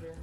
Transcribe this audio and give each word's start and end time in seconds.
here? 0.00 0.16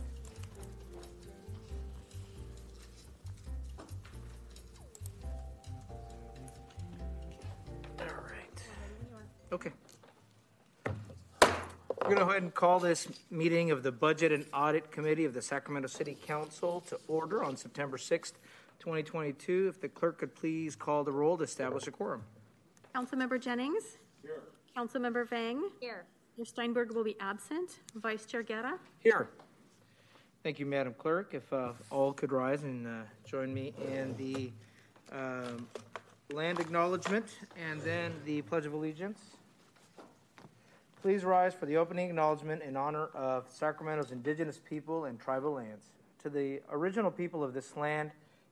All 8.00 8.06
right. 8.06 8.64
Okay. 9.52 9.72
We're 12.02 12.16
going 12.16 12.18
to 12.18 12.26
go 12.26 12.30
ahead 12.32 12.44
and 12.44 12.54
call 12.54 12.80
this 12.80 13.08
meeting 13.30 13.72
of 13.72 13.84
the 13.84 13.92
Budget 13.92 14.32
and 14.32 14.46
Audit 14.54 14.92
Committee 14.92 15.26
of 15.26 15.34
the 15.34 15.42
Sacramento 15.42 15.88
City 15.88 16.18
Council 16.26 16.82
to 16.88 17.00
order 17.08 17.44
on 17.44 17.56
September 17.56 17.98
6th, 17.98 18.34
2022. 18.80 19.68
If 19.70 19.80
the 19.80 19.88
clerk 19.88 20.18
could 20.18 20.36
please 20.36 20.76
call 20.76 21.04
the 21.04 21.12
roll 21.12 21.38
to 21.38 21.44
establish 21.44 21.88
a 21.88 21.92
quorum. 21.92 22.24
Councilmember 22.96 23.40
Jennings? 23.40 23.98
Here. 24.22 24.42
Councilmember 24.76 25.28
Vang? 25.28 25.70
Here. 25.80 26.06
Mayor 26.38 26.46
Steinberg 26.46 26.94
will 26.94 27.04
be 27.04 27.16
absent. 27.20 27.80
Vice 27.96 28.26
Chair 28.26 28.44
Guerra? 28.44 28.80
Here. 29.00 29.30
Thank 30.44 30.58
you, 30.58 30.66
Madam 30.66 30.96
Clerk. 30.98 31.36
If 31.36 31.54
uh, 31.54 31.74
all 31.92 32.14
could 32.14 32.32
rise 32.32 32.64
and 32.64 32.88
uh, 32.88 33.04
join 33.28 33.54
me 33.54 33.74
in 33.94 34.16
the 34.18 34.52
um, 35.16 35.68
land 36.34 36.60
acknowledgement 36.60 37.28
and 37.70 37.80
then 37.82 38.12
the 38.26 38.42
Pledge 38.42 38.66
of 38.66 38.74
Allegiance. 38.74 39.20
Please 41.04 41.24
rise 41.24 41.54
for 41.54 41.68
the 41.68 41.78
opening 41.78 42.10
acknowledgement 42.10 42.64
in 42.64 42.76
honor 42.76 43.10
of 43.14 43.52
Sacramento's 43.52 44.12
indigenous 44.12 44.60
people 44.68 45.06
and 45.06 45.20
tribal 45.20 45.52
lands. 45.52 45.92
To 46.24 46.30
the 46.32 46.62
original 46.72 47.12
people 47.12 47.44
of 47.44 47.54
this 47.54 47.78
land, 47.78 48.10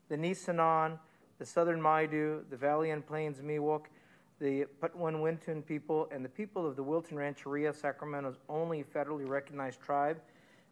the 0.09 0.15
Nisenan, 0.15 0.99
the 1.39 1.45
Southern 1.45 1.81
Maidu, 1.81 2.41
the 2.51 2.57
Valley 2.57 2.91
and 2.91 3.03
Plains 3.03 3.39
Miwok, 3.41 3.85
the 4.39 4.65
Patwin 4.79 5.21
Wintun 5.23 5.65
people, 5.65 6.07
and 6.11 6.23
the 6.23 6.29
people 6.29 6.67
of 6.67 6.75
the 6.75 6.83
Wilton 6.83 7.17
Rancheria, 7.17 7.73
Sacramento's 7.73 8.37
only 8.47 8.83
federally 8.83 9.27
recognized 9.27 9.81
tribe, 9.81 10.21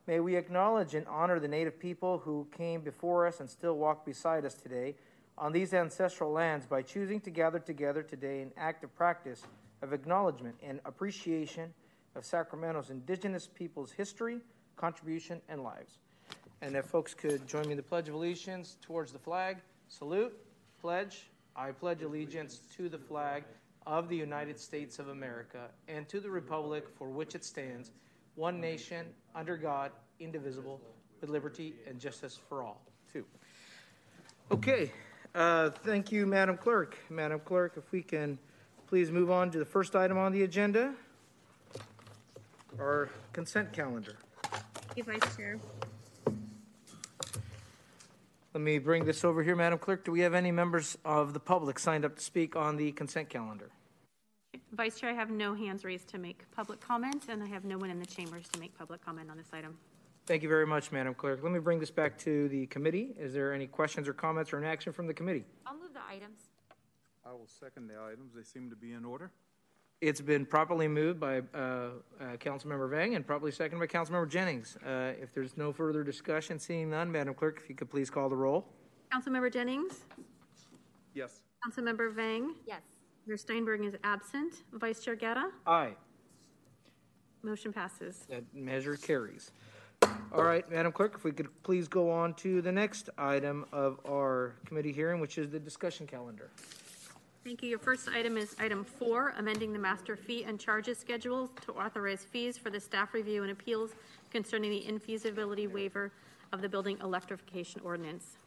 may 0.08 0.20
we 0.20 0.36
acknowledge 0.36 0.96
and 0.96 1.06
honor 1.08 1.40
the 1.40 1.48
native 1.48 1.80
people 1.80 2.18
who 2.18 2.48
came 2.58 2.82
before 2.82 3.28
us 3.28 3.40
and 3.40 3.50
still 3.50 3.78
walk 3.78 4.06
beside 4.06 4.46
us 4.46 4.56
today 4.56 4.96
on 5.38 5.52
these 5.52 5.74
ancestral 5.74 6.32
lands 6.32 6.66
by 6.66 6.82
choosing 6.82 7.20
to 7.20 7.30
gather 7.30 7.60
together 7.60 8.02
today 8.02 8.42
in 8.42 8.52
active 8.58 8.96
practice 8.96 9.44
of 9.84 9.94
acknowledgement 9.94 10.56
and 10.64 10.80
appreciation 10.86 11.72
of 12.16 12.26
Sacramento's 12.26 12.90
indigenous 12.90 13.48
people's 13.48 13.92
history, 13.92 14.40
contribution, 14.76 15.40
and 15.50 15.62
lives. 15.62 16.00
And 16.62 16.76
if 16.76 16.86
folks 16.86 17.14
could 17.14 17.48
join 17.48 17.66
me 17.66 17.72
in 17.72 17.78
the 17.78 17.84
Pledge 17.84 18.10
of 18.10 18.16
Allegiance 18.16 18.78
towards 18.82 19.12
the 19.12 19.20
flag, 19.20 19.58
salute, 19.90 20.34
pledge. 20.82 21.30
I 21.56 21.72
pledge 21.72 22.04
allegiance 22.04 22.60
to 22.78 22.88
the 22.88 22.98
flag 22.98 23.44
of 23.86 24.10
the 24.10 24.16
United 24.16 24.60
States 24.60 25.00
of 25.00 25.10
America 25.10 25.70
and 25.88 26.08
to 26.10 26.20
the 26.20 26.30
republic 26.30 26.86
for 26.98 27.10
which 27.10 27.36
it 27.36 27.44
stands, 27.44 27.92
one 28.38 28.62
nation, 28.62 29.08
under 29.36 29.58
God, 29.58 29.92
indivisible, 30.20 30.80
with 31.20 31.30
liberty 31.30 31.74
and 31.88 32.00
justice 32.00 32.40
for 32.48 32.64
all. 32.64 32.82
Two. 33.12 33.26
Okay. 34.52 34.92
Uh, 35.36 35.72
thank 35.84 36.12
you, 36.12 36.26
Madam 36.26 36.56
Clerk. 36.56 36.98
Madam 37.10 37.42
Clerk, 37.44 37.74
if 37.76 37.92
we 37.92 38.02
can 38.02 38.40
please 38.88 39.12
move 39.12 39.30
on 39.30 39.52
to 39.52 39.60
the 39.60 39.66
first 39.66 39.96
item 39.96 40.18
on 40.18 40.32
the 40.32 40.44
agenda, 40.44 40.94
our 42.80 43.10
consent 43.34 43.74
calendar. 43.74 44.16
Thank 44.44 44.98
you, 44.98 45.04
Vice 45.04 45.36
Chair. 45.36 45.60
Let 48.54 48.62
me 48.62 48.80
bring 48.80 49.06
this 49.06 49.26
over 49.26 49.44
here, 49.44 49.56
Madam 49.56 49.78
Clerk. 49.78 50.06
Do 50.06 50.12
we 50.12 50.22
have 50.22 50.34
any 50.34 50.52
members 50.52 50.98
of 51.04 51.34
the 51.34 51.40
public 51.40 51.78
signed 51.78 52.06
up 52.06 52.16
to 52.16 52.24
speak 52.24 52.56
on 52.56 52.78
the 52.78 52.92
consent 52.94 53.30
calendar? 53.30 53.70
Vice 54.74 55.00
Chair, 55.00 55.12
I 55.12 55.14
have 55.14 55.30
no 55.30 55.54
hands 55.54 55.86
raised 55.86 56.08
to 56.10 56.18
make 56.18 56.44
public 56.52 56.82
comment, 56.82 57.24
and 57.30 57.42
I 57.42 57.48
have 57.48 57.64
no 57.64 57.78
one 57.78 57.90
in 57.90 58.00
the 58.00 58.06
chambers 58.06 58.48
to 58.50 58.60
make 58.60 58.78
public 58.78 59.04
comment 59.04 59.32
on 59.32 59.38
this 59.38 59.48
item. 59.54 59.78
Thank 60.26 60.44
you 60.44 60.50
very 60.50 60.68
much, 60.68 60.92
Madam 60.92 61.14
Clerk. 61.14 61.40
Let 61.42 61.54
me 61.54 61.60
bring 61.60 61.80
this 61.80 61.90
back 61.90 62.18
to 62.20 62.50
the 62.50 62.66
committee. 62.66 63.16
Is 63.18 63.34
there 63.34 63.54
any 63.54 63.66
questions 63.66 64.10
or 64.10 64.14
comments 64.14 64.52
or 64.52 64.58
an 64.58 64.66
action 64.66 64.92
from 64.92 65.08
the 65.08 65.14
committee? 65.14 65.46
I'll 65.66 65.78
move 65.78 65.94
the 65.94 66.02
items. 66.08 66.50
I 67.26 67.32
will 67.32 67.48
second 67.48 67.88
the 67.88 67.96
items. 68.12 68.34
They 68.36 68.44
seem 68.44 68.70
to 68.70 68.76
be 68.76 68.92
in 68.92 69.06
order. 69.06 69.32
It's 70.02 70.22
been 70.22 70.46
properly 70.46 70.90
moved 70.90 71.20
by 71.20 71.40
uh, 71.40 71.40
uh, 71.60 71.90
Councilmember 72.40 72.90
Vang 72.90 73.16
and 73.16 73.26
properly 73.26 73.52
seconded 73.52 73.80
by 73.80 74.00
Councilmember 74.00 74.30
Jennings. 74.30 74.78
Uh, 74.86 75.14
if 75.20 75.34
there's 75.34 75.56
no 75.56 75.72
further 75.72 76.04
discussion, 76.04 76.60
seeing 76.60 76.90
none, 76.90 77.10
Madam 77.10 77.34
Clerk, 77.34 77.62
if 77.64 77.70
you 77.70 77.76
could 77.76 77.90
please 77.90 78.10
call 78.10 78.28
the 78.28 78.36
roll. 78.36 78.66
Councilmember 79.14 79.52
Jennings? 79.52 80.04
Yes. 81.14 81.40
Councilmember 81.66 82.14
Vang? 82.14 82.54
Yes. 82.68 82.82
Mayor 83.28 83.38
Steinberg 83.38 83.84
is 83.84 83.96
absent. 84.06 84.54
Vice 84.74 85.02
Chair 85.02 85.16
Guerra? 85.16 85.52
Aye. 85.66 85.94
Motion 87.44 87.74
passes. 87.74 88.26
That 88.30 88.44
measure 88.54 88.96
carries. 88.96 89.52
All 90.32 90.44
right, 90.44 90.70
Madam 90.72 90.92
Clerk, 90.94 91.16
if 91.16 91.24
we 91.26 91.32
could 91.32 91.50
please 91.64 91.88
go 91.88 92.10
on 92.10 92.34
to 92.36 92.62
the 92.62 92.72
next 92.72 93.10
item 93.18 93.66
of 93.74 94.00
our 94.08 94.54
committee 94.66 94.94
hearing, 94.94 95.20
which 95.20 95.38
is 95.38 95.50
the 95.50 95.60
discussion 95.60 96.08
calendar. 96.08 96.50
Thank 97.44 97.64
you. 97.64 97.70
Your 97.70 97.80
first 97.80 98.08
item 98.10 98.38
is 98.38 98.56
item 98.60 98.84
four, 98.84 99.34
amending 99.38 99.74
the 99.74 99.80
master 99.80 100.16
fee 100.16 100.44
and 100.44 100.60
charges 100.60 100.98
schedules 100.98 101.50
to 101.66 101.74
authorize 101.74 102.24
fees 102.24 102.58
for 102.58 102.70
the 102.70 102.80
staff 102.80 103.14
review 103.14 103.44
and 103.44 103.52
appeals 103.52 103.92
concerning 104.32 104.70
the 104.70 104.86
infeasibility 104.88 105.70
waiver 105.72 106.12
of 106.54 106.62
the 106.62 106.70
building 106.70 106.98
electrification 107.02 107.82
ordinance. 107.84 108.38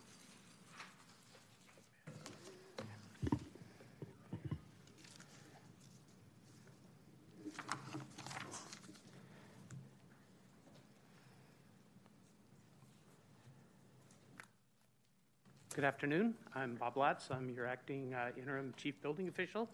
Good 15.81 15.87
afternoon. 15.87 16.35
I'm 16.55 16.75
Bob 16.75 16.99
Latz. 16.99 17.31
I'm 17.31 17.49
your 17.49 17.67
acting 17.67 18.13
uh, 18.13 18.33
interim 18.37 18.75
chief 18.77 19.01
building 19.01 19.29
official, 19.29 19.67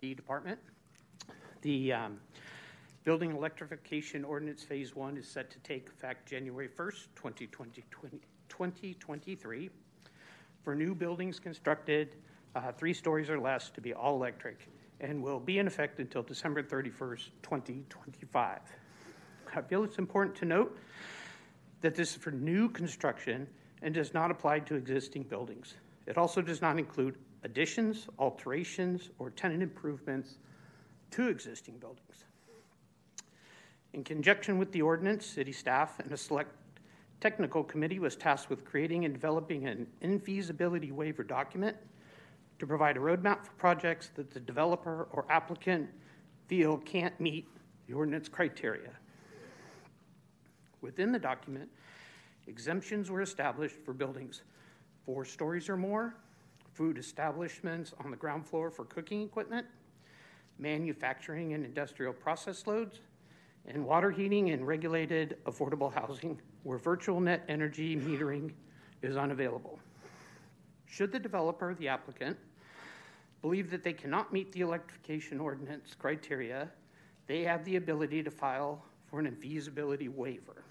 the 0.00 0.14
department. 0.14 0.58
The 1.62 1.92
um, 1.92 2.18
building 3.04 3.30
electrification 3.30 4.24
ordinance 4.24 4.64
phase 4.64 4.96
one 4.96 5.16
is 5.16 5.28
set 5.28 5.48
to 5.52 5.60
take 5.60 5.88
effect 5.90 6.28
January 6.28 6.66
1st, 6.66 7.06
2020, 7.14 7.84
2023. 8.48 9.70
For 10.64 10.74
new 10.74 10.92
buildings 10.92 11.38
constructed 11.38 12.16
uh, 12.56 12.72
three 12.72 12.94
stories 12.94 13.30
or 13.30 13.38
less 13.38 13.70
to 13.70 13.80
be 13.80 13.94
all 13.94 14.16
electric 14.16 14.68
and 15.00 15.22
will 15.22 15.38
be 15.38 15.60
in 15.60 15.68
effect 15.68 16.00
until 16.00 16.24
December 16.24 16.64
31st, 16.64 17.30
2025. 17.44 18.58
I 19.54 19.62
feel 19.62 19.84
it's 19.84 19.98
important 19.98 20.34
to 20.38 20.46
note 20.46 20.76
that 21.80 21.94
this 21.94 22.10
is 22.10 22.16
for 22.16 22.32
new 22.32 22.68
construction 22.68 23.46
and 23.82 23.94
does 23.94 24.14
not 24.14 24.30
apply 24.30 24.60
to 24.60 24.74
existing 24.74 25.22
buildings. 25.22 25.74
It 26.06 26.18
also 26.18 26.42
does 26.42 26.60
not 26.60 26.78
include 26.78 27.16
additions, 27.44 28.08
alterations, 28.18 29.10
or 29.18 29.30
tenant 29.30 29.62
improvements 29.62 30.38
to 31.12 31.28
existing 31.28 31.78
buildings. 31.78 32.24
In 33.92 34.04
conjunction 34.04 34.58
with 34.58 34.72
the 34.72 34.82
ordinance, 34.82 35.24
city 35.24 35.52
staff 35.52 35.98
and 36.00 36.12
a 36.12 36.16
select 36.16 36.54
technical 37.20 37.64
committee 37.64 37.98
was 37.98 38.16
tasked 38.16 38.50
with 38.50 38.64
creating 38.64 39.04
and 39.04 39.14
developing 39.14 39.66
an 39.66 39.86
infeasibility 40.02 40.92
waiver 40.92 41.24
document 41.24 41.76
to 42.58 42.66
provide 42.66 42.96
a 42.96 43.00
roadmap 43.00 43.44
for 43.44 43.52
projects 43.52 44.10
that 44.14 44.30
the 44.30 44.40
developer 44.40 45.08
or 45.12 45.24
applicant 45.30 45.88
feel 46.46 46.78
can't 46.78 47.18
meet 47.20 47.46
the 47.86 47.94
ordinance 47.94 48.28
criteria. 48.28 48.90
Within 50.80 51.10
the 51.12 51.18
document, 51.18 51.68
Exemptions 52.48 53.10
were 53.10 53.20
established 53.20 53.76
for 53.84 53.92
buildings 53.92 54.42
four 55.04 55.24
stories 55.24 55.68
or 55.68 55.76
more, 55.76 56.14
food 56.72 56.98
establishments 56.98 57.94
on 58.02 58.10
the 58.10 58.16
ground 58.16 58.46
floor 58.46 58.70
for 58.70 58.84
cooking 58.84 59.22
equipment, 59.22 59.66
manufacturing 60.58 61.54
and 61.54 61.64
industrial 61.64 62.12
process 62.12 62.66
loads, 62.66 63.00
and 63.66 63.84
water 63.84 64.10
heating 64.10 64.50
and 64.50 64.66
regulated 64.66 65.36
affordable 65.44 65.92
housing 65.92 66.40
where 66.62 66.78
virtual 66.78 67.20
net 67.20 67.44
energy 67.48 67.96
metering 67.96 68.52
is 69.02 69.16
unavailable. 69.16 69.78
Should 70.86 71.12
the 71.12 71.18
developer, 71.18 71.74
the 71.74 71.88
applicant, 71.88 72.36
believe 73.42 73.70
that 73.70 73.82
they 73.84 73.92
cannot 73.92 74.32
meet 74.32 74.52
the 74.52 74.60
electrification 74.60 75.38
ordinance 75.38 75.94
criteria, 75.94 76.70
they 77.26 77.42
have 77.42 77.64
the 77.64 77.76
ability 77.76 78.22
to 78.22 78.30
file 78.30 78.84
for 79.06 79.20
an 79.20 79.26
infeasibility 79.26 80.08
waiver 80.08 80.64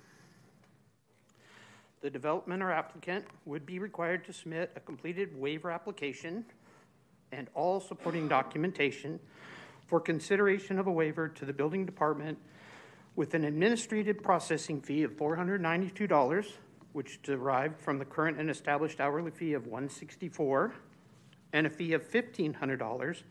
the 2.02 2.10
development 2.10 2.62
or 2.62 2.72
applicant 2.72 3.26
would 3.46 3.66
be 3.66 3.80
required 3.80 4.24
to 4.26 4.34
submit 4.34 4.72
a 4.76 4.80
completed 4.80 5.38
waiver 5.40 5.72
application 5.72 6.46
and 7.32 7.48
all 7.54 7.80
supporting 7.80 8.28
documentation 8.28 9.20
for 9.86 10.00
consideration 10.00 10.78
of 10.80 10.88
a 10.88 10.92
waiver 10.92 11.28
to 11.28 11.46
the 11.46 11.54
building 11.54 11.86
department 11.86 12.38
with 13.16 13.34
an 13.34 13.44
administrative 13.44 14.22
processing 14.22 14.80
fee 14.80 15.04
of 15.04 15.12
$492, 15.18 16.46
which 16.94 17.22
derived 17.24 17.80
from 17.82 17.98
the 17.98 18.06
current 18.06 18.40
and 18.40 18.50
established 18.50 19.02
hourly 19.02 19.32
fee 19.32 19.54
of 19.54 19.66
164, 19.66 20.74
and 21.54 21.66
a 21.66 21.70
fee 21.70 21.94
of 21.94 22.10
$1,500 22.10 23.24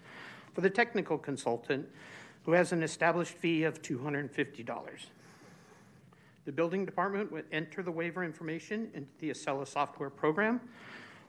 for 0.52 0.60
the 0.60 0.70
technical 0.70 1.18
consultant, 1.18 1.88
who 2.44 2.52
has 2.52 2.72
an 2.72 2.82
established 2.82 3.34
fee 3.34 3.64
of 3.64 3.80
$250. 3.82 5.06
The 6.46 6.52
building 6.52 6.86
department 6.86 7.30
would 7.32 7.44
enter 7.50 7.82
the 7.82 7.90
waiver 7.90 8.22
information 8.22 8.88
into 8.94 9.10
the 9.18 9.30
Accela 9.30 9.66
software 9.66 10.10
program 10.10 10.60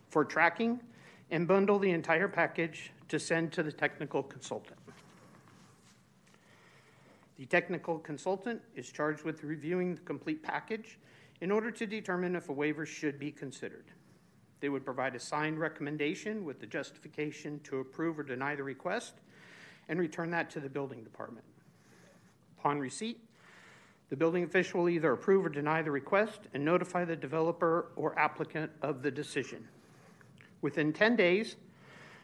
for 0.10 0.24
tracking 0.24 0.80
and 1.32 1.48
bundle 1.48 1.80
the 1.80 1.90
entire 1.90 2.28
package 2.28 2.92
to 3.10 3.20
send 3.20 3.52
to 3.54 3.64
the 3.64 3.72
technical 3.72 4.22
consultant. 4.22 4.78
The 7.38 7.48
technical 7.48 7.98
consultant 7.98 8.62
is 8.76 8.92
charged 8.92 9.24
with 9.24 9.44
reviewing 9.44 9.96
the 9.96 10.02
complete 10.02 10.44
package 10.44 11.00
in 11.42 11.52
order 11.52 11.72
to 11.72 11.88
determine 11.88 12.36
if 12.36 12.50
a 12.50 12.54
waiver 12.54 12.86
should 12.86 13.20
be 13.20 13.32
considered. 13.32 13.86
They 14.60 14.70
would 14.70 14.86
provide 14.86 15.16
a 15.16 15.20
signed 15.20 15.60
recommendation 15.60 16.46
with 16.46 16.60
the 16.60 16.68
justification 16.68 17.60
to 17.64 17.80
approve 17.80 18.20
or 18.20 18.24
deny 18.24 18.56
the 18.56 18.64
request 18.64 19.16
and 19.90 20.00
return 20.00 20.30
that 20.32 20.52
to 20.52 20.60
the 20.60 20.70
building 20.70 21.04
department. 21.04 21.46
Upon 22.60 22.80
receipt, 22.80 23.27
the 24.10 24.16
building 24.16 24.44
official 24.44 24.82
will 24.82 24.90
either 24.90 25.12
approve 25.12 25.46
or 25.46 25.50
deny 25.50 25.82
the 25.82 25.92
request 25.92 26.42
and 26.54 26.64
notify 26.64 27.04
the 27.04 27.16
developer 27.16 27.92
or 27.96 28.18
applicant 28.18 28.72
of 28.82 29.02
the 29.02 29.12
decision. 29.12 29.68
Within 30.62 30.94
10 30.94 31.16
days, 31.16 31.56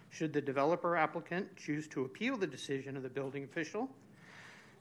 should 0.09 0.31
the 0.31 0.41
developer 0.41 0.95
applicant 0.95 1.55
choose 1.57 1.87
to 1.89 2.05
appeal 2.05 2.37
the 2.37 2.47
decision 2.47 2.95
of 2.95 3.03
the 3.03 3.09
building 3.09 3.43
official, 3.43 3.89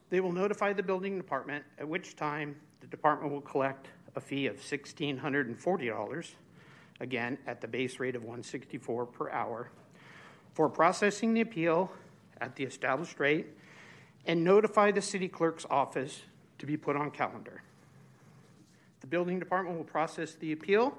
they 0.09 0.19
will 0.19 0.31
notify 0.31 0.73
the 0.73 0.83
building 0.83 1.17
department, 1.17 1.65
at 1.79 1.87
which 1.87 2.15
time 2.15 2.55
the 2.81 2.87
department 2.87 3.33
will 3.33 3.41
collect 3.41 3.87
a 4.15 4.21
fee 4.21 4.45
of 4.45 4.57
$1,640, 4.57 6.31
again 6.99 7.37
at 7.47 7.61
the 7.61 7.67
base 7.67 7.99
rate 7.99 8.15
of 8.15 8.21
164 8.21 9.07
per 9.07 9.29
hour, 9.31 9.71
for 10.53 10.69
processing 10.69 11.33
the 11.33 11.41
appeal 11.41 11.91
at 12.39 12.55
the 12.55 12.63
established 12.63 13.19
rate 13.19 13.47
and 14.25 14.43
notify 14.43 14.91
the 14.91 15.01
city 15.01 15.27
clerk's 15.27 15.65
office 15.69 16.21
to 16.63 16.67
be 16.67 16.77
put 16.77 16.95
on 16.95 17.11
calendar. 17.11 17.61
The 19.01 19.07
building 19.07 19.37
department 19.37 19.75
will 19.75 19.83
process 19.83 20.35
the 20.35 20.53
appeal, 20.53 20.97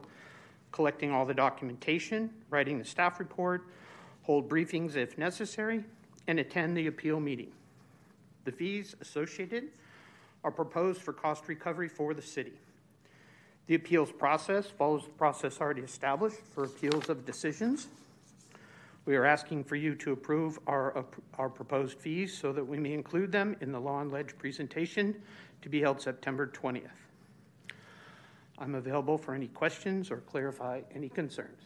collecting 0.72 1.10
all 1.10 1.24
the 1.24 1.32
documentation, 1.32 2.28
writing 2.50 2.78
the 2.78 2.84
staff 2.84 3.18
report, 3.18 3.62
hold 4.24 4.46
briefings 4.46 4.94
if 4.94 5.16
necessary, 5.16 5.82
and 6.26 6.38
attend 6.38 6.76
the 6.76 6.88
appeal 6.88 7.18
meeting. 7.18 7.50
The 8.44 8.52
fees 8.52 8.94
associated 9.00 9.70
are 10.44 10.50
proposed 10.50 11.00
for 11.00 11.14
cost 11.14 11.48
recovery 11.48 11.88
for 11.88 12.12
the 12.12 12.20
city. 12.20 12.52
The 13.66 13.76
appeals 13.76 14.12
process 14.12 14.66
follows 14.66 15.04
the 15.04 15.12
process 15.12 15.62
already 15.62 15.80
established 15.80 16.40
for 16.54 16.64
appeals 16.64 17.08
of 17.08 17.24
decisions. 17.24 17.88
We 19.06 19.16
are 19.16 19.24
asking 19.24 19.64
for 19.64 19.76
you 19.76 19.94
to 19.96 20.12
approve 20.12 20.58
our, 20.66 21.06
our 21.38 21.48
proposed 21.48 21.98
fees 21.98 22.36
so 22.36 22.52
that 22.52 22.66
we 22.66 22.78
may 22.78 22.92
include 22.92 23.32
them 23.32 23.56
in 23.62 23.72
the 23.72 23.80
law 23.80 24.02
and 24.02 24.12
ledge 24.12 24.36
presentation 24.36 25.14
to 25.64 25.70
be 25.70 25.80
held 25.80 25.98
September 25.98 26.46
20th. 26.46 26.90
I'm 28.58 28.74
available 28.74 29.16
for 29.16 29.34
any 29.34 29.48
questions 29.48 30.10
or 30.10 30.18
clarify 30.18 30.82
any 30.94 31.08
concerns. 31.08 31.62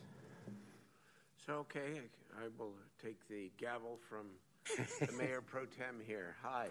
So, 1.44 1.54
okay, 1.54 2.00
I, 2.38 2.44
I 2.44 2.48
will 2.56 2.74
take 3.02 3.16
the 3.28 3.50
gavel 3.58 3.98
from 4.08 4.26
the 5.00 5.12
mayor 5.18 5.40
pro 5.44 5.64
tem 5.64 5.96
here. 6.06 6.36
Hi. 6.44 6.68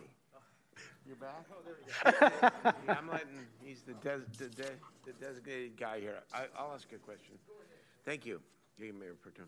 You're 1.06 1.18
back? 1.18 1.45
Oh, 1.51 1.57
there 1.65 1.75
you 1.83 2.41
go. 2.63 2.94
I'm 2.94 3.09
letting, 3.09 3.45
he's 3.62 3.81
the, 3.81 3.94
des, 3.95 4.19
the, 4.38 4.47
de, 4.47 4.69
the 5.06 5.12
designated 5.19 5.75
guy 5.75 6.00
here. 6.00 6.19
I, 6.33 6.45
I'll 6.57 6.74
ask 6.74 6.89
a 6.94 6.97
question. 6.97 7.35
Thank 8.06 8.25
you, 8.25 8.39
Dear 8.79 8.94
Mayor 8.94 9.15
Pro 9.21 9.33
Tem. 9.33 9.47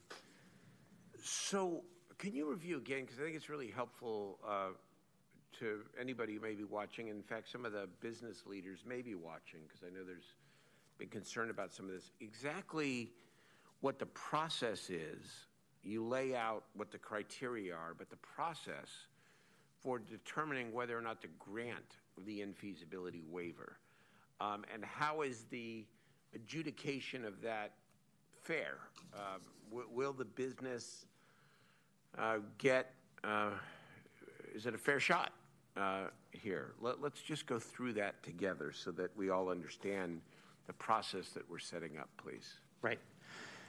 So, 1.23 1.85
can 2.17 2.35
you 2.35 2.49
review 2.49 2.75
again, 2.75 3.03
because 3.05 3.19
I 3.21 3.23
think 3.23 3.37
it's 3.37 3.47
really 3.47 3.71
helpful 3.73 4.37
uh, 4.45 4.71
to 5.59 5.81
anybody 5.99 6.35
who 6.35 6.41
may 6.41 6.53
be 6.53 6.63
watching. 6.63 7.07
In 7.07 7.23
fact, 7.23 7.49
some 7.51 7.65
of 7.65 7.71
the 7.71 7.87
business 8.01 8.43
leaders 8.45 8.79
may 8.85 9.01
be 9.01 9.15
watching, 9.15 9.61
because 9.67 9.83
I 9.83 9.89
know 9.89 10.03
there's 10.05 10.35
been 10.97 11.09
concern 11.09 11.49
about 11.49 11.73
some 11.73 11.85
of 11.85 11.91
this. 11.91 12.11
Exactly 12.21 13.11
what 13.81 13.99
the 13.99 14.05
process 14.07 14.89
is 14.89 15.47
you 15.83 16.05
lay 16.05 16.35
out 16.35 16.65
what 16.75 16.91
the 16.91 16.97
criteria 16.97 17.73
are, 17.73 17.93
but 17.97 18.09
the 18.09 18.17
process 18.17 18.89
for 19.81 19.97
determining 19.97 20.73
whether 20.73 20.97
or 20.97 21.01
not 21.01 21.21
to 21.21 21.27
grant 21.39 21.95
the 22.25 22.41
infeasibility 22.41 23.23
waiver, 23.29 23.77
um, 24.41 24.65
and 24.73 24.83
how 24.83 25.21
is 25.21 25.45
the 25.49 25.85
adjudication 26.35 27.23
of 27.23 27.41
that 27.41 27.71
fair? 28.41 28.79
Uh, 29.13 29.37
w- 29.69 29.87
will 29.89 30.11
the 30.11 30.25
business 30.25 31.05
uh, 32.17 32.37
get? 32.57 32.93
Uh, 33.23 33.51
is 34.53 34.65
it 34.65 34.73
a 34.73 34.77
fair 34.77 34.99
shot 34.99 35.31
uh, 35.79 36.07
here? 36.31 36.73
Let, 36.81 37.01
let's 37.01 37.21
just 37.21 37.45
go 37.45 37.59
through 37.59 37.93
that 37.93 38.21
together 38.23 38.71
so 38.71 38.91
that 38.91 39.15
we 39.15 39.29
all 39.29 39.49
understand 39.49 40.21
the 40.67 40.73
process 40.73 41.29
that 41.29 41.49
we're 41.49 41.59
setting 41.59 41.97
up, 41.97 42.09
please. 42.17 42.59
Right. 42.81 42.99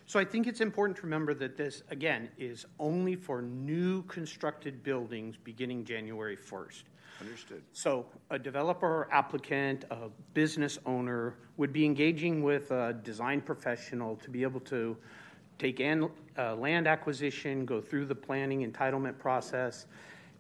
So 0.07 0.19
I 0.19 0.25
think 0.25 0.47
it's 0.47 0.61
important 0.61 0.97
to 0.99 1.05
remember 1.05 1.35
that 1.35 1.57
this, 1.57 1.83
again, 1.91 2.31
is 2.37 2.67
only 2.79 3.15
for 3.15 3.43
new 3.43 4.03
constructed 4.03 4.83
buildings 4.83 5.37
beginning 5.37 5.85
January 5.85 6.37
1st. 6.37 6.83
Understood. 7.21 7.63
So 7.73 8.07
a 8.31 8.39
developer 8.39 9.09
applicant, 9.13 9.85
a 9.91 10.09
business 10.35 10.79
owner 10.87 11.37
would 11.59 11.73
be 11.73 11.85
engaging 11.85 12.43
with 12.43 12.71
a 12.71 12.95
design 13.05 13.41
professional 13.41 14.17
to 14.17 14.31
be 14.31 14.43
able 14.43 14.61
to 14.61 14.97
take 15.59 15.79
in 15.79 16.11
uh, 16.39 16.57
land 16.57 16.89
acquisition, 16.89 17.65
go 17.67 17.81
through 17.81 18.07
the 18.07 18.15
planning 18.15 18.69
entitlement 18.69 19.19
process, 19.19 19.87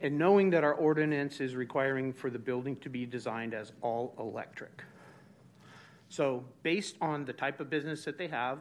and 0.01 0.19
knowing 0.19 0.51
that 0.51 0.65
our 0.65 0.75
ordinance 0.75 1.41
is 1.41 1.55
requiring 1.55 2.13
for 2.13 2.31
the 2.31 2.39
building 2.39 2.77
to 2.77 2.89
be 2.89 3.05
designed 3.05 3.55
as 3.55 3.73
all 3.83 4.15
electric. 4.19 4.83
So 6.09 6.45
based 6.63 6.97
on 7.01 7.25
the 7.25 7.33
type 7.33 7.61
of 7.61 7.71
business 7.71 8.05
that 8.05 8.19
they 8.19 8.29
have, 8.29 8.59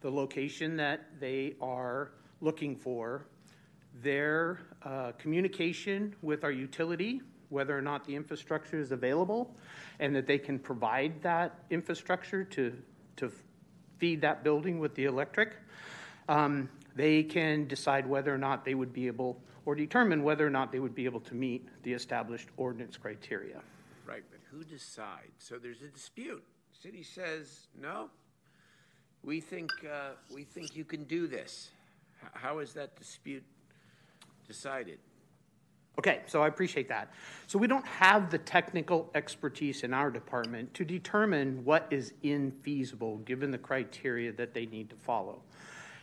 the 0.00 0.10
location 0.10 0.76
that 0.76 1.06
they 1.18 1.54
are 1.60 2.12
looking 2.40 2.76
for, 2.76 3.26
their 4.02 4.60
uh, 4.82 5.12
communication 5.18 6.14
with 6.22 6.44
our 6.44 6.50
utility, 6.52 7.22
whether 7.48 7.76
or 7.76 7.82
not 7.82 8.04
the 8.06 8.14
infrastructure 8.14 8.78
is 8.78 8.92
available, 8.92 9.54
and 10.00 10.14
that 10.14 10.26
they 10.26 10.38
can 10.38 10.58
provide 10.58 11.22
that 11.22 11.60
infrastructure 11.70 12.44
to, 12.44 12.76
to 13.16 13.30
feed 13.98 14.20
that 14.20 14.44
building 14.44 14.78
with 14.78 14.94
the 14.94 15.04
electric. 15.04 15.56
Um, 16.28 16.68
they 16.94 17.22
can 17.22 17.66
decide 17.66 18.06
whether 18.06 18.32
or 18.34 18.38
not 18.38 18.64
they 18.64 18.74
would 18.74 18.92
be 18.92 19.06
able, 19.06 19.40
or 19.64 19.74
determine 19.74 20.22
whether 20.22 20.46
or 20.46 20.50
not 20.50 20.70
they 20.72 20.78
would 20.78 20.94
be 20.94 21.04
able 21.04 21.20
to 21.20 21.34
meet 21.34 21.66
the 21.82 21.92
established 21.92 22.48
ordinance 22.56 22.96
criteria. 22.96 23.60
Right, 24.06 24.22
but 24.30 24.40
who 24.50 24.64
decides? 24.64 25.32
So 25.38 25.58
there's 25.58 25.82
a 25.82 25.88
dispute. 25.88 26.44
City 26.82 27.02
says 27.02 27.68
no, 27.80 28.10
we 29.22 29.40
think, 29.40 29.70
uh, 29.84 30.10
we 30.32 30.44
think 30.44 30.76
you 30.76 30.84
can 30.84 31.04
do 31.04 31.26
this. 31.26 31.70
H- 32.22 32.30
How 32.34 32.58
is 32.58 32.74
that 32.74 32.96
dispute 32.96 33.42
decided? 34.46 34.98
Okay, 35.96 36.22
so 36.26 36.42
I 36.42 36.48
appreciate 36.48 36.88
that. 36.88 37.12
So 37.46 37.56
we 37.58 37.68
don't 37.68 37.86
have 37.86 38.28
the 38.28 38.38
technical 38.38 39.10
expertise 39.14 39.84
in 39.84 39.94
our 39.94 40.10
department 40.10 40.74
to 40.74 40.84
determine 40.84 41.64
what 41.64 41.86
is 41.90 42.12
infeasible 42.24 43.24
given 43.24 43.52
the 43.52 43.58
criteria 43.58 44.32
that 44.32 44.54
they 44.54 44.66
need 44.66 44.90
to 44.90 44.96
follow. 44.96 45.40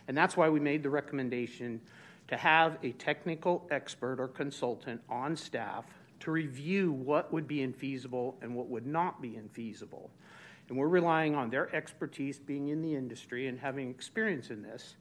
And 0.08 0.16
that's 0.16 0.36
why 0.36 0.48
we 0.48 0.60
made 0.60 0.82
the 0.82 0.90
recommendation 0.90 1.80
to 2.28 2.36
have 2.36 2.78
a 2.82 2.92
technical 2.92 3.66
expert 3.70 4.18
or 4.18 4.28
consultant 4.28 5.00
on 5.08 5.36
staff 5.36 5.84
to 6.20 6.30
review 6.30 6.92
what 6.92 7.32
would 7.32 7.48
be 7.48 7.58
infeasible 7.58 8.34
and 8.42 8.54
what 8.54 8.68
would 8.68 8.86
not 8.86 9.20
be 9.20 9.30
infeasible. 9.30 10.08
And 10.68 10.78
we're 10.78 10.88
relying 10.88 11.34
on 11.34 11.50
their 11.50 11.74
expertise 11.74 12.38
being 12.38 12.68
in 12.68 12.80
the 12.80 12.94
industry 12.94 13.48
and 13.48 13.58
having 13.58 13.90
experience 13.90 14.50
in 14.50 14.62
this 14.62 14.94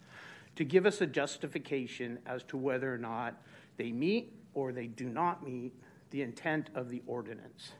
to 0.55 0.65
give 0.65 0.85
us 0.85 0.99
a 0.99 1.07
justification 1.07 2.19
as 2.25 2.43
to 2.43 2.57
whether 2.57 2.93
or 2.93 2.97
not 2.97 3.41
they 3.77 3.91
meet 3.91 4.33
or 4.53 4.73
they 4.73 4.87
do 4.87 5.07
not 5.07 5.45
meet 5.45 5.73
the 6.09 6.21
intent 6.21 6.69
of 6.75 6.89
the 6.89 7.01
ordinance. 7.07 7.71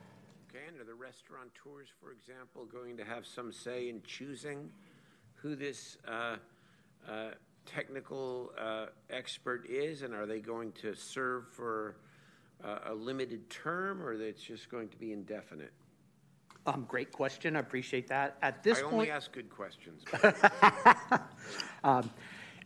Okay, 0.48 0.64
and 0.68 0.80
are 0.80 0.84
the 0.84 0.94
restaurateurs, 0.94 1.88
for 2.00 2.12
example, 2.12 2.64
going 2.64 2.96
to 2.96 3.04
have 3.04 3.26
some 3.26 3.52
say 3.52 3.88
in 3.88 4.00
choosing 4.04 4.70
who 5.34 5.54
this 5.54 5.98
uh, 6.08 6.36
uh, 7.08 7.30
technical 7.66 8.52
uh, 8.58 8.86
expert 9.10 9.66
is? 9.68 10.02
And 10.02 10.14
are 10.14 10.26
they 10.26 10.40
going 10.40 10.72
to 10.82 10.94
serve 10.94 11.48
for 11.48 11.96
uh, 12.64 12.78
a 12.86 12.94
limited 12.94 13.48
term 13.50 14.02
or 14.02 14.12
it's 14.12 14.42
just 14.42 14.70
going 14.70 14.88
to 14.88 14.96
be 14.96 15.12
indefinite? 15.12 15.72
Um, 16.64 16.84
great 16.88 17.10
question. 17.10 17.56
I 17.56 17.60
appreciate 17.60 18.08
that. 18.08 18.36
At 18.40 18.62
this 18.62 18.78
I 18.78 18.82
point, 18.82 18.94
only 18.94 19.10
ask 19.10 19.32
good 19.32 19.50
questions. 19.50 20.04
Um, 21.84 22.08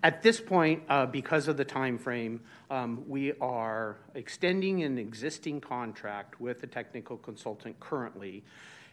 At 0.02 0.22
this 0.22 0.40
point, 0.40 0.82
uh, 0.88 1.06
because 1.06 1.48
of 1.48 1.56
the 1.56 1.64
time 1.64 1.98
frame, 1.98 2.42
um, 2.70 3.02
we 3.08 3.32
are 3.40 3.96
extending 4.14 4.82
an 4.82 4.98
existing 4.98 5.60
contract 5.60 6.40
with 6.40 6.62
a 6.62 6.66
technical 6.66 7.16
consultant 7.16 7.80
currently 7.80 8.44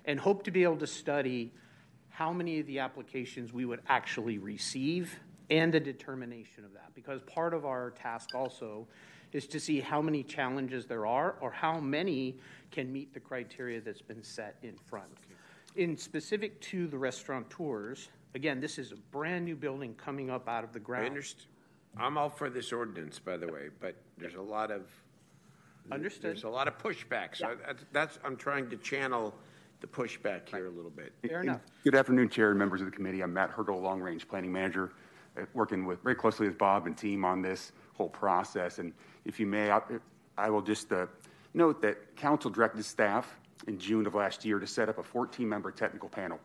and 0.05 0.19
hope 0.19 0.43
to 0.43 0.51
be 0.51 0.63
able 0.63 0.77
to 0.77 0.87
study 0.87 1.51
how 2.09 2.31
many 2.31 2.59
of 2.59 2.67
the 2.67 2.79
applications 2.79 3.51
we 3.51 3.65
would 3.65 3.81
actually 3.87 4.37
receive 4.37 5.19
and 5.49 5.73
the 5.73 5.79
determination 5.79 6.63
of 6.65 6.73
that. 6.73 6.93
Because 6.95 7.21
part 7.23 7.53
of 7.53 7.65
our 7.65 7.91
task 7.91 8.29
also 8.35 8.87
is 9.31 9.47
to 9.47 9.59
see 9.59 9.79
how 9.79 10.01
many 10.01 10.23
challenges 10.23 10.85
there 10.85 11.05
are 11.05 11.35
or 11.41 11.51
how 11.51 11.79
many 11.79 12.37
can 12.71 12.91
meet 12.91 13.13
the 13.13 13.19
criteria 13.19 13.81
that's 13.81 14.01
been 14.01 14.23
set 14.23 14.55
in 14.63 14.75
front. 14.75 15.07
in 15.75 15.97
specific 15.97 16.61
to 16.61 16.85
the 16.87 16.97
restaurateurs, 16.97 18.09
again, 18.35 18.59
this 18.61 18.77
is 18.77 18.91
a 18.91 18.95
brand-new 19.11 19.55
building 19.55 19.95
coming 19.95 20.29
up 20.29 20.47
out 20.47 20.63
of 20.63 20.71
the 20.71 20.79
I 20.79 20.83
ground. 20.83 21.07
understand. 21.07 21.47
I'm 21.97 22.15
all 22.15 22.29
for 22.29 22.47
this 22.51 22.71
ordinance, 22.71 23.17
by 23.17 23.37
the 23.37 23.47
way, 23.47 23.69
but 23.79 23.95
there's 24.19 24.35
a 24.35 24.41
lot 24.41 24.69
of, 24.69 24.83
Understood. 25.91 26.23
there's 26.29 26.43
a 26.43 26.49
lot 26.49 26.67
of 26.67 26.77
pushback. 26.77 27.35
So 27.35 27.55
that's- 27.55 27.85
that's, 27.91 28.19
I'm 28.23 28.37
trying 28.37 28.69
to 28.69 28.77
channel 28.77 29.33
the 29.81 29.87
pushback 29.87 30.47
here 30.49 30.67
a 30.67 30.69
little 30.69 30.91
bit. 30.91 31.11
Fair 31.27 31.41
enough. 31.41 31.61
Good 31.83 31.95
afternoon, 31.95 32.29
Chair 32.29 32.51
and 32.51 32.59
members 32.59 32.79
of 32.81 32.85
the 32.85 32.91
committee. 32.95 33.21
I'm 33.21 33.33
Matt 33.33 33.49
Hertel, 33.49 33.81
Long 33.81 33.99
Range 33.99 34.27
Planning 34.27 34.51
Manager, 34.51 34.91
working 35.53 35.85
with, 35.85 36.01
very 36.03 36.15
closely 36.15 36.47
with 36.47 36.57
Bob 36.57 36.87
and 36.87 36.97
team 36.97 37.25
on 37.25 37.41
this 37.41 37.71
whole 37.93 38.09
process. 38.09 38.79
And 38.79 38.93
if 39.25 39.39
you 39.39 39.45
may, 39.47 39.71
I- 39.71 39.81
I 40.37 40.49
will 40.49 40.61
just 40.61 40.91
uh, 40.91 41.07
note 41.53 41.81
that 41.81 42.15
council 42.15 42.49
directed 42.49 42.83
staff 42.83 43.39
in 43.67 43.77
June 43.77 44.05
of 44.05 44.15
last 44.15 44.43
year 44.43 44.59
to 44.59 44.67
set 44.67 44.89
up 44.89 44.97
a 44.97 45.03
14-member 45.03 45.71
technical 45.71 46.09
panel. 46.09 46.39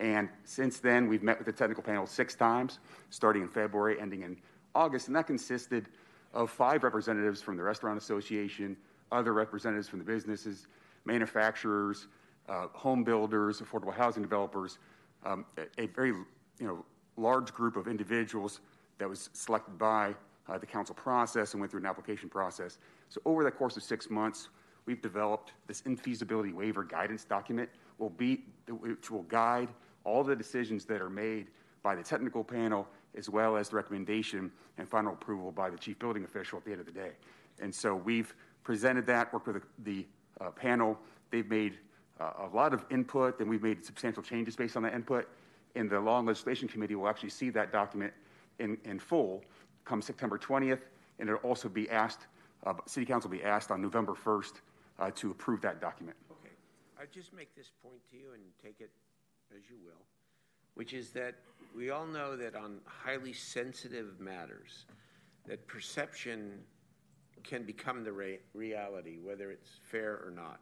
And 0.00 0.28
since 0.44 0.78
then, 0.78 1.08
we've 1.08 1.22
met 1.22 1.38
with 1.38 1.46
the 1.46 1.52
technical 1.52 1.82
panel 1.82 2.06
six 2.06 2.34
times, 2.36 2.78
starting 3.10 3.42
in 3.42 3.48
February, 3.48 4.00
ending 4.00 4.22
in 4.22 4.36
August, 4.74 5.08
and 5.08 5.16
that 5.16 5.26
consisted 5.26 5.88
of 6.32 6.50
five 6.50 6.84
representatives 6.84 7.42
from 7.42 7.56
the 7.56 7.62
Restaurant 7.62 7.98
Association, 7.98 8.76
other 9.10 9.32
representatives 9.32 9.88
from 9.88 9.98
the 9.98 10.04
businesses, 10.04 10.68
manufacturers, 11.04 12.06
uh, 12.48 12.68
home 12.72 13.02
builders, 13.02 13.60
affordable 13.60 13.94
housing 13.94 14.22
developers, 14.22 14.78
um, 15.24 15.44
a, 15.56 15.82
a 15.82 15.86
very 15.88 16.10
you 16.10 16.26
know 16.66 16.84
large 17.18 17.52
group 17.52 17.76
of 17.76 17.88
individuals 17.88 18.60
that 18.98 19.08
was 19.08 19.30
selected 19.32 19.78
by 19.78 20.14
uh, 20.48 20.58
the 20.58 20.66
council 20.66 20.94
process 20.94 21.52
and 21.52 21.60
went 21.60 21.70
through 21.70 21.80
an 21.80 21.86
application 21.86 22.28
process. 22.28 22.78
So 23.08 23.20
over 23.24 23.44
the 23.44 23.50
course 23.50 23.76
of 23.76 23.82
six 23.82 24.08
months, 24.08 24.48
we've 24.86 25.02
developed 25.02 25.52
this 25.66 25.82
infeasibility 25.82 26.52
waiver 26.52 26.84
guidance 26.84 27.24
document 27.24 27.68
will 27.98 28.10
be, 28.10 28.44
which 28.68 29.10
will 29.10 29.24
guide 29.24 29.68
all 30.04 30.24
the 30.24 30.36
decisions 30.36 30.84
that 30.86 31.02
are 31.02 31.10
made 31.10 31.48
by 31.82 31.94
the 31.94 32.02
technical 32.02 32.42
panel 32.42 32.88
as 33.14 33.28
well 33.28 33.56
as 33.56 33.70
the 33.70 33.76
recommendation 33.76 34.50
and 34.78 34.88
final 34.88 35.12
approval 35.12 35.50
by 35.50 35.68
the 35.68 35.76
chief 35.76 35.98
building 35.98 36.24
official 36.24 36.58
at 36.58 36.64
the 36.64 36.70
end 36.70 36.80
of 36.80 36.86
the 36.86 36.92
day. 36.92 37.10
And 37.60 37.74
so 37.74 37.96
we've 37.96 38.34
presented 38.62 39.06
that, 39.06 39.32
worked 39.32 39.46
with 39.46 39.62
the, 39.84 39.84
the 39.84 40.06
uh, 40.44 40.50
panel. 40.50 40.98
They've 41.30 41.48
made 41.48 41.78
uh, 42.20 42.48
a 42.50 42.56
lot 42.56 42.72
of 42.72 42.84
input, 42.90 43.40
and 43.40 43.48
we've 43.48 43.62
made 43.62 43.84
substantial 43.84 44.22
changes 44.22 44.56
based 44.56 44.76
on 44.76 44.82
that 44.84 44.94
input. 44.94 45.28
And 45.78 45.88
the 45.88 46.00
Law 46.00 46.18
and 46.18 46.26
Legislation 46.26 46.66
Committee 46.66 46.96
will 46.96 47.08
actually 47.08 47.30
see 47.30 47.50
that 47.50 47.70
document 47.70 48.12
in, 48.58 48.78
in 48.84 48.98
full 48.98 49.44
come 49.84 50.02
September 50.02 50.36
20th, 50.36 50.80
and 51.20 51.28
it'll 51.28 51.40
also 51.48 51.68
be 51.68 51.88
asked, 51.88 52.26
uh, 52.66 52.74
City 52.86 53.06
Council 53.06 53.30
will 53.30 53.38
be 53.38 53.44
asked 53.44 53.70
on 53.70 53.80
November 53.80 54.12
1st 54.12 54.54
uh, 54.98 55.10
to 55.12 55.30
approve 55.30 55.60
that 55.60 55.80
document. 55.80 56.16
Okay, 56.32 56.52
I 57.00 57.04
just 57.14 57.32
make 57.32 57.54
this 57.54 57.70
point 57.80 58.00
to 58.10 58.16
you 58.16 58.32
and 58.34 58.42
take 58.60 58.80
it 58.80 58.90
as 59.56 59.70
you 59.70 59.76
will, 59.84 60.02
which 60.74 60.94
is 60.94 61.10
that 61.10 61.36
we 61.76 61.90
all 61.90 62.06
know 62.06 62.36
that 62.36 62.56
on 62.56 62.80
highly 62.84 63.32
sensitive 63.32 64.18
matters, 64.18 64.84
that 65.46 65.64
perception 65.68 66.58
can 67.44 67.62
become 67.62 68.02
the 68.02 68.12
re- 68.12 68.40
reality, 68.52 69.18
whether 69.22 69.52
it's 69.52 69.70
fair 69.80 70.20
or 70.26 70.32
not. 70.34 70.58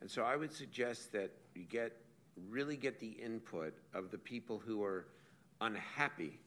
And 0.00 0.08
so 0.08 0.22
I 0.22 0.36
would 0.36 0.52
suggest 0.52 1.10
that 1.12 1.32
you 1.56 1.64
get 1.64 1.96
really 2.50 2.76
get 2.76 3.00
the 3.00 3.08
input 3.22 3.74
of 3.94 4.10
the 4.10 4.18
people 4.18 4.58
who 4.58 4.82
are 4.82 5.06
unhappy 5.60 6.38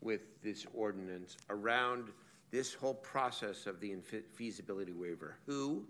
with 0.00 0.20
this 0.42 0.66
ordinance 0.74 1.36
around 1.50 2.08
this 2.50 2.74
whole 2.74 2.94
process 2.94 3.66
of 3.66 3.80
the 3.80 3.90
infe- 3.90 4.22
feasibility 4.34 4.92
waiver. 4.92 5.36
Who 5.46 5.84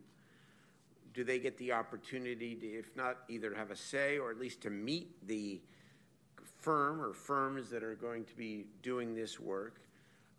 do 1.12 1.24
they 1.24 1.38
get 1.38 1.58
the 1.58 1.72
opportunity 1.72 2.54
to, 2.56 2.66
if 2.66 2.96
not 2.96 3.18
either 3.28 3.54
have 3.54 3.70
a 3.70 3.76
say 3.76 4.18
or 4.18 4.30
at 4.30 4.38
least 4.38 4.62
to 4.62 4.70
meet 4.70 5.26
the 5.26 5.60
firm 6.60 7.00
or 7.00 7.12
firms 7.12 7.70
that 7.70 7.82
are 7.82 7.94
going 7.94 8.24
to 8.24 8.34
be 8.34 8.64
doing 8.82 9.14
this 9.14 9.38
work, 9.38 9.80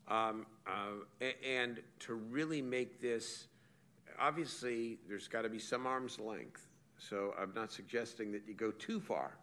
um, 0.07 0.45
uh, 0.67 1.25
and 1.47 1.81
to 1.99 2.15
really 2.15 2.61
make 2.61 3.01
this, 3.01 3.47
obviously, 4.19 4.97
there's 5.07 5.27
got 5.27 5.43
to 5.43 5.49
be 5.49 5.59
some 5.59 5.87
arm's 5.87 6.19
length. 6.19 6.67
So 6.97 7.33
I'm 7.39 7.53
not 7.53 7.71
suggesting 7.71 8.31
that 8.31 8.43
you 8.47 8.53
go 8.53 8.71
too 8.71 8.99
far, 8.99 9.37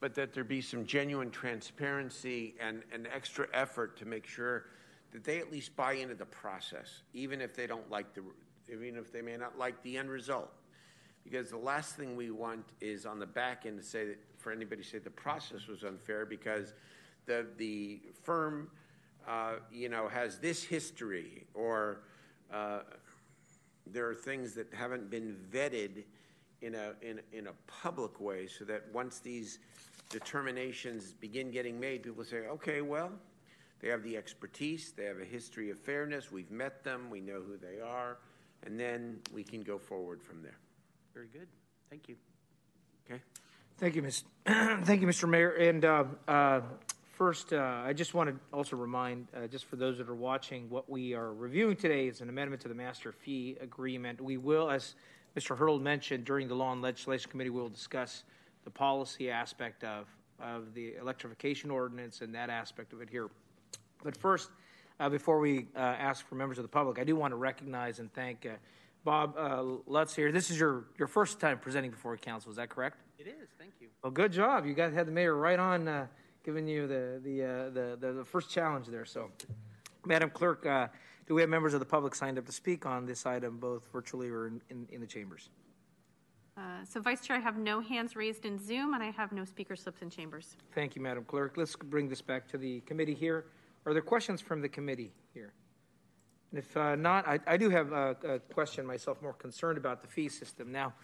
but 0.00 0.14
that 0.14 0.32
there 0.32 0.44
be 0.44 0.60
some 0.60 0.84
genuine 0.84 1.30
transparency 1.30 2.54
and 2.60 2.82
an 2.92 3.06
extra 3.14 3.46
effort 3.52 3.96
to 3.98 4.04
make 4.04 4.26
sure 4.26 4.66
that 5.12 5.24
they 5.24 5.38
at 5.38 5.50
least 5.50 5.74
buy 5.76 5.94
into 5.94 6.14
the 6.14 6.26
process, 6.26 7.02
even 7.14 7.40
if 7.40 7.54
they 7.54 7.66
don't 7.66 7.88
like 7.90 8.14
the, 8.14 8.22
even 8.72 8.96
if 8.96 9.12
they 9.12 9.22
may 9.22 9.36
not 9.36 9.58
like 9.58 9.82
the 9.82 9.96
end 9.96 10.10
result. 10.10 10.50
Because 11.24 11.50
the 11.50 11.58
last 11.58 11.96
thing 11.96 12.16
we 12.16 12.30
want 12.30 12.64
is 12.80 13.06
on 13.06 13.18
the 13.18 13.26
back 13.26 13.66
end 13.66 13.78
to 13.78 13.84
say 13.84 14.06
that, 14.06 14.18
for 14.38 14.52
anybody 14.52 14.82
to 14.82 14.88
say 14.88 14.98
the 14.98 15.10
process 15.10 15.66
was 15.66 15.84
unfair 15.84 16.24
because 16.24 16.72
the, 17.26 17.46
the 17.58 18.00
firm, 18.22 18.70
uh, 19.28 19.54
you 19.70 19.88
know, 19.88 20.08
has 20.08 20.38
this 20.38 20.64
history 20.64 21.44
or 21.54 22.00
uh, 22.52 22.80
there 23.86 24.08
are 24.08 24.14
things 24.14 24.54
that 24.54 24.72
haven't 24.72 25.10
been 25.10 25.36
vetted 25.52 26.04
in 26.62 26.74
a, 26.74 26.92
in, 27.02 27.20
in 27.32 27.46
a 27.46 27.52
public 27.66 28.20
way 28.20 28.46
so 28.46 28.64
that 28.64 28.82
once 28.92 29.18
these 29.18 29.58
determinations 30.08 31.12
begin 31.12 31.50
getting 31.50 31.78
made, 31.78 32.02
people 32.02 32.24
say, 32.24 32.38
okay, 32.48 32.80
well, 32.82 33.10
they 33.80 33.88
have 33.88 34.02
the 34.02 34.16
expertise, 34.16 34.92
they 34.96 35.04
have 35.04 35.20
a 35.20 35.24
history 35.24 35.70
of 35.70 35.78
fairness, 35.78 36.30
we've 36.30 36.50
met 36.50 36.84
them, 36.84 37.08
we 37.10 37.20
know 37.20 37.40
who 37.40 37.56
they 37.56 37.80
are, 37.80 38.18
and 38.64 38.78
then 38.78 39.18
we 39.32 39.42
can 39.42 39.62
go 39.62 39.78
forward 39.78 40.22
from 40.22 40.42
there. 40.42 40.58
Very 41.14 41.28
good. 41.32 41.48
Thank 41.88 42.08
you. 42.08 42.16
Okay? 43.06 43.22
Thank 43.78 43.96
you, 43.96 44.02
Ms. 44.02 44.24
Thank 44.46 45.00
you, 45.00 45.06
Mr. 45.06 45.28
Mayor. 45.28 45.52
And 45.52 45.84
uh, 45.84 46.04
uh, 46.28 46.60
first, 47.14 47.52
uh, 47.54 47.82
I 47.84 47.94
just 47.94 48.12
want 48.12 48.28
to 48.28 48.36
also 48.52 48.76
remind, 48.76 49.28
uh, 49.34 49.46
just 49.46 49.64
for 49.64 49.76
those 49.76 49.96
that 49.98 50.08
are 50.08 50.14
watching, 50.14 50.68
what 50.68 50.90
we 50.90 51.14
are 51.14 51.32
reviewing 51.32 51.76
today 51.76 52.06
is 52.06 52.20
an 52.20 52.28
amendment 52.28 52.60
to 52.62 52.68
the 52.68 52.74
master 52.74 53.12
fee 53.12 53.56
agreement. 53.60 54.20
We 54.20 54.36
will, 54.36 54.70
as 54.70 54.94
Mr. 55.36 55.56
Hertel 55.56 55.78
mentioned, 55.78 56.24
during 56.24 56.48
the 56.48 56.54
Law 56.54 56.72
and 56.72 56.82
Legislation 56.82 57.30
Committee, 57.30 57.50
we 57.50 57.60
will 57.60 57.68
discuss 57.68 58.24
the 58.64 58.70
policy 58.70 59.30
aspect 59.30 59.84
of, 59.84 60.06
of 60.40 60.74
the 60.74 60.94
electrification 60.96 61.70
ordinance 61.70 62.20
and 62.20 62.34
that 62.34 62.50
aspect 62.50 62.92
of 62.92 63.00
it 63.00 63.08
here. 63.08 63.28
But 64.02 64.16
first, 64.16 64.50
uh, 64.98 65.08
before 65.08 65.38
we 65.38 65.68
uh, 65.76 65.78
ask 65.78 66.26
for 66.26 66.34
members 66.34 66.58
of 66.58 66.62
the 66.62 66.68
public, 66.68 66.98
I 66.98 67.04
do 67.04 67.16
want 67.16 67.32
to 67.32 67.36
recognize 67.36 68.00
and 68.00 68.12
thank 68.12 68.44
uh, 68.44 68.50
Bob 69.04 69.34
uh, 69.38 69.62
Lutz 69.86 70.14
here. 70.14 70.30
This 70.32 70.50
is 70.50 70.58
your, 70.58 70.84
your 70.98 71.08
first 71.08 71.40
time 71.40 71.58
presenting 71.58 71.90
before 71.90 72.16
council, 72.16 72.50
is 72.50 72.56
that 72.56 72.68
correct? 72.68 72.98
It 73.18 73.26
is. 73.26 73.48
Thank 73.58 73.72
you. 73.80 73.88
Well, 74.02 74.10
good 74.10 74.32
job. 74.32 74.66
You 74.66 74.74
guys 74.74 74.92
had 74.92 75.06
the 75.06 75.12
mayor 75.12 75.34
right 75.36 75.58
on 75.58 75.88
uh, 75.88 76.06
giving 76.44 76.66
you 76.66 76.86
the 76.86 77.20
the, 77.22 77.44
uh, 77.44 77.70
the 77.70 77.98
the 78.00 78.12
the 78.12 78.24
first 78.24 78.50
challenge 78.50 78.86
there. 78.86 79.04
So, 79.04 79.30
Madam 80.06 80.30
Clerk, 80.30 80.64
uh, 80.66 80.88
do 81.30 81.34
we 81.36 81.42
have 81.42 81.48
members 81.48 81.74
of 81.74 81.78
the 81.78 81.86
public 81.86 82.12
signed 82.12 82.38
up 82.38 82.46
to 82.46 82.50
speak 82.50 82.84
on 82.84 83.06
this 83.06 83.24
item, 83.24 83.56
both 83.58 83.86
virtually 83.92 84.28
or 84.28 84.48
in, 84.48 84.60
in, 84.68 84.88
in 84.90 85.00
the 85.00 85.06
chambers? 85.06 85.48
Uh, 86.56 86.84
So 86.84 87.00
Vice 87.00 87.20
Chair, 87.20 87.36
I 87.36 87.38
have 87.38 87.56
no 87.56 87.80
hands 87.80 88.16
raised 88.16 88.44
in 88.46 88.58
Zoom, 88.58 88.94
and 88.94 89.00
I 89.00 89.12
have 89.12 89.30
no 89.30 89.44
speaker 89.44 89.76
slips 89.76 90.02
in 90.02 90.10
chambers. 90.10 90.56
Thank 90.74 90.96
you, 90.96 91.02
Madam 91.02 91.22
Clerk. 91.22 91.56
Let's 91.56 91.76
bring 91.76 92.08
this 92.08 92.20
back 92.20 92.48
to 92.48 92.58
the 92.58 92.80
committee 92.80 93.14
here. 93.14 93.44
Are 93.86 93.92
there 93.92 94.02
questions 94.02 94.40
from 94.40 94.60
the 94.60 94.68
committee 94.68 95.12
here? 95.32 95.52
And 96.50 96.58
if 96.58 96.76
uh, 96.76 96.96
not, 96.96 97.28
I, 97.28 97.38
I 97.46 97.56
do 97.56 97.70
have 97.70 97.92
a, 97.92 98.16
a 98.24 98.38
question 98.52 98.84
myself, 98.84 99.22
more 99.22 99.32
concerned 99.32 99.78
about 99.78 100.02
the 100.02 100.08
fee 100.08 100.28
system. 100.28 100.72
Now, 100.72 100.94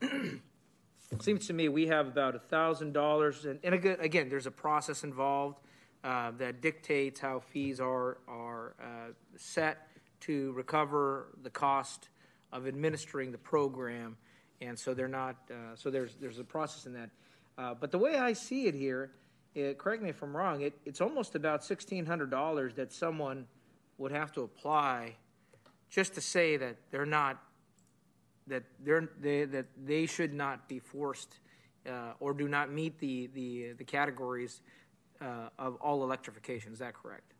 it 0.00 0.40
seems 1.20 1.46
to 1.48 1.52
me 1.52 1.68
we 1.68 1.86
have 1.88 2.06
about 2.06 2.34
a 2.34 2.38
thousand 2.38 2.94
dollars, 2.94 3.44
and 3.44 3.60
and 3.62 3.74
again, 3.74 4.30
there's 4.30 4.46
a 4.46 4.50
process 4.50 5.04
involved 5.04 5.58
uh, 6.04 6.32
that 6.38 6.60
dictates 6.60 7.20
how 7.20 7.40
fees 7.40 7.80
are 7.80 8.18
are 8.28 8.74
uh, 8.80 9.12
set 9.36 9.88
to 10.20 10.52
recover 10.52 11.28
the 11.42 11.50
cost 11.50 12.08
of 12.52 12.66
administering 12.66 13.32
the 13.32 13.38
program, 13.38 14.16
and 14.60 14.78
so 14.78 14.94
they're 14.94 15.08
not. 15.08 15.36
Uh, 15.50 15.74
so 15.74 15.90
there's 15.90 16.14
there's 16.16 16.38
a 16.38 16.44
process 16.44 16.86
in 16.86 16.92
that. 16.92 17.10
Uh, 17.58 17.74
but 17.74 17.90
the 17.90 17.98
way 17.98 18.16
I 18.16 18.34
see 18.34 18.66
it 18.66 18.74
here, 18.74 19.12
it, 19.54 19.78
correct 19.78 20.02
me 20.02 20.10
if 20.10 20.22
I'm 20.22 20.36
wrong, 20.36 20.60
it, 20.60 20.74
it's 20.84 21.00
almost 21.00 21.34
about 21.34 21.64
sixteen 21.64 22.06
hundred 22.06 22.30
dollars 22.30 22.74
that 22.74 22.92
someone 22.92 23.46
would 23.98 24.12
have 24.12 24.32
to 24.32 24.42
apply 24.42 25.16
just 25.88 26.14
to 26.14 26.20
say 26.20 26.56
that 26.56 26.76
they're 26.90 27.06
not 27.06 27.42
that 28.46 28.64
they're 28.84 29.08
they, 29.20 29.44
that 29.44 29.66
they 29.84 30.06
should 30.06 30.32
not 30.32 30.68
be 30.68 30.78
forced 30.78 31.38
uh, 31.88 32.12
or 32.20 32.34
do 32.34 32.48
not 32.48 32.70
meet 32.72 32.98
the 32.98 33.28
the 33.34 33.72
the 33.78 33.84
categories 33.84 34.60
uh, 35.20 35.48
of 35.58 35.76
all 35.76 36.02
electrification. 36.02 36.72
Is 36.72 36.78
that 36.78 36.94
correct? 36.94 37.32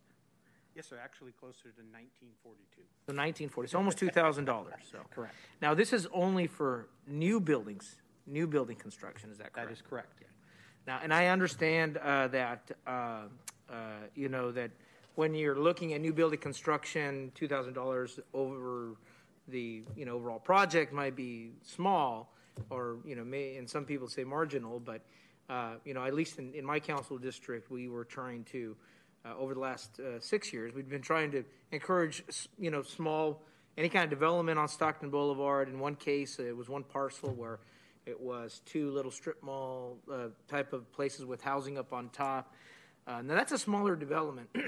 Yes, 0.75 0.87
sir. 0.87 0.99
Actually, 1.03 1.33
closer 1.33 1.63
to 1.63 1.83
1942. 1.83 2.83
So 3.07 3.13
1940. 3.13 3.69
So 3.71 3.79
almost 3.79 3.99
two 3.99 4.11
thousand 4.11 4.45
dollars. 4.45 4.75
So 4.91 4.99
Correct. 5.11 5.35
Now 5.63 5.75
this 5.75 5.93
is 5.93 6.07
only 6.13 6.47
for 6.47 6.89
new 7.07 7.41
buildings, 7.41 7.97
new 8.27 8.47
building 8.47 8.77
construction. 8.77 9.31
Is 9.31 9.39
that 9.39 9.53
correct? 9.53 9.69
That 9.69 9.75
is 9.75 9.83
correct. 9.83 10.13
Now, 10.87 11.01
and 11.03 11.13
I 11.13 11.29
understand 11.29 11.97
uh, 11.97 12.29
that 12.29 12.71
uh, 12.87 13.23
uh, 13.71 13.73
you 14.15 14.29
know 14.29 14.53
that 14.53 14.71
when 15.15 15.35
you're 15.35 15.59
looking 15.59 15.95
at 15.95 16.01
new 16.01 16.13
building 16.13 16.39
construction, 16.39 17.33
two 17.35 17.49
thousand 17.49 17.73
dollars 17.73 18.21
over 18.35 18.97
the 19.49 19.83
you 19.97 20.05
know 20.05 20.17
overall 20.17 20.39
project 20.39 20.93
might 20.93 21.17
be 21.17 21.53
small, 21.63 22.31
or, 22.71 22.99
you 23.05 23.15
know, 23.15 23.25
may, 23.25 23.57
and 23.57 23.69
some 23.69 23.85
people 23.85 24.09
say 24.09 24.25
marginal, 24.25 24.81
but, 24.81 25.03
you 25.85 25.95
know, 25.95 26.05
at 26.05 26.15
least 26.15 26.39
in, 26.39 26.53
in 26.55 26.65
my 26.65 26.81
council 26.81 27.19
district, 27.19 27.71
we 27.71 27.89
were 27.89 28.05
trying 28.05 28.45
to, 28.45 28.77
uh, 29.25 29.37
over 29.39 29.55
the 29.55 29.61
last 29.61 30.01
uh, 30.01 30.21
six 30.21 30.53
years, 30.53 30.75
we've 30.75 30.89
been 30.89 31.03
trying 31.03 31.31
to 31.33 31.45
encourage, 31.73 32.23
you 32.59 32.71
know, 32.71 32.83
small, 32.83 33.43
any 33.77 33.89
kind 33.89 34.05
of 34.05 34.11
development 34.11 34.59
on 34.59 34.69
Stockton 34.69 35.11
Boulevard. 35.11 35.69
In 35.69 35.79
one 35.79 35.95
case, 35.95 36.39
it 36.39 36.57
was 36.57 36.69
one 36.69 36.83
parcel 36.85 37.31
where 37.31 37.61
it 38.07 38.21
was 38.21 38.63
two 38.65 38.91
little 38.91 39.11
strip 39.11 39.43
mall 39.43 39.99
uh, 40.13 40.29
type 40.49 40.73
of 40.73 40.91
places 40.93 41.25
with 41.25 41.43
housing 41.43 41.77
up 41.79 41.93
on 41.93 42.09
top. 42.11 42.55
Uh, 43.07 43.23
now, 43.23 43.35
that's 43.35 43.53
a 43.53 43.59
smaller 43.59 43.97
development. 43.97 44.49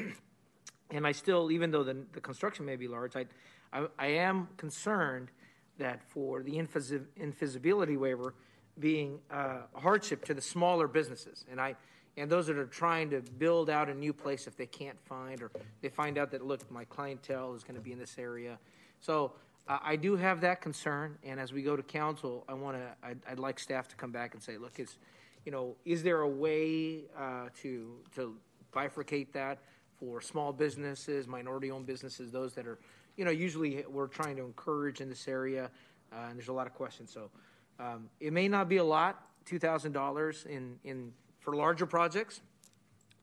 And 0.90 1.06
I 1.06 1.12
still, 1.12 1.50
even 1.50 1.70
though 1.70 1.84
the, 1.84 1.96
the 2.12 2.20
construction 2.20 2.64
may 2.64 2.76
be 2.76 2.88
large, 2.88 3.14
I, 3.14 3.26
I, 3.72 3.86
I 3.98 4.06
am 4.06 4.48
concerned 4.56 5.30
that 5.78 6.02
for 6.02 6.42
the 6.42 6.52
infeasibility 6.52 7.98
waiver 7.98 8.34
being 8.80 9.18
uh, 9.30 9.58
a 9.74 9.80
hardship 9.80 10.24
to 10.26 10.34
the 10.34 10.40
smaller 10.40 10.88
businesses. 10.88 11.44
And 11.50 11.60
I, 11.60 11.76
and 12.16 12.30
those 12.30 12.46
that 12.48 12.56
are 12.56 12.66
trying 12.66 13.10
to 13.10 13.20
build 13.38 13.70
out 13.70 13.88
a 13.88 13.94
new 13.94 14.12
place 14.12 14.46
if 14.46 14.56
they 14.56 14.66
can't 14.66 14.98
find, 15.06 15.42
or 15.42 15.50
they 15.82 15.88
find 15.88 16.18
out 16.18 16.30
that, 16.32 16.44
look, 16.44 16.68
my 16.70 16.84
clientele 16.84 17.54
is 17.54 17.64
gonna 17.64 17.80
be 17.80 17.92
in 17.92 17.98
this 17.98 18.16
area. 18.18 18.58
So 19.00 19.32
I, 19.68 19.80
I 19.92 19.96
do 19.96 20.16
have 20.16 20.40
that 20.40 20.60
concern, 20.60 21.16
and 21.22 21.38
as 21.38 21.52
we 21.52 21.62
go 21.62 21.76
to 21.76 21.82
council, 21.82 22.44
I 22.48 22.54
wanna, 22.54 22.94
I'd, 23.02 23.18
I'd 23.28 23.38
like 23.38 23.58
staff 23.58 23.88
to 23.88 23.96
come 23.96 24.12
back 24.12 24.34
and 24.34 24.42
say, 24.42 24.58
look, 24.58 24.78
it's, 24.78 24.98
you 25.44 25.52
know, 25.52 25.76
is 25.84 26.02
there 26.02 26.20
a 26.20 26.28
way 26.28 27.04
uh, 27.16 27.48
to, 27.62 27.94
to 28.16 28.34
bifurcate 28.72 29.32
that 29.32 29.58
for 29.98 30.20
small 30.20 30.52
businesses, 30.52 31.26
minority-owned 31.26 31.86
businesses, 31.86 32.30
those 32.30 32.52
that 32.54 32.66
are, 32.66 32.78
you 33.16 33.24
know, 33.24 33.30
usually 33.30 33.84
we're 33.88 34.06
trying 34.06 34.36
to 34.36 34.44
encourage 34.44 35.00
in 35.00 35.08
this 35.08 35.26
area, 35.26 35.70
uh, 36.12 36.26
and 36.28 36.38
there's 36.38 36.48
a 36.48 36.52
lot 36.52 36.66
of 36.66 36.74
questions. 36.74 37.10
So 37.12 37.30
um, 37.78 38.08
it 38.20 38.32
may 38.32 38.48
not 38.48 38.68
be 38.68 38.78
a 38.78 38.84
lot, 38.84 39.22
two 39.44 39.58
thousand 39.58 39.92
dollars 39.92 40.46
in 40.48 40.78
in 40.84 41.12
for 41.40 41.54
larger 41.54 41.86
projects. 41.86 42.40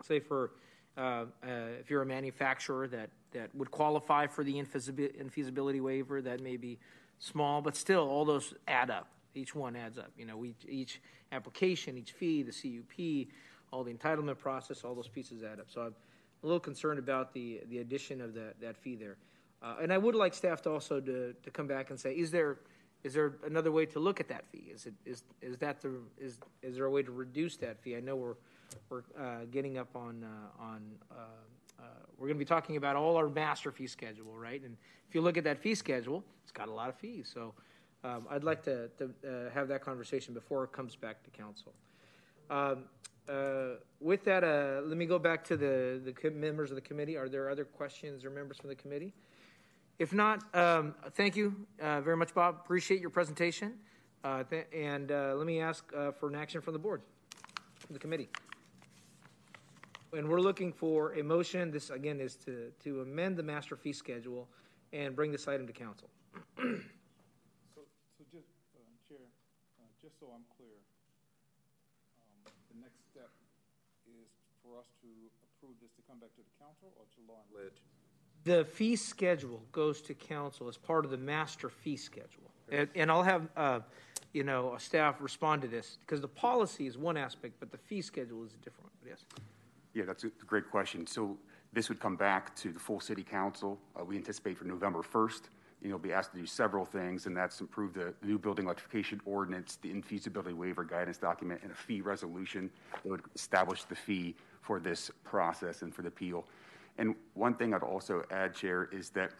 Say 0.03 0.19
for 0.19 0.51
uh, 0.97 1.01
uh, 1.01 1.25
if 1.79 1.89
you're 1.89 2.01
a 2.01 2.05
manufacturer 2.05 2.87
that 2.87 3.09
that 3.31 3.53
would 3.53 3.71
qualify 3.71 4.27
for 4.27 4.43
the 4.43 4.53
infeasibi- 4.53 5.21
infeasibility 5.21 5.81
waiver, 5.81 6.21
that 6.21 6.39
may 6.41 6.57
be 6.57 6.79
small, 7.19 7.61
but 7.61 7.75
still, 7.75 8.07
all 8.07 8.25
those 8.25 8.53
add 8.67 8.89
up. 8.89 9.07
Each 9.33 9.53
one 9.53 9.75
adds 9.75 9.97
up. 9.97 10.11
You 10.17 10.25
know, 10.25 10.37
we, 10.37 10.55
each 10.67 11.01
application, 11.31 11.97
each 11.97 12.13
fee, 12.13 12.43
the 12.43 12.51
CUP, 12.51 13.27
all 13.71 13.83
the 13.83 13.93
entitlement 13.93 14.37
process, 14.37 14.83
all 14.85 14.95
those 14.95 15.09
pieces 15.09 15.43
add 15.43 15.59
up. 15.59 15.65
So 15.69 15.81
I'm 15.81 15.95
a 16.43 16.45
little 16.45 16.59
concerned 16.59 16.99
about 16.99 17.33
the 17.33 17.61
the 17.69 17.79
addition 17.79 18.21
of 18.21 18.33
that 18.35 18.59
that 18.61 18.77
fee 18.77 18.95
there. 18.95 19.17
Uh, 19.61 19.75
and 19.81 19.91
I 19.91 19.97
would 19.97 20.15
like 20.15 20.33
staff 20.33 20.61
to 20.63 20.69
also 20.69 20.99
to, 20.99 21.33
to 21.33 21.51
come 21.51 21.67
back 21.67 21.89
and 21.89 21.99
say, 21.99 22.13
is 22.13 22.29
there 22.31 22.59
is 23.05 23.13
there 23.13 23.33
another 23.45 23.71
way 23.71 23.85
to 23.85 23.99
look 23.99 24.19
at 24.19 24.27
that 24.29 24.45
fee? 24.51 24.71
Is 24.73 24.87
it 24.87 24.93
is 25.05 25.21
is 25.39 25.57
that 25.59 25.79
the 25.79 25.91
is 26.17 26.39
is 26.63 26.75
there 26.75 26.85
a 26.85 26.89
way 26.89 27.03
to 27.03 27.11
reduce 27.11 27.55
that 27.57 27.79
fee? 27.79 27.95
I 27.95 27.99
know 27.99 28.15
we're 28.15 28.33
we're 28.89 29.03
uh, 29.17 29.45
getting 29.51 29.77
up 29.77 29.95
on 29.95 30.23
uh, 30.23 30.63
on 30.63 30.81
uh, 31.11 31.15
uh, 31.79 31.83
we're 32.17 32.27
going 32.27 32.39
to 32.39 32.43
be 32.43 32.45
talking 32.45 32.77
about 32.77 32.95
all 32.95 33.15
our 33.15 33.29
master 33.29 33.71
fee 33.71 33.85
schedule, 33.85 34.35
right? 34.35 34.59
And 34.59 34.75
if 35.07 35.13
you 35.13 35.21
look 35.21 35.37
at 35.37 35.43
that 35.43 35.59
fee 35.59 35.75
schedule, 35.75 36.23
it's 36.41 36.51
got 36.51 36.67
a 36.67 36.71
lot 36.71 36.89
of 36.89 36.95
fees. 36.95 37.29
So 37.31 37.53
um, 38.03 38.25
I'd 38.27 38.43
like 38.43 38.63
to, 38.63 38.89
to 38.97 39.05
uh, 39.05 39.51
have 39.53 39.67
that 39.67 39.81
conversation 39.81 40.33
before 40.33 40.63
it 40.63 40.71
comes 40.71 40.95
back 40.95 41.21
to 41.25 41.29
council. 41.29 41.73
Um, 42.49 42.85
uh, 43.29 43.77
with 43.99 44.23
that, 44.25 44.41
let 44.83 44.97
me 44.97 45.05
go 45.05 45.19
back 45.19 45.43
to 45.45 45.57
the 45.57 46.01
the 46.03 46.31
members 46.31 46.71
of 46.71 46.75
the 46.75 46.81
committee. 46.81 47.17
Are 47.17 47.29
there 47.29 47.51
other 47.51 47.65
questions 47.65 48.25
or 48.25 48.31
members 48.31 48.57
from 48.57 48.69
the 48.69 48.75
committee? 48.75 49.13
If 49.97 50.11
not, 50.11 50.43
um, 50.53 50.93
thank 51.13 51.37
you 51.37 51.55
uh, 51.81 52.01
very 52.01 52.17
much, 52.17 52.33
Bob. 52.33 52.55
Appreciate 52.63 52.99
your 52.99 53.09
presentation. 53.09 53.73
Uh, 54.23 54.43
th- 54.43 54.67
and 54.75 55.11
uh, 55.11 55.35
let 55.35 55.47
me 55.47 55.61
ask 55.61 55.85
uh, 55.95 56.11
for 56.11 56.27
an 56.27 56.35
action 56.35 56.59
from 56.59 56.73
the 56.73 56.79
board, 56.79 57.01
from 57.75 57.93
the 57.93 57.99
committee. 57.99 58.27
And 60.11 60.27
we're 60.27 60.41
looking 60.41 60.73
for 60.73 61.13
a 61.13 61.23
motion. 61.23 61.71
This 61.71 61.89
again 61.91 62.19
is 62.19 62.35
to 62.45 62.71
to 62.83 63.01
amend 63.01 63.37
the 63.37 63.43
master 63.43 63.75
fee 63.75 63.93
schedule 63.93 64.47
and 64.91 65.15
bring 65.15 65.31
this 65.31 65.47
item 65.47 65.67
to 65.67 65.73
council. 65.73 66.09
So, 67.75 67.83
so 68.15 68.23
just, 68.31 68.47
um, 68.79 68.91
Chair, 69.03 69.27
uh, 69.75 69.83
just 70.01 70.15
so 70.19 70.31
I'm 70.31 70.47
clear, 70.55 70.79
um, 72.23 72.47
the 72.71 72.79
next 72.79 73.03
step 73.11 73.27
is 74.07 74.31
for 74.63 74.79
us 74.79 74.87
to 75.03 75.11
approve 75.43 75.75
this 75.83 75.91
to 75.99 76.01
come 76.07 76.23
back 76.23 76.31
to 76.39 76.43
the 76.43 76.55
council 76.55 76.95
or 76.95 77.03
to 77.03 77.19
Law 77.27 77.43
and 77.43 77.51
Ledge? 77.51 77.79
The 78.45 78.63
fee 78.63 78.95
schedule 78.95 79.63
goes 79.71 80.01
to 80.03 80.13
council 80.13 80.67
as 80.67 80.77
part 80.77 81.03
of 81.03 81.11
the 81.11 81.17
master 81.17 81.67
fee 81.67 81.97
schedule. 81.97 82.51
And, 82.71 82.87
and 82.95 83.11
I'll 83.11 83.23
have, 83.23 83.47
uh, 83.57 83.79
you 84.33 84.43
know, 84.43 84.75
a 84.75 84.79
staff 84.79 85.19
respond 85.19 85.63
to 85.63 85.67
this, 85.67 85.97
because 86.01 86.21
the 86.21 86.27
policy 86.27 86.85
is 86.85 86.95
one 86.97 87.17
aspect, 87.17 87.55
but 87.59 87.71
the 87.71 87.77
fee 87.77 88.01
schedule 88.01 88.43
is 88.43 88.53
a 88.53 88.57
different 88.57 88.83
one, 88.83 89.09
yes. 89.09 89.25
Yeah, 89.95 90.03
that's 90.05 90.23
a 90.23 90.29
great 90.45 90.69
question. 90.69 91.07
So 91.07 91.37
this 91.73 91.89
would 91.89 91.99
come 91.99 92.15
back 92.15 92.55
to 92.57 92.71
the 92.71 92.79
full 92.79 92.99
city 92.99 93.23
council. 93.23 93.79
Uh, 93.99 94.05
we 94.05 94.15
anticipate 94.15 94.57
for 94.57 94.65
November 94.65 95.01
1st. 95.01 95.41
And 95.81 95.89
you'll 95.89 95.99
be 95.99 96.13
asked 96.13 96.31
to 96.33 96.39
do 96.39 96.45
several 96.45 96.85
things, 96.85 97.25
and 97.25 97.35
that's 97.35 97.61
improve 97.61 97.93
the 97.93 98.13
new 98.23 98.39
building 98.39 98.65
electrification 98.65 99.21
ordinance, 99.25 99.77
the 99.81 99.89
infeasibility 99.89 100.53
waiver 100.53 100.83
guidance 100.83 101.17
document, 101.17 101.61
and 101.63 101.71
a 101.71 101.75
fee 101.75 102.01
resolution 102.01 102.69
that 103.03 103.09
would 103.09 103.21
establish 103.35 103.83
the 103.83 103.95
fee 103.95 104.35
for 104.61 104.79
this 104.79 105.11
process 105.23 105.81
and 105.81 105.93
for 105.93 106.01
the 106.01 106.07
appeal. 106.07 106.45
And 106.97 107.15
one 107.33 107.55
thing 107.55 107.73
I'd 107.73 107.83
also 107.83 108.23
add, 108.31 108.53
Chair, 108.53 108.89
is 108.91 109.09
that 109.11 109.31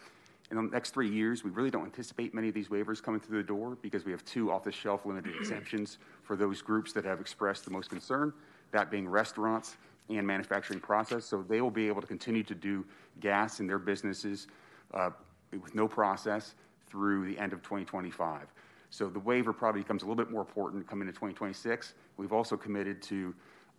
in 0.50 0.56
the 0.56 0.62
next 0.62 0.90
three 0.90 1.08
years, 1.08 1.42
we 1.42 1.50
really 1.50 1.70
don't 1.70 1.84
anticipate 1.84 2.32
many 2.34 2.48
of 2.48 2.54
these 2.54 2.68
waivers 2.68 3.02
coming 3.02 3.20
through 3.20 3.38
the 3.38 3.46
door 3.46 3.76
because 3.82 4.04
we 4.04 4.12
have 4.12 4.24
two 4.24 4.52
off-the-shelf 4.52 5.04
limited 5.04 5.34
exemptions 5.40 5.98
for 6.22 6.36
those 6.36 6.62
groups 6.62 6.92
that 6.92 7.04
have 7.04 7.20
expressed 7.20 7.64
the 7.64 7.70
most 7.70 7.90
concern, 7.90 8.32
that 8.70 8.90
being 8.90 9.08
restaurants 9.08 9.76
and 10.08 10.24
manufacturing 10.26 10.80
process. 10.80 11.24
So 11.24 11.42
they 11.42 11.60
will 11.60 11.70
be 11.70 11.88
able 11.88 12.00
to 12.00 12.06
continue 12.06 12.44
to 12.44 12.54
do 12.54 12.84
gas 13.20 13.58
in 13.58 13.66
their 13.66 13.78
businesses 13.78 14.46
uh, 14.94 15.10
with 15.50 15.74
no 15.74 15.88
process 15.88 16.54
through 16.88 17.26
the 17.26 17.38
end 17.38 17.52
of 17.52 17.62
2025. 17.62 18.46
So 18.90 19.08
the 19.08 19.18
waiver 19.18 19.52
probably 19.52 19.80
becomes 19.80 20.02
a 20.02 20.06
little 20.06 20.22
bit 20.22 20.30
more 20.30 20.42
important 20.42 20.86
coming 20.86 21.08
into 21.08 21.18
2026. 21.18 21.94
We've 22.16 22.32
also 22.32 22.56
committed 22.56 23.02
to 23.02 23.34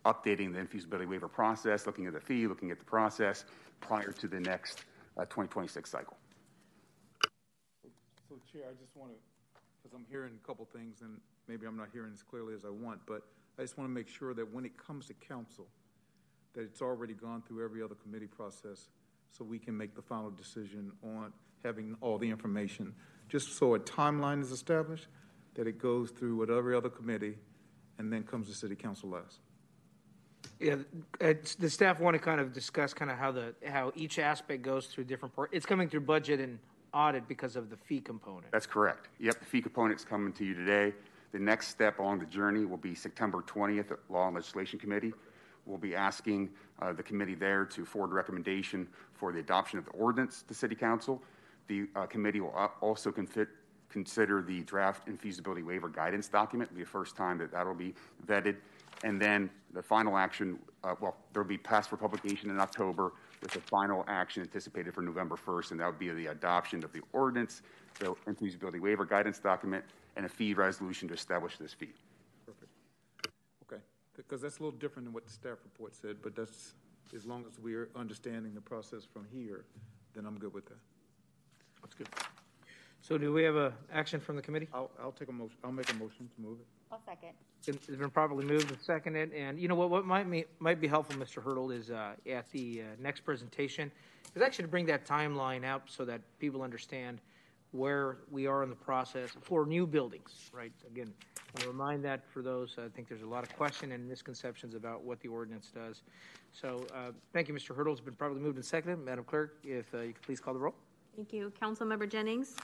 updating 0.07 0.53
the 0.53 0.59
infeasibility 0.59 1.07
waiver 1.07 1.27
process, 1.27 1.85
looking 1.85 2.07
at 2.07 2.13
the 2.13 2.19
fee, 2.19 2.47
looking 2.47 2.71
at 2.71 2.79
the 2.79 2.85
process 2.85 3.45
prior 3.81 4.11
to 4.11 4.27
the 4.27 4.39
next 4.39 4.85
uh, 5.17 5.21
2026 5.25 5.89
cycle. 5.89 6.17
So 8.29 8.35
Chair, 8.51 8.63
I 8.69 8.73
just 8.81 8.95
want 8.95 9.11
to, 9.11 9.17
because 9.81 9.93
I'm 9.93 10.05
hearing 10.09 10.33
a 10.41 10.47
couple 10.47 10.67
things, 10.73 11.01
and 11.01 11.19
maybe 11.47 11.65
I'm 11.65 11.77
not 11.77 11.89
hearing 11.91 12.11
as 12.13 12.23
clearly 12.23 12.53
as 12.53 12.65
I 12.65 12.69
want, 12.69 12.99
but 13.05 13.23
I 13.59 13.61
just 13.61 13.77
want 13.77 13.89
to 13.89 13.93
make 13.93 14.07
sure 14.07 14.33
that 14.33 14.53
when 14.53 14.65
it 14.65 14.77
comes 14.77 15.07
to 15.07 15.13
council, 15.13 15.67
that 16.53 16.61
it's 16.61 16.81
already 16.81 17.13
gone 17.13 17.43
through 17.47 17.63
every 17.63 17.83
other 17.83 17.95
committee 17.95 18.27
process, 18.27 18.89
so 19.31 19.43
we 19.43 19.59
can 19.59 19.77
make 19.77 19.95
the 19.95 20.01
final 20.01 20.31
decision 20.31 20.91
on 21.03 21.33
having 21.63 21.95
all 22.01 22.17
the 22.17 22.29
information. 22.29 22.93
Just 23.29 23.57
so 23.57 23.75
a 23.75 23.79
timeline 23.79 24.41
is 24.41 24.51
established, 24.51 25.07
that 25.55 25.67
it 25.67 25.79
goes 25.79 26.11
through 26.11 26.37
whatever 26.37 26.75
other 26.75 26.89
committee, 26.89 27.37
and 27.97 28.13
then 28.13 28.23
comes 28.23 28.47
to 28.47 28.53
city 28.53 28.75
council 28.75 29.09
last. 29.09 29.39
Yeah, 30.59 30.75
the 31.19 31.69
staff 31.69 31.99
want 31.99 32.15
to 32.15 32.19
kind 32.19 32.41
of 32.41 32.51
discuss 32.51 32.93
kind 32.93 33.11
of 33.11 33.17
how 33.17 33.31
the, 33.31 33.53
how 33.67 33.91
each 33.95 34.17
aspect 34.17 34.63
goes 34.63 34.87
through 34.87 35.03
different 35.03 35.35
part. 35.35 35.49
It's 35.51 35.65
coming 35.65 35.87
through 35.87 36.01
budget 36.01 36.39
and 36.39 36.57
audit 36.93 37.27
because 37.27 37.55
of 37.55 37.69
the 37.69 37.77
fee 37.77 37.99
component. 37.99 38.51
That's 38.51 38.65
correct. 38.65 39.09
Yep, 39.19 39.39
the 39.39 39.45
fee 39.45 39.61
component's 39.61 40.03
coming 40.03 40.33
to 40.33 40.45
you 40.45 40.55
today. 40.55 40.93
The 41.31 41.39
next 41.39 41.67
step 41.67 41.99
along 41.99 42.19
the 42.19 42.25
journey 42.25 42.65
will 42.65 42.77
be 42.77 42.95
September 42.95 43.43
20th 43.43 43.91
at 43.91 43.99
Law 44.09 44.27
and 44.27 44.35
Legislation 44.35 44.79
Committee. 44.79 45.13
We'll 45.65 45.77
be 45.77 45.95
asking 45.95 46.49
uh, 46.81 46.93
the 46.93 47.03
committee 47.03 47.35
there 47.35 47.65
to 47.65 47.85
forward 47.85 48.13
recommendation 48.13 48.87
for 49.13 49.33
the 49.33 49.39
adoption 49.39 49.77
of 49.77 49.85
the 49.85 49.91
ordinance 49.91 50.43
to 50.47 50.53
City 50.53 50.75
Council. 50.75 51.21
The 51.67 51.87
uh, 51.95 52.05
committee 52.05 52.39
will 52.39 52.71
also 52.81 53.11
confit, 53.11 53.47
consider 53.89 54.41
the 54.41 54.61
draft 54.61 55.07
infeasibility 55.07 55.65
waiver 55.65 55.89
guidance 55.89 56.29
document. 56.29 56.69
It'll 56.69 56.77
be 56.77 56.83
the 56.83 56.89
first 56.89 57.17
time 57.17 57.37
that 57.39 57.51
that'll 57.51 57.73
be 57.73 57.93
vetted. 58.25 58.55
And 59.03 59.21
then 59.21 59.49
the 59.73 59.81
final 59.81 60.17
action, 60.17 60.59
uh, 60.83 60.95
well, 60.99 61.17
there'll 61.33 61.47
be 61.47 61.57
passed 61.57 61.89
for 61.89 61.97
publication 61.97 62.49
in 62.49 62.59
October 62.59 63.13
with 63.41 63.51
the 63.51 63.61
final 63.61 64.03
action 64.07 64.41
anticipated 64.41 64.93
for 64.93 65.01
November 65.01 65.35
1st, 65.35 65.71
and 65.71 65.79
that 65.79 65.85
would 65.85 65.99
be 65.99 66.09
the 66.09 66.27
adoption 66.27 66.83
of 66.83 66.91
the 66.91 67.01
ordinance, 67.13 67.61
the 67.99 68.15
infeasibility 68.27 68.79
waiver 68.79 69.05
guidance 69.05 69.39
document, 69.39 69.83
and 70.15 70.25
a 70.25 70.29
fee 70.29 70.53
resolution 70.53 71.07
to 71.07 71.13
establish 71.13 71.57
this 71.57 71.73
fee. 71.73 71.93
Perfect. 72.45 72.71
Okay, 73.63 73.81
because 74.15 74.41
that's 74.41 74.57
a 74.57 74.63
little 74.63 74.77
different 74.77 75.05
than 75.05 75.13
what 75.13 75.25
the 75.25 75.31
staff 75.31 75.57
report 75.63 75.93
said, 75.95 76.17
but 76.23 76.35
that's, 76.35 76.73
as 77.15 77.25
long 77.25 77.45
as 77.47 77.59
we're 77.59 77.89
understanding 77.95 78.55
the 78.55 78.61
process 78.61 79.03
from 79.05 79.27
here, 79.31 79.65
then 80.15 80.25
I'm 80.25 80.39
good 80.39 80.53
with 80.53 80.65
that. 80.65 80.79
That's 81.81 81.93
good. 81.93 82.07
So 83.01 83.17
do 83.17 83.31
we 83.31 83.43
have 83.43 83.55
a 83.55 83.73
action 83.93 84.19
from 84.19 84.35
the 84.35 84.41
committee? 84.41 84.67
I'll, 84.73 84.89
I'll 84.99 85.11
take 85.11 85.29
a 85.29 85.31
motion, 85.31 85.57
I'll 85.63 85.71
make 85.71 85.89
a 85.91 85.95
motion 85.95 86.29
to 86.35 86.41
move 86.41 86.57
it. 86.59 86.65
I'll 86.91 87.01
second. 87.05 87.29
It's 87.65 87.85
been 87.87 88.09
properly 88.09 88.45
moved 88.45 88.71
and 88.71 88.79
seconded, 88.81 89.33
and 89.33 89.59
you 89.59 89.67
know 89.67 89.75
what, 89.75 89.89
what 89.89 90.05
might 90.05 90.29
be, 90.29 90.45
might 90.59 90.79
be 90.79 90.87
helpful, 90.87 91.19
Mr. 91.19 91.43
Hertel, 91.43 91.71
is, 91.71 91.91
uh, 91.91 92.13
at 92.29 92.49
the, 92.51 92.81
uh, 92.81 92.83
next 92.99 93.21
presentation, 93.21 93.91
is 94.35 94.41
actually 94.41 94.63
to 94.63 94.69
bring 94.69 94.85
that 94.85 95.05
timeline 95.05 95.65
out 95.65 95.83
so 95.87 96.05
that 96.05 96.21
people 96.39 96.61
understand 96.61 97.19
where 97.71 98.19
we 98.31 98.47
are 98.47 98.63
in 98.63 98.69
the 98.69 98.75
process 98.75 99.31
for 99.41 99.65
new 99.65 99.85
buildings, 99.85 100.49
right? 100.53 100.71
Again, 100.89 101.13
I'll 101.59 101.67
remind 101.67 102.05
that 102.05 102.25
for 102.31 102.41
those, 102.41 102.77
I 102.77 102.87
think 102.87 103.09
there's 103.09 103.21
a 103.21 103.27
lot 103.27 103.43
of 103.43 103.53
question 103.57 103.91
and 103.91 104.07
misconceptions 104.07 104.73
about 104.73 105.03
what 105.03 105.19
the 105.19 105.27
ordinance 105.27 105.71
does. 105.73 106.03
So, 106.53 106.87
uh, 106.95 107.11
thank 107.33 107.49
you, 107.49 107.53
Mr. 107.53 107.75
Hertel. 107.75 107.91
It's 107.91 108.01
been 108.01 108.15
probably 108.15 108.39
moved 108.39 108.55
and 108.55 108.65
seconded. 108.65 108.99
Madam 109.03 109.25
Clerk, 109.25 109.57
if 109.63 109.93
uh, 109.93 109.99
you 109.99 110.13
could 110.13 110.21
please 110.21 110.39
call 110.39 110.53
the 110.53 110.59
roll. 110.59 110.75
Thank 111.15 111.33
you. 111.33 111.51
Councilmember 111.61 112.09
Jennings? 112.09 112.55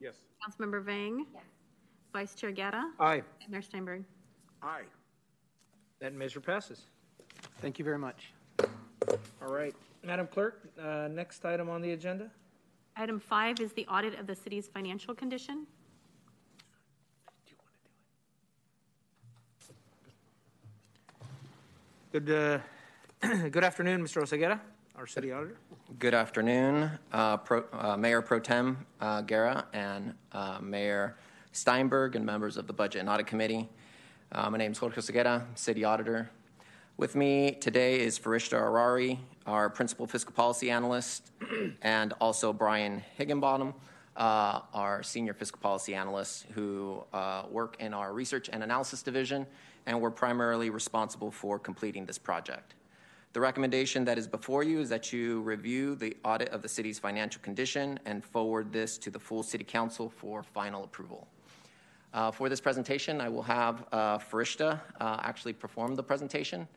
Yes. 0.00 0.14
Councilmember 0.46 0.84
Vang? 0.84 1.26
Yes. 1.34 1.42
Vice 2.14 2.36
Chair 2.36 2.52
Guerra? 2.52 2.92
Aye. 3.00 3.22
And 3.42 3.50
Mayor 3.50 3.60
Steinberg? 3.60 4.04
Aye. 4.62 4.84
That 5.98 6.14
measure 6.14 6.40
passes. 6.40 6.82
Thank 7.60 7.76
you 7.80 7.84
very 7.84 7.98
much. 7.98 8.32
All 9.42 9.52
right. 9.52 9.74
Madam 10.04 10.28
Clerk, 10.28 10.62
uh, 10.80 11.08
next 11.10 11.44
item 11.44 11.68
on 11.68 11.82
the 11.82 11.90
agenda? 11.90 12.30
Item 12.96 13.18
five 13.18 13.58
is 13.58 13.72
the 13.72 13.84
audit 13.88 14.16
of 14.20 14.28
the 14.28 14.34
city's 14.34 14.68
financial 14.68 15.12
condition. 15.12 15.66
Good, 22.12 22.30
uh, 22.30 22.58
good 23.48 23.64
afternoon, 23.64 24.04
Mr. 24.04 24.22
Oseguera, 24.22 24.60
our 24.96 25.08
city 25.08 25.32
auditor. 25.32 25.56
Good 25.98 26.14
afternoon, 26.14 26.92
uh, 27.12 27.38
Pro, 27.38 27.64
uh, 27.72 27.96
Mayor 27.96 28.22
Pro 28.22 28.38
Tem 28.38 28.86
uh, 29.00 29.22
Guerra 29.22 29.66
and 29.72 30.14
uh, 30.30 30.58
Mayor 30.62 31.16
Steinberg 31.54 32.16
and 32.16 32.26
members 32.26 32.56
of 32.56 32.66
the 32.66 32.72
Budget 32.72 33.00
and 33.00 33.08
Audit 33.08 33.28
Committee. 33.28 33.68
Uh, 34.32 34.50
my 34.50 34.58
name 34.58 34.72
is 34.72 34.78
Jorge 34.78 35.00
Oseguera, 35.00 35.44
City 35.54 35.84
Auditor. 35.84 36.28
With 36.96 37.14
me 37.14 37.52
today 37.52 38.00
is 38.00 38.18
Farishta 38.18 38.60
Arari, 38.60 39.18
our 39.46 39.70
Principal 39.70 40.08
Fiscal 40.08 40.32
Policy 40.32 40.68
Analyst, 40.72 41.30
and 41.82 42.12
also 42.20 42.52
Brian 42.52 43.04
Higginbottom, 43.16 43.72
uh, 44.16 44.62
our 44.74 45.04
Senior 45.04 45.32
Fiscal 45.32 45.60
Policy 45.60 45.94
Analyst, 45.94 46.46
who 46.54 47.04
uh, 47.12 47.44
work 47.48 47.76
in 47.78 47.94
our 47.94 48.12
Research 48.12 48.50
and 48.52 48.64
Analysis 48.64 49.04
Division, 49.04 49.46
and 49.86 50.00
we're 50.00 50.10
primarily 50.10 50.70
responsible 50.70 51.30
for 51.30 51.60
completing 51.60 52.04
this 52.04 52.18
project. 52.18 52.74
The 53.32 53.40
recommendation 53.40 54.04
that 54.06 54.18
is 54.18 54.26
before 54.26 54.64
you 54.64 54.80
is 54.80 54.88
that 54.88 55.12
you 55.12 55.40
review 55.42 55.94
the 55.94 56.16
audit 56.24 56.48
of 56.48 56.62
the 56.62 56.68
city's 56.68 56.98
financial 56.98 57.40
condition 57.42 58.00
and 58.06 58.24
forward 58.24 58.72
this 58.72 58.98
to 58.98 59.10
the 59.10 59.20
full 59.20 59.44
City 59.44 59.64
Council 59.64 60.08
for 60.08 60.42
final 60.42 60.82
approval. 60.82 61.28
Uh, 62.14 62.30
for 62.30 62.48
this 62.48 62.60
presentation, 62.60 63.20
I 63.20 63.28
will 63.28 63.42
have 63.42 63.84
uh, 63.90 64.18
Farishta 64.18 64.80
uh, 65.00 65.18
actually 65.22 65.52
perform 65.52 65.96
the 65.96 66.02
presentation. 66.02 66.68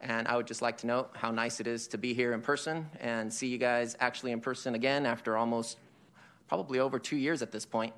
And 0.00 0.26
I 0.26 0.36
would 0.36 0.46
just 0.46 0.62
like 0.62 0.78
to 0.78 0.86
note 0.86 1.10
how 1.12 1.30
nice 1.30 1.60
it 1.60 1.66
is 1.66 1.86
to 1.88 1.98
be 1.98 2.14
here 2.14 2.32
in 2.32 2.40
person 2.40 2.86
and 3.00 3.32
see 3.32 3.46
you 3.46 3.58
guys 3.58 3.94
actually 4.00 4.32
in 4.32 4.40
person 4.40 4.74
again 4.74 5.04
after 5.04 5.36
almost 5.36 5.78
probably 6.48 6.78
over 6.78 6.98
two 6.98 7.16
years 7.16 7.42
at 7.42 7.52
this 7.52 7.66
point, 7.66 7.92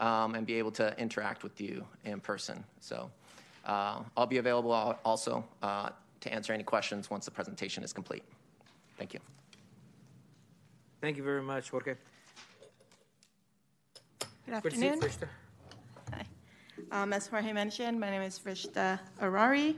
um, 0.00 0.34
and 0.34 0.46
be 0.46 0.54
able 0.54 0.72
to 0.72 0.98
interact 0.98 1.42
with 1.42 1.60
you 1.60 1.86
in 2.04 2.20
person. 2.20 2.62
So 2.80 3.10
uh, 3.64 4.00
I'll 4.16 4.26
be 4.26 4.38
available 4.38 4.72
also 5.04 5.44
uh, 5.62 5.90
to 6.20 6.32
answer 6.32 6.52
any 6.52 6.64
questions 6.64 7.08
once 7.08 7.24
the 7.24 7.30
presentation 7.30 7.84
is 7.84 7.92
complete. 7.92 8.24
Thank 8.98 9.14
you. 9.14 9.20
Thank 11.00 11.16
you 11.16 11.22
very 11.22 11.42
much, 11.42 11.70
Jorge. 11.70 11.94
Good 14.46 14.62
Good 14.62 14.70
to 14.72 14.76
see 14.76 14.84
you, 14.84 14.92
afternoon. 14.92 15.00
Frishta. 15.00 15.28
Um, 16.90 17.12
as 17.12 17.26
Jorge 17.26 17.52
mentioned, 17.52 17.98
my 17.98 18.10
name 18.10 18.22
is 18.22 18.38
Frishta 18.38 18.98
Arari. 19.20 19.76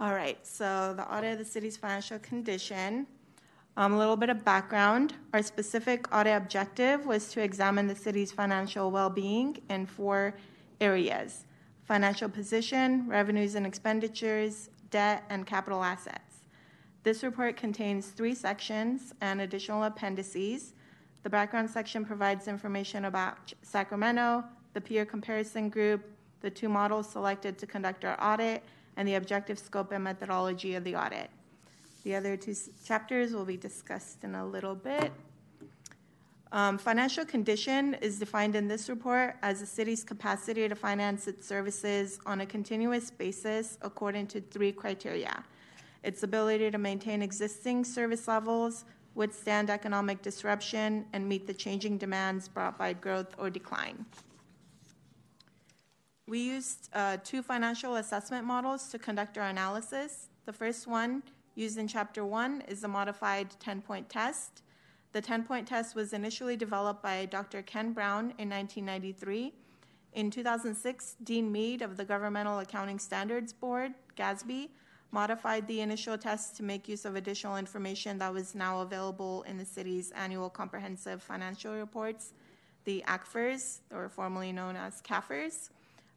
All 0.00 0.12
right, 0.12 0.38
so 0.46 0.94
the 0.96 1.14
audit 1.14 1.32
of 1.34 1.38
the 1.38 1.44
city's 1.44 1.76
financial 1.76 2.18
condition. 2.18 3.06
Um, 3.76 3.94
a 3.94 3.98
little 3.98 4.16
bit 4.16 4.28
of 4.28 4.44
background. 4.44 5.14
Our 5.32 5.42
specific 5.42 6.14
audit 6.14 6.36
objective 6.36 7.06
was 7.06 7.28
to 7.28 7.42
examine 7.42 7.86
the 7.86 7.96
city's 7.96 8.30
financial 8.32 8.90
well-being 8.90 9.58
in 9.70 9.86
four 9.86 10.34
areas: 10.80 11.44
financial 11.84 12.28
position, 12.28 13.06
revenues 13.08 13.54
and 13.54 13.66
expenditures, 13.66 14.70
debt, 14.90 15.24
and 15.30 15.46
capital 15.46 15.82
assets. 15.82 16.44
This 17.02 17.22
report 17.22 17.56
contains 17.56 18.08
three 18.08 18.34
sections 18.34 19.12
and 19.20 19.40
additional 19.40 19.84
appendices. 19.84 20.74
The 21.22 21.30
background 21.30 21.70
section 21.70 22.04
provides 22.04 22.48
information 22.48 23.06
about 23.06 23.52
Sacramento, 23.62 24.44
the 24.74 24.80
peer 24.80 25.04
comparison 25.04 25.68
group, 25.68 26.04
the 26.40 26.50
two 26.50 26.68
models 26.68 27.08
selected 27.08 27.58
to 27.58 27.66
conduct 27.66 28.04
our 28.04 28.16
audit, 28.22 28.62
and 28.96 29.08
the 29.08 29.14
objective 29.14 29.58
scope 29.58 29.92
and 29.92 30.04
methodology 30.04 30.74
of 30.74 30.84
the 30.84 30.94
audit. 30.94 31.30
The 32.04 32.14
other 32.14 32.36
two 32.36 32.54
chapters 32.84 33.32
will 33.32 33.44
be 33.44 33.56
discussed 33.56 34.24
in 34.24 34.34
a 34.34 34.44
little 34.44 34.74
bit. 34.74 35.12
Um, 36.50 36.76
financial 36.76 37.24
condition 37.24 37.94
is 38.02 38.18
defined 38.18 38.54
in 38.56 38.68
this 38.68 38.90
report 38.90 39.36
as 39.42 39.60
the 39.60 39.66
city's 39.66 40.04
capacity 40.04 40.68
to 40.68 40.74
finance 40.74 41.26
its 41.26 41.46
services 41.46 42.18
on 42.26 42.42
a 42.42 42.46
continuous 42.46 43.10
basis 43.10 43.78
according 43.80 44.26
to 44.28 44.40
three 44.40 44.72
criteria 44.72 45.42
its 46.02 46.22
ability 46.22 46.70
to 46.70 46.78
maintain 46.78 47.22
existing 47.22 47.84
service 47.84 48.26
levels, 48.26 48.84
withstand 49.14 49.70
economic 49.70 50.22
disruption, 50.22 51.04
and 51.12 51.28
meet 51.28 51.46
the 51.46 51.54
changing 51.54 51.98
demands 51.98 52.48
brought 52.48 52.78
by 52.78 52.92
growth 52.92 53.34
or 53.38 53.50
decline. 53.50 54.04
We 56.32 56.38
used 56.38 56.88
uh, 56.94 57.18
two 57.22 57.42
financial 57.42 57.96
assessment 57.96 58.46
models 58.46 58.88
to 58.88 58.98
conduct 58.98 59.36
our 59.36 59.48
analysis. 59.48 60.30
The 60.46 60.52
first 60.54 60.86
one, 60.86 61.22
used 61.56 61.76
in 61.76 61.86
Chapter 61.86 62.24
1, 62.24 62.62
is 62.68 62.80
the 62.80 62.88
modified 62.88 63.48
10 63.60 63.82
point 63.82 64.08
test. 64.08 64.62
The 65.12 65.20
10 65.20 65.44
point 65.44 65.68
test 65.68 65.94
was 65.94 66.14
initially 66.14 66.56
developed 66.56 67.02
by 67.02 67.26
Dr. 67.26 67.60
Ken 67.60 67.92
Brown 67.92 68.32
in 68.38 68.48
1993. 68.48 69.52
In 70.14 70.30
2006, 70.30 71.16
Dean 71.22 71.52
Mead 71.52 71.82
of 71.82 71.98
the 71.98 72.04
Governmental 72.06 72.60
Accounting 72.60 72.98
Standards 72.98 73.52
Board, 73.52 73.92
GASB, 74.16 74.70
modified 75.10 75.68
the 75.68 75.82
initial 75.82 76.16
test 76.16 76.56
to 76.56 76.62
make 76.62 76.88
use 76.88 77.04
of 77.04 77.14
additional 77.14 77.58
information 77.58 78.16
that 78.20 78.32
was 78.32 78.54
now 78.54 78.80
available 78.80 79.42
in 79.42 79.58
the 79.58 79.66
city's 79.66 80.12
annual 80.12 80.48
comprehensive 80.48 81.22
financial 81.22 81.74
reports, 81.74 82.32
the 82.84 83.04
ACFRs, 83.06 83.80
or 83.94 84.08
formerly 84.08 84.50
known 84.50 84.76
as 84.76 85.02
CAFRs, 85.02 85.68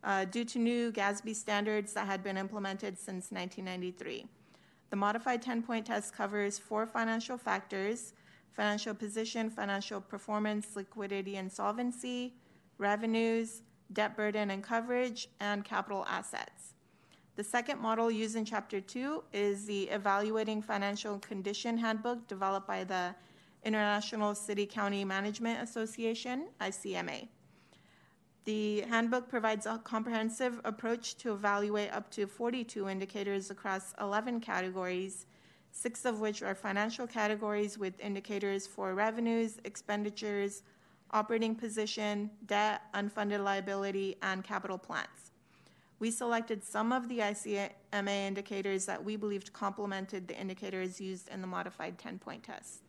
uh, 0.06 0.24
due 0.24 0.46
to 0.46 0.60
new 0.60 0.92
GASB 0.92 1.36
standards 1.36 1.94
that 1.94 2.06
had 2.06 2.24
been 2.24 2.38
implemented 2.38 2.98
since 2.98 3.32
1993. 3.32 4.26
The 4.92 4.96
modified 4.96 5.42
10 5.42 5.64
point 5.64 5.88
test 5.88 6.14
covers 6.14 6.58
four 6.58 6.86
financial 6.86 7.38
factors 7.38 8.14
financial 8.54 8.94
position, 8.94 9.50
financial 9.50 10.00
performance, 10.00 10.78
liquidity 10.78 11.36
and 11.36 11.52
solvency, 11.52 12.34
revenues, 12.78 13.64
debt 13.92 14.16
burden 14.16 14.50
and 14.50 14.64
coverage, 14.64 15.28
and 15.42 15.66
capital 15.66 16.06
assets. 16.08 16.74
The 17.36 17.44
second 17.44 17.82
model 17.82 18.10
used 18.10 18.38
in 18.38 18.46
Chapter 18.46 18.80
2 18.80 19.26
is 19.34 19.66
the 19.66 19.90
Evaluating 19.90 20.62
Financial 20.62 21.20
Condition 21.20 21.78
Handbook 21.78 22.28
developed 22.30 22.66
by 22.66 22.86
the 22.86 23.14
International 23.66 24.34
City 24.34 24.66
County 24.66 25.04
Management 25.04 25.62
Association, 25.62 26.48
ICMA. 26.62 27.28
The 28.46 28.82
handbook 28.82 29.28
provides 29.28 29.66
a 29.66 29.80
comprehensive 29.80 30.62
approach 30.64 31.16
to 31.18 31.34
evaluate 31.34 31.92
up 31.92 32.12
to 32.12 32.28
42 32.28 32.88
indicators 32.88 33.50
across 33.50 33.96
11 34.00 34.40
categories, 34.40 35.26
six 35.72 36.06
of 36.06 36.20
which 36.20 36.44
are 36.44 36.54
financial 36.54 37.08
categories 37.08 37.80
with 37.80 38.00
indicators 38.00 38.68
for 38.68 38.94
revenues, 38.94 39.58
expenditures, 39.64 40.62
operating 41.10 41.56
position, 41.56 42.30
debt, 42.46 42.84
unfunded 42.94 43.44
liability, 43.44 44.16
and 44.22 44.44
capital 44.44 44.78
plans. 44.78 45.32
We 45.98 46.12
selected 46.12 46.64
some 46.64 46.92
of 46.92 47.10
the 47.10 47.20
ICMA 47.20 48.28
indicators 48.28 48.86
that 48.86 49.04
we 49.04 49.16
believed 49.16 49.54
complemented 49.54 50.28
the 50.28 50.40
indicators 50.40 51.02
used 51.02 51.30
in 51.30 51.42
the 51.42 51.48
modified 51.48 51.98
10 51.98 52.20
point 52.20 52.44
test. 52.44 52.85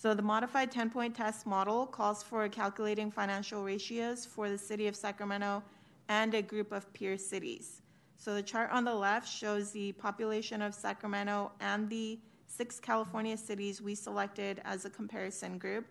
So, 0.00 0.14
the 0.14 0.22
modified 0.22 0.70
10 0.70 0.90
point 0.90 1.16
test 1.16 1.44
model 1.44 1.84
calls 1.84 2.22
for 2.22 2.48
calculating 2.48 3.10
financial 3.10 3.64
ratios 3.64 4.24
for 4.24 4.48
the 4.48 4.56
city 4.56 4.86
of 4.86 4.94
Sacramento 4.94 5.60
and 6.08 6.32
a 6.34 6.40
group 6.40 6.70
of 6.70 6.92
peer 6.92 7.18
cities. 7.18 7.82
So, 8.16 8.32
the 8.32 8.42
chart 8.42 8.70
on 8.70 8.84
the 8.84 8.94
left 8.94 9.28
shows 9.28 9.72
the 9.72 9.90
population 9.90 10.62
of 10.62 10.72
Sacramento 10.72 11.50
and 11.58 11.90
the 11.90 12.20
six 12.46 12.78
California 12.78 13.36
cities 13.36 13.82
we 13.82 13.96
selected 13.96 14.62
as 14.64 14.84
a 14.84 14.90
comparison 14.90 15.58
group. 15.58 15.84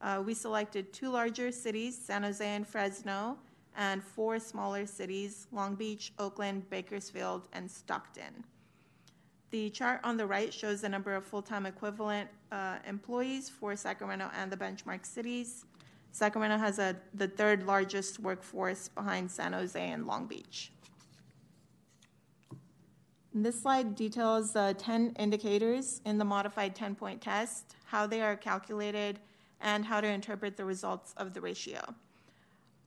Uh, 0.00 0.22
we 0.24 0.32
selected 0.32 0.94
two 0.94 1.10
larger 1.10 1.52
cities, 1.52 1.94
San 1.94 2.22
Jose 2.22 2.42
and 2.42 2.66
Fresno, 2.66 3.36
and 3.76 4.02
four 4.02 4.38
smaller 4.38 4.86
cities, 4.86 5.46
Long 5.52 5.74
Beach, 5.74 6.14
Oakland, 6.18 6.70
Bakersfield, 6.70 7.48
and 7.52 7.70
Stockton. 7.70 8.44
The 9.50 9.70
chart 9.70 10.00
on 10.02 10.16
the 10.16 10.26
right 10.26 10.52
shows 10.52 10.80
the 10.80 10.88
number 10.88 11.14
of 11.14 11.24
full-time 11.24 11.66
equivalent 11.66 12.28
uh, 12.50 12.78
employees 12.86 13.48
for 13.48 13.76
Sacramento 13.76 14.30
and 14.36 14.50
the 14.50 14.56
benchmark 14.56 15.06
cities. 15.06 15.64
Sacramento 16.10 16.58
has 16.58 16.78
a, 16.78 16.96
the 17.14 17.28
third 17.28 17.64
largest 17.64 18.18
workforce 18.18 18.88
behind 18.88 19.30
San 19.30 19.52
Jose 19.52 19.80
and 19.80 20.06
Long 20.06 20.26
Beach. 20.26 20.72
And 23.34 23.44
This 23.44 23.60
slide 23.60 23.94
details 23.94 24.52
the 24.52 24.74
10 24.78 25.14
indicators 25.18 26.00
in 26.04 26.18
the 26.18 26.24
modified 26.24 26.74
10-point 26.74 27.20
test, 27.20 27.76
how 27.84 28.06
they 28.06 28.22
are 28.22 28.34
calculated, 28.34 29.20
and 29.60 29.84
how 29.84 30.00
to 30.00 30.08
interpret 30.08 30.56
the 30.56 30.64
results 30.64 31.14
of 31.18 31.34
the 31.34 31.40
ratio. 31.40 31.82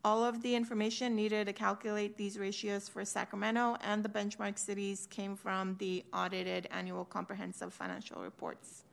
All 0.05 0.23
of 0.23 0.41
the 0.41 0.55
information 0.55 1.13
needed 1.13 1.47
to 1.47 1.53
calculate 1.53 2.15
these 2.15 2.39
ratios 2.39 2.87
for 2.87 3.03
Sacramento 3.03 3.75
and 3.81 4.01
the 4.01 4.07
benchmark 4.07 4.57
cities 4.57 5.07
came 5.09 5.35
from 5.35 5.75
the 5.77 6.05
audited 6.13 6.69
annual 6.71 7.03
comprehensive 7.03 7.73
financial 7.73 8.21
reports. 8.21 8.83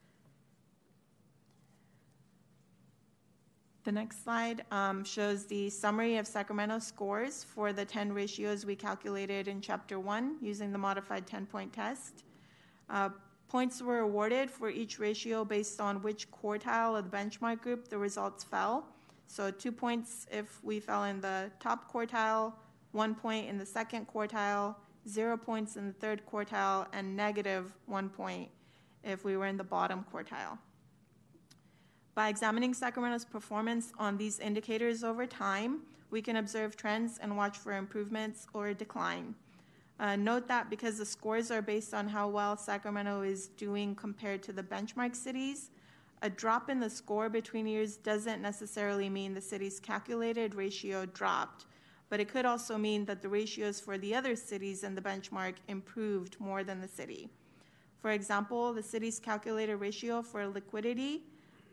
The 3.84 3.92
next 3.92 4.24
slide 4.24 4.64
um, 4.72 5.04
shows 5.04 5.44
the 5.44 5.70
summary 5.70 6.16
of 6.16 6.26
Sacramento 6.26 6.80
scores 6.80 7.44
for 7.44 7.72
the 7.72 7.84
10 7.84 8.12
ratios 8.12 8.66
we 8.66 8.74
calculated 8.74 9.46
in 9.46 9.60
Chapter 9.60 10.00
1 10.00 10.38
using 10.42 10.72
the 10.72 10.78
modified 10.78 11.24
10 11.24 11.46
point 11.46 11.72
test. 11.72 12.24
Uh, 12.90 13.10
points 13.48 13.80
were 13.80 14.00
awarded 14.00 14.50
for 14.50 14.68
each 14.70 14.98
ratio 14.98 15.44
based 15.44 15.80
on 15.80 16.02
which 16.02 16.28
quartile 16.32 16.98
of 16.98 17.08
the 17.08 17.16
benchmark 17.16 17.60
group 17.60 17.86
the 17.86 17.96
results 17.96 18.42
fell. 18.42 18.88
So, 19.26 19.50
two 19.50 19.72
points 19.72 20.26
if 20.30 20.62
we 20.62 20.80
fell 20.80 21.04
in 21.04 21.20
the 21.20 21.50
top 21.60 21.92
quartile, 21.92 22.52
one 22.92 23.14
point 23.14 23.48
in 23.48 23.58
the 23.58 23.66
second 23.66 24.06
quartile, 24.08 24.76
zero 25.08 25.36
points 25.36 25.76
in 25.76 25.86
the 25.86 25.92
third 25.92 26.22
quartile, 26.26 26.86
and 26.92 27.16
negative 27.16 27.74
one 27.86 28.08
point 28.08 28.48
if 29.04 29.24
we 29.24 29.36
were 29.36 29.46
in 29.46 29.56
the 29.56 29.64
bottom 29.64 30.04
quartile. 30.12 30.58
By 32.14 32.28
examining 32.28 32.72
Sacramento's 32.72 33.26
performance 33.26 33.92
on 33.98 34.16
these 34.16 34.38
indicators 34.40 35.04
over 35.04 35.26
time, 35.26 35.82
we 36.10 36.22
can 36.22 36.36
observe 36.36 36.76
trends 36.76 37.18
and 37.18 37.36
watch 37.36 37.58
for 37.58 37.72
improvements 37.72 38.46
or 38.54 38.72
decline. 38.72 39.34
Uh, 39.98 40.16
note 40.16 40.46
that 40.48 40.70
because 40.70 40.98
the 40.98 41.06
scores 41.06 41.50
are 41.50 41.62
based 41.62 41.94
on 41.94 42.08
how 42.08 42.28
well 42.28 42.56
Sacramento 42.56 43.22
is 43.22 43.48
doing 43.48 43.94
compared 43.94 44.42
to 44.42 44.52
the 44.52 44.62
benchmark 44.62 45.14
cities, 45.14 45.70
a 46.22 46.30
drop 46.30 46.70
in 46.70 46.80
the 46.80 46.90
score 46.90 47.28
between 47.28 47.66
years 47.66 47.96
doesn't 47.96 48.40
necessarily 48.40 49.08
mean 49.08 49.34
the 49.34 49.40
city's 49.40 49.78
calculated 49.78 50.54
ratio 50.54 51.06
dropped, 51.06 51.66
but 52.08 52.20
it 52.20 52.28
could 52.28 52.44
also 52.44 52.78
mean 52.78 53.04
that 53.04 53.22
the 53.22 53.28
ratios 53.28 53.80
for 53.80 53.98
the 53.98 54.14
other 54.14 54.36
cities 54.36 54.84
in 54.84 54.94
the 54.94 55.00
benchmark 55.00 55.54
improved 55.68 56.38
more 56.40 56.64
than 56.64 56.80
the 56.80 56.88
city. 56.88 57.28
For 58.00 58.10
example, 58.10 58.72
the 58.72 58.82
city's 58.82 59.18
calculated 59.18 59.76
ratio 59.76 60.22
for 60.22 60.46
liquidity 60.46 61.24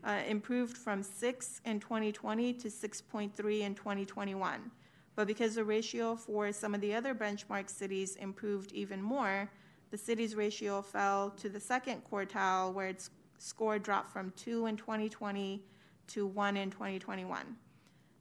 uh, 0.04 0.20
improved 0.28 0.76
from 0.76 1.02
6 1.02 1.60
in 1.64 1.80
2020 1.80 2.52
to 2.54 2.68
6.3 2.68 3.60
in 3.60 3.74
2021. 3.74 4.70
But 5.16 5.26
because 5.26 5.54
the 5.54 5.64
ratio 5.64 6.16
for 6.16 6.52
some 6.52 6.74
of 6.74 6.80
the 6.80 6.94
other 6.94 7.14
benchmark 7.14 7.70
cities 7.70 8.16
improved 8.16 8.72
even 8.72 9.00
more, 9.00 9.48
the 9.90 9.98
city's 9.98 10.34
ratio 10.34 10.82
fell 10.82 11.30
to 11.36 11.48
the 11.48 11.60
second 11.60 12.02
quartile, 12.10 12.74
where 12.74 12.88
its 12.88 13.10
score 13.38 13.78
dropped 13.78 14.10
from 14.10 14.32
2 14.36 14.66
in 14.66 14.76
2020 14.76 15.62
to 16.08 16.26
1 16.26 16.56
in 16.56 16.70
2021. 16.70 17.56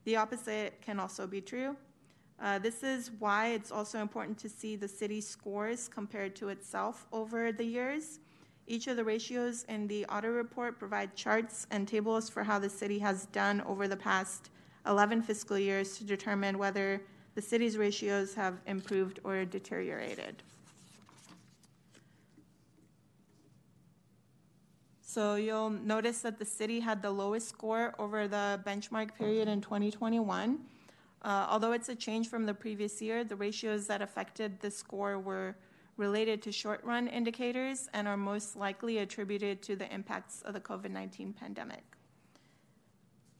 The 0.05 0.15
opposite 0.15 0.81
can 0.81 0.99
also 0.99 1.27
be 1.27 1.41
true. 1.41 1.75
Uh, 2.41 2.59
this 2.59 2.83
is 2.83 3.11
why 3.19 3.47
it's 3.49 3.71
also 3.71 3.99
important 3.99 4.37
to 4.39 4.49
see 4.49 4.75
the 4.75 4.87
city's 4.87 5.27
scores 5.27 5.87
compared 5.87 6.35
to 6.35 6.49
itself 6.49 7.05
over 7.11 7.51
the 7.51 7.63
years. 7.63 8.19
Each 8.67 8.87
of 8.87 8.97
the 8.97 9.03
ratios 9.03 9.63
in 9.69 9.87
the 9.87 10.05
audit 10.05 10.31
report 10.31 10.79
provide 10.79 11.15
charts 11.15 11.67
and 11.71 11.87
tables 11.87 12.29
for 12.29 12.43
how 12.43 12.59
the 12.59 12.69
city 12.69 12.99
has 12.99 13.25
done 13.27 13.61
over 13.61 13.87
the 13.87 13.97
past 13.97 14.49
11 14.85 15.21
fiscal 15.21 15.57
years 15.57 15.97
to 15.97 16.03
determine 16.03 16.57
whether 16.57 17.01
the 17.35 17.41
city's 17.41 17.77
ratios 17.77 18.33
have 18.33 18.59
improved 18.67 19.19
or 19.23 19.45
deteriorated. 19.45 20.43
So 25.13 25.35
you'll 25.35 25.69
notice 25.69 26.21
that 26.21 26.39
the 26.39 26.45
city 26.45 26.79
had 26.79 27.03
the 27.03 27.11
lowest 27.11 27.47
score 27.47 27.93
over 27.99 28.27
the 28.27 28.59
benchmark 28.65 29.13
period 29.15 29.47
in 29.47 29.61
2021. 29.61 30.57
Uh, 31.21 31.47
although 31.51 31.71
it's 31.73 31.87
a 31.89 31.93
change 31.93 32.29
from 32.29 32.47
the 32.47 32.53
previous 32.55 32.99
year, 32.99 33.23
the 33.23 33.35
ratios 33.35 33.85
that 33.85 34.01
affected 34.01 34.59
the 34.59 34.71
score 34.71 35.19
were 35.19 35.55
related 35.97 36.41
to 36.41 36.51
short 36.51 36.83
run 36.83 37.07
indicators 37.07 37.89
and 37.93 38.07
are 38.07 38.17
most 38.17 38.55
likely 38.55 38.97
attributed 38.97 39.61
to 39.61 39.75
the 39.75 39.87
impacts 39.93 40.41
of 40.41 40.55
the 40.55 40.59
COVID 40.59 40.89
19 40.89 41.31
pandemic. 41.33 41.83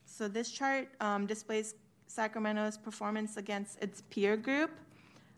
So, 0.06 0.28
this 0.28 0.52
chart 0.52 0.90
um, 1.02 1.26
displays 1.26 1.74
Sacramento's 2.06 2.78
performance 2.78 3.38
against 3.38 3.82
its 3.82 4.04
peer 4.12 4.38
group. 4.38 4.70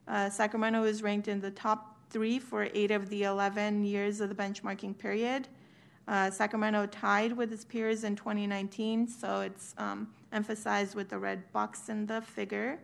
Uh, 0.06 0.30
Sacramento 0.30 0.84
is 0.84 1.02
ranked 1.02 1.30
in 1.30 1.39
the 1.39 1.52
top 1.52 1.95
three 2.10 2.39
for 2.39 2.67
eight 2.74 2.91
of 2.91 3.08
the 3.08 3.24
11 3.24 3.86
years 3.86 4.19
of 4.19 4.28
the 4.28 4.36
benchmarking 4.36 4.98
period. 4.98 5.48
Uh, 6.08 6.30
Sacramento 6.30 6.86
tied 6.86 7.34
with 7.34 7.52
its 7.52 7.65
peers 7.65 8.04
in 8.04 8.15
2019, 8.15 9.08
so 9.08 9.41
it's 9.41 9.74
um, 9.78 10.08
emphasized 10.32 10.94
with 10.94 11.10
the 11.10 11.18
red 11.18 11.52
box 11.52 11.89
in 11.89 12.06
the 12.06 12.22
figure. 12.22 12.80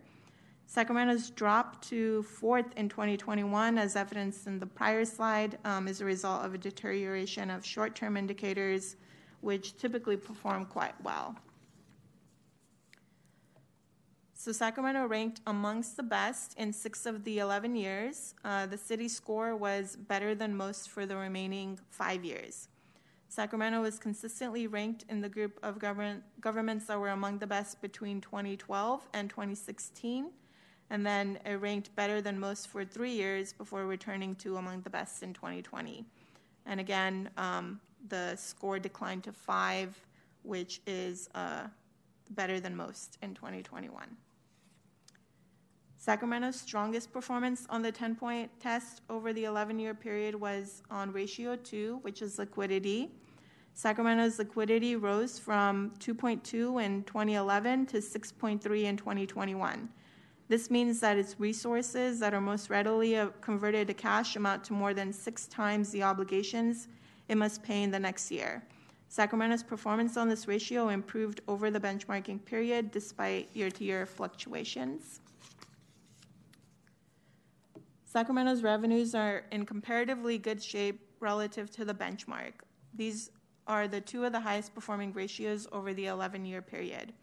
Sacramento's 0.66 1.30
drop 1.30 1.82
to 1.84 2.24
fourth 2.24 2.66
in 2.78 2.88
2021, 2.90 3.78
as 3.78 3.96
evidenced 3.96 4.48
in 4.48 4.58
the 4.58 4.66
prior 4.66 5.06
slide, 5.06 5.58
um, 5.66 5.88
is 5.88 6.02
a 6.02 6.06
result 6.06 6.44
of 6.46 6.54
a 6.54 6.58
deterioration 6.58 7.52
of 7.52 7.64
short 7.66 7.94
term 7.94 8.18
indicators, 8.18 8.96
which 9.42 9.78
typically 9.78 10.18
perform 10.18 10.66
quite 10.66 11.00
well. 11.04 11.36
So, 14.34 14.52
Sacramento 14.52 15.06
ranked 15.06 15.42
amongst 15.46 15.98
the 15.98 16.04
best 16.04 16.58
in 16.58 16.74
six 16.74 17.06
of 17.06 17.24
the 17.26 17.38
11 17.38 17.76
years. 17.76 18.34
Uh, 18.44 18.66
the 18.66 18.78
city 18.78 19.08
score 19.08 19.56
was 19.56 19.96
better 19.96 20.34
than 20.34 20.56
most 20.56 20.90
for 20.90 21.06
the 21.06 21.16
remaining 21.16 21.78
five 21.90 22.26
years. 22.26 22.70
Sacramento 23.32 23.82
was 23.82 23.98
consistently 23.98 24.68
ranked 24.68 25.06
in 25.08 25.22
the 25.22 25.30
group 25.30 25.58
of 25.64 25.80
government, 25.80 26.22
governments 26.42 26.86
that 26.88 27.00
were 27.00 27.10
among 27.10 27.38
the 27.38 27.48
best 27.48 27.82
between 27.82 28.20
2012 28.20 29.08
and 29.14 29.30
2016 29.30 30.32
and 30.90 31.06
then 31.06 31.40
it 31.46 31.54
ranked 31.54 31.96
better 31.96 32.22
than 32.22 32.38
most 32.38 32.68
for 32.68 32.84
three 32.84 33.14
years 33.14 33.54
before 33.54 33.86
returning 33.86 34.36
to 34.36 34.58
among 34.58 34.82
the 34.82 34.90
best 34.90 35.24
in 35.24 35.34
2020. 35.34 36.06
And 36.66 36.82
again, 36.82 37.30
um, 37.38 37.80
the 38.10 38.36
score 38.36 38.78
declined 38.78 39.24
to 39.24 39.32
five, 39.32 39.98
which 40.44 40.82
is 40.86 41.30
uh, 41.34 41.68
better 42.32 42.60
than 42.60 42.76
most 42.76 43.18
in 43.22 43.34
2021. 43.34 44.06
Sacramento's 46.02 46.60
strongest 46.60 47.14
performance 47.14 47.68
on 47.70 47.84
the 47.84 47.92
10 47.92 48.16
point 48.16 48.50
test 48.60 49.02
over 49.08 49.34
the 49.34 49.46
11 49.46 49.78
year 49.78 49.94
period 49.94 50.34
was 50.34 50.82
on 50.90 51.12
ratio 51.12 51.56
2, 51.56 52.00
which 52.02 52.24
is 52.24 52.40
liquidity. 52.40 53.12
Sacramento's 53.76 54.40
liquidity 54.40 54.96
rose 54.96 55.38
from 55.38 55.92
2.2 56.00 56.84
in 56.84 57.04
2011 57.04 57.86
to 57.86 57.98
6.3 57.98 58.84
in 58.84 58.98
2021. 58.98 59.90
This 60.48 60.72
means 60.72 61.00
that 61.02 61.18
its 61.18 61.40
resources 61.40 62.20
that 62.20 62.34
are 62.34 62.42
most 62.42 62.72
readily 62.72 63.18
uh, 63.18 63.28
converted 63.40 63.86
to 63.88 63.94
cash 63.94 64.36
amount 64.36 64.64
to 64.64 64.74
more 64.74 64.96
than 64.96 65.14
six 65.14 65.46
times 65.46 65.92
the 65.92 66.02
obligations 66.02 66.88
it 67.30 67.36
must 67.36 67.62
pay 67.62 67.84
in 67.84 67.92
the 67.92 68.00
next 68.00 68.32
year. 68.32 68.64
Sacramento's 69.08 69.62
performance 69.62 70.18
on 70.18 70.30
this 70.30 70.48
ratio 70.48 70.90
improved 70.90 71.42
over 71.48 71.70
the 71.70 71.80
benchmarking 71.80 72.44
period 72.44 72.90
despite 72.90 73.50
year 73.54 73.70
to 73.70 73.84
year 73.84 74.08
fluctuations. 74.08 75.20
Sacramento's 78.12 78.62
revenues 78.62 79.16
are 79.16 79.46
in 79.54 79.66
comparatively 79.66 80.38
good 80.38 80.62
shape 80.62 81.00
relative 81.22 81.72
to 81.72 81.86
the 81.86 81.94
benchmark. 81.94 82.52
These 82.94 83.32
are 83.68 83.88
the 83.88 84.02
two 84.02 84.26
of 84.26 84.34
the 84.34 84.40
highest 84.42 84.76
performing 84.76 85.14
ratios 85.14 85.66
over 85.72 85.94
the 85.94 86.08
11 86.08 86.44
year 86.44 86.62
period. 86.62 87.14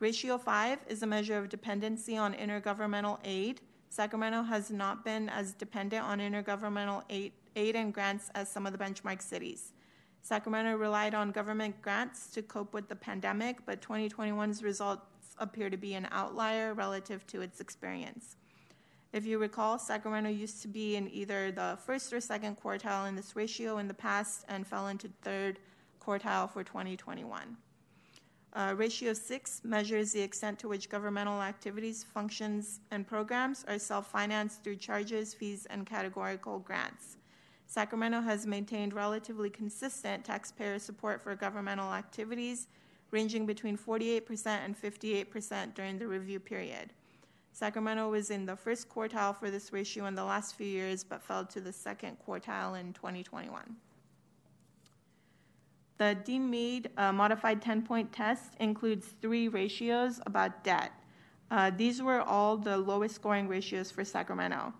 Ratio 0.00 0.36
5 0.36 0.80
is 0.88 1.04
a 1.04 1.06
measure 1.06 1.38
of 1.38 1.48
dependency 1.48 2.16
on 2.16 2.34
intergovernmental 2.34 3.20
aid. 3.22 3.60
Sacramento 3.88 4.42
has 4.42 4.68
not 4.72 5.04
been 5.04 5.28
as 5.28 5.52
dependent 5.52 6.02
on 6.02 6.18
intergovernmental 6.18 7.04
aid, 7.08 7.30
aid 7.54 7.76
and 7.76 7.94
grants 7.94 8.28
as 8.34 8.50
some 8.50 8.66
of 8.66 8.72
the 8.72 8.84
benchmark 8.84 9.22
cities. 9.22 9.74
Sacramento 10.22 10.76
relied 10.76 11.14
on 11.14 11.30
government 11.30 11.80
grants 11.82 12.26
to 12.32 12.42
cope 12.42 12.74
with 12.74 12.88
the 12.88 12.96
pandemic, 12.96 13.64
but 13.64 13.80
2021's 13.80 14.64
results 14.64 15.06
appear 15.38 15.70
to 15.70 15.76
be 15.76 15.94
an 15.94 16.08
outlier 16.10 16.74
relative 16.74 17.24
to 17.28 17.42
its 17.42 17.60
experience. 17.60 18.34
If 19.16 19.24
you 19.24 19.38
recall, 19.38 19.78
Sacramento 19.78 20.28
used 20.28 20.60
to 20.60 20.68
be 20.68 20.94
in 20.94 21.08
either 21.10 21.50
the 21.50 21.78
first 21.86 22.12
or 22.12 22.20
second 22.20 22.58
quartile 22.62 23.08
in 23.08 23.16
this 23.16 23.34
ratio 23.34 23.78
in 23.78 23.88
the 23.88 23.94
past 23.94 24.44
and 24.46 24.66
fell 24.66 24.88
into 24.88 25.08
third 25.22 25.58
quartile 26.04 26.50
for 26.50 26.62
2021. 26.62 27.56
Uh, 28.52 28.74
ratio 28.76 29.14
6 29.14 29.62
measures 29.64 30.12
the 30.12 30.20
extent 30.20 30.58
to 30.58 30.68
which 30.68 30.90
governmental 30.90 31.40
activities, 31.40 32.04
functions, 32.04 32.80
and 32.90 33.06
programs 33.06 33.64
are 33.66 33.78
self 33.78 34.10
financed 34.10 34.62
through 34.62 34.76
charges, 34.76 35.32
fees, 35.32 35.66
and 35.70 35.86
categorical 35.86 36.58
grants. 36.58 37.16
Sacramento 37.66 38.20
has 38.20 38.46
maintained 38.46 38.92
relatively 38.92 39.48
consistent 39.48 40.26
taxpayer 40.26 40.78
support 40.78 41.22
for 41.22 41.34
governmental 41.34 41.90
activities, 41.94 42.68
ranging 43.12 43.46
between 43.46 43.78
48% 43.78 44.46
and 44.46 44.78
58% 44.78 45.74
during 45.74 45.98
the 45.98 46.06
review 46.06 46.38
period. 46.38 46.92
Sacramento 47.56 48.10
was 48.10 48.30
in 48.30 48.44
the 48.44 48.54
first 48.54 48.86
quartile 48.86 49.34
for 49.34 49.50
this 49.50 49.72
ratio 49.72 50.04
in 50.04 50.14
the 50.14 50.22
last 50.22 50.56
few 50.56 50.66
years, 50.66 51.02
but 51.02 51.22
fell 51.22 51.42
to 51.46 51.58
the 51.58 51.72
second 51.72 52.18
quartile 52.28 52.78
in 52.78 52.92
2021. 52.92 53.76
The 55.96 56.18
Dean 56.22 56.50
Mead 56.50 56.90
uh, 56.98 57.12
modified 57.12 57.62
10 57.62 57.80
point 57.80 58.12
test 58.12 58.52
includes 58.60 59.14
three 59.22 59.48
ratios 59.48 60.20
about 60.26 60.64
debt. 60.64 60.92
Uh, 61.50 61.70
these 61.74 62.02
were 62.02 62.20
all 62.20 62.58
the 62.58 62.76
lowest 62.76 63.14
scoring 63.14 63.48
ratios 63.48 63.90
for 63.90 64.04
Sacramento. 64.04 64.74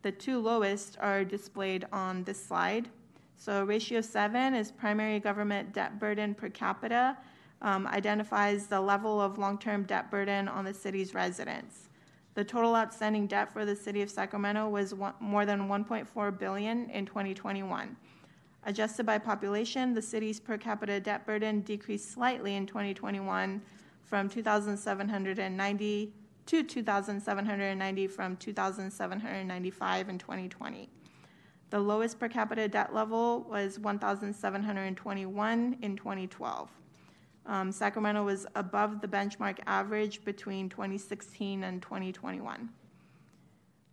The 0.00 0.12
two 0.12 0.38
lowest 0.38 0.96
are 1.00 1.26
displayed 1.26 1.84
on 1.92 2.24
this 2.24 2.42
slide. 2.42 2.88
So, 3.36 3.64
ratio 3.64 4.00
seven 4.00 4.54
is 4.54 4.72
primary 4.72 5.20
government 5.20 5.74
debt 5.74 6.00
burden 6.00 6.34
per 6.34 6.48
capita, 6.48 7.18
um, 7.60 7.86
identifies 7.86 8.66
the 8.66 8.80
level 8.80 9.20
of 9.20 9.36
long 9.36 9.58
term 9.58 9.82
debt 9.82 10.10
burden 10.10 10.48
on 10.48 10.64
the 10.64 10.72
city's 10.72 11.12
residents. 11.12 11.90
The 12.34 12.44
total 12.44 12.74
outstanding 12.74 13.28
debt 13.28 13.52
for 13.52 13.64
the 13.64 13.76
city 13.76 14.02
of 14.02 14.10
Sacramento 14.10 14.68
was 14.68 14.92
one, 14.92 15.14
more 15.20 15.46
than 15.46 15.68
1.4 15.68 16.38
billion 16.38 16.90
in 16.90 17.06
2021. 17.06 17.96
Adjusted 18.66 19.06
by 19.06 19.18
population, 19.18 19.94
the 19.94 20.02
city's 20.02 20.40
per 20.40 20.58
capita 20.58 20.98
debt 20.98 21.26
burden 21.26 21.60
decreased 21.60 22.10
slightly 22.10 22.56
in 22.56 22.66
2021 22.66 23.62
from 24.02 24.28
2,790 24.28 26.12
to 26.46 26.62
2,790 26.62 28.06
from 28.06 28.36
2,795 28.36 30.08
in 30.08 30.18
2020. 30.18 30.88
The 31.70 31.80
lowest 31.80 32.18
per 32.18 32.28
capita 32.28 32.68
debt 32.68 32.94
level 32.94 33.46
was 33.48 33.78
1,721 33.78 35.76
in 35.82 35.96
2012. 35.96 36.70
Um, 37.46 37.70
Sacramento 37.70 38.24
was 38.24 38.46
above 38.54 39.00
the 39.00 39.08
benchmark 39.08 39.58
average 39.66 40.24
between 40.24 40.68
2016 40.68 41.64
and 41.64 41.82
2021. 41.82 42.70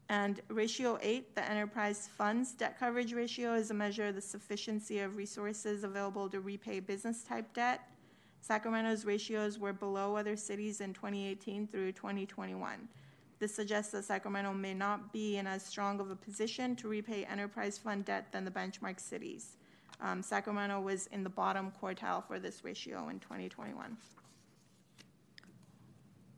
And 0.08 0.42
ratio 0.50 0.98
eight, 1.02 1.36
the 1.36 1.50
enterprise 1.50 2.10
funds 2.18 2.52
debt 2.54 2.78
coverage 2.78 3.14
ratio, 3.14 3.54
is 3.54 3.72
a 3.72 3.74
measure 3.74 4.08
of 4.08 4.16
the 4.16 4.22
sufficiency 4.22 5.00
of 5.00 5.16
resources 5.16 5.84
available 5.84 6.30
to 6.30 6.42
repay 6.42 6.80
business 6.80 7.24
type 7.24 7.54
debt. 7.54 7.82
Sacramento's 8.42 9.06
ratios 9.06 9.60
were 9.60 9.72
below 9.72 10.16
other 10.16 10.36
cities 10.36 10.82
in 10.82 10.94
2018 10.94 11.68
through 11.68 11.92
2021. 11.92 12.90
This 13.40 13.56
suggests 13.56 13.92
that 13.94 14.04
Sacramento 14.04 14.54
may 14.54 14.74
not 14.74 15.14
be 15.14 15.38
in 15.38 15.48
as 15.48 15.64
strong 15.64 16.00
of 16.00 16.12
a 16.12 16.16
position 16.16 16.76
to 16.78 16.88
repay 16.88 17.24
enterprise 17.26 17.78
fund 17.78 18.06
debt 18.06 18.32
than 18.32 18.46
the 18.46 18.52
benchmark 18.52 19.00
cities. 19.00 19.58
Um, 20.02 20.24
Sacramento 20.24 20.80
was 20.82 21.08
in 21.08 21.24
the 21.24 21.30
bottom 21.30 21.72
quartile 21.82 22.26
for 22.26 22.40
this 22.40 22.64
ratio 22.64 23.10
in 23.10 23.20
2021. 23.20 23.96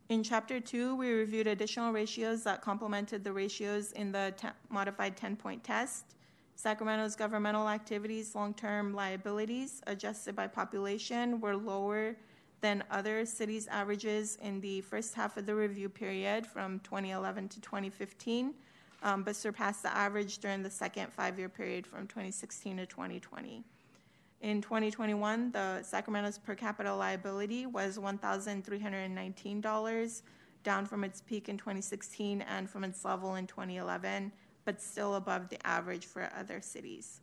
In 0.10 0.22
Chapter 0.22 0.60
2, 0.60 0.96
we 0.96 1.12
reviewed 1.12 1.48
additional 1.48 1.94
ratios 1.94 2.44
that 2.44 2.62
complemented 2.62 3.24
the 3.24 3.32
ratios 3.32 3.94
in 3.94 4.12
the 4.12 4.34
te- 4.38 4.50
modified 4.70 5.16
10 5.16 5.38
point 5.38 5.64
test. 5.64 6.16
Sacramento's 6.56 7.16
governmental 7.16 7.68
activities, 7.68 8.36
long 8.36 8.54
term 8.54 8.94
liabilities, 8.94 9.82
adjusted 9.88 10.36
by 10.36 10.46
population, 10.46 11.40
were 11.40 11.56
lower 11.56 12.16
than 12.62 12.84
other 12.92 13.26
cities' 13.26 13.68
averages 13.68 14.38
in 14.42 14.62
the 14.62 14.82
first 14.82 15.14
half 15.14 15.36
of 15.38 15.46
the 15.46 15.56
review 15.56 15.90
period 15.90 16.46
from 16.46 16.80
2011 16.82 17.50
to 17.50 17.62
2015, 17.62 18.54
um, 19.04 19.24
but 19.24 19.36
surpassed 19.36 19.84
the 19.84 19.96
average 19.96 20.40
during 20.40 20.64
the 20.64 20.70
second 20.70 21.14
five 21.14 21.38
year 21.38 21.50
period 21.50 21.86
from 21.86 22.08
2016 22.08 22.78
to 22.78 22.86
2020. 22.86 23.64
In 24.42 24.62
2021, 24.62 25.52
the 25.52 25.82
Sacramento's 25.84 26.38
per 26.38 26.56
capita 26.56 26.94
liability 26.94 27.66
was 27.66 27.98
$1,319, 27.98 30.22
down 30.64 30.86
from 30.86 31.04
its 31.04 31.22
peak 31.22 31.48
in 31.48 31.58
2016 31.58 32.42
and 32.42 32.70
from 32.70 32.84
its 32.84 33.06
level 33.06 33.36
in 33.36 33.48
2011, 33.48 34.32
but 34.66 34.82
still 34.82 35.16
above 35.16 35.48
the 35.50 35.66
average 35.66 36.06
for 36.06 36.30
other 36.38 36.62
cities. 36.62 37.22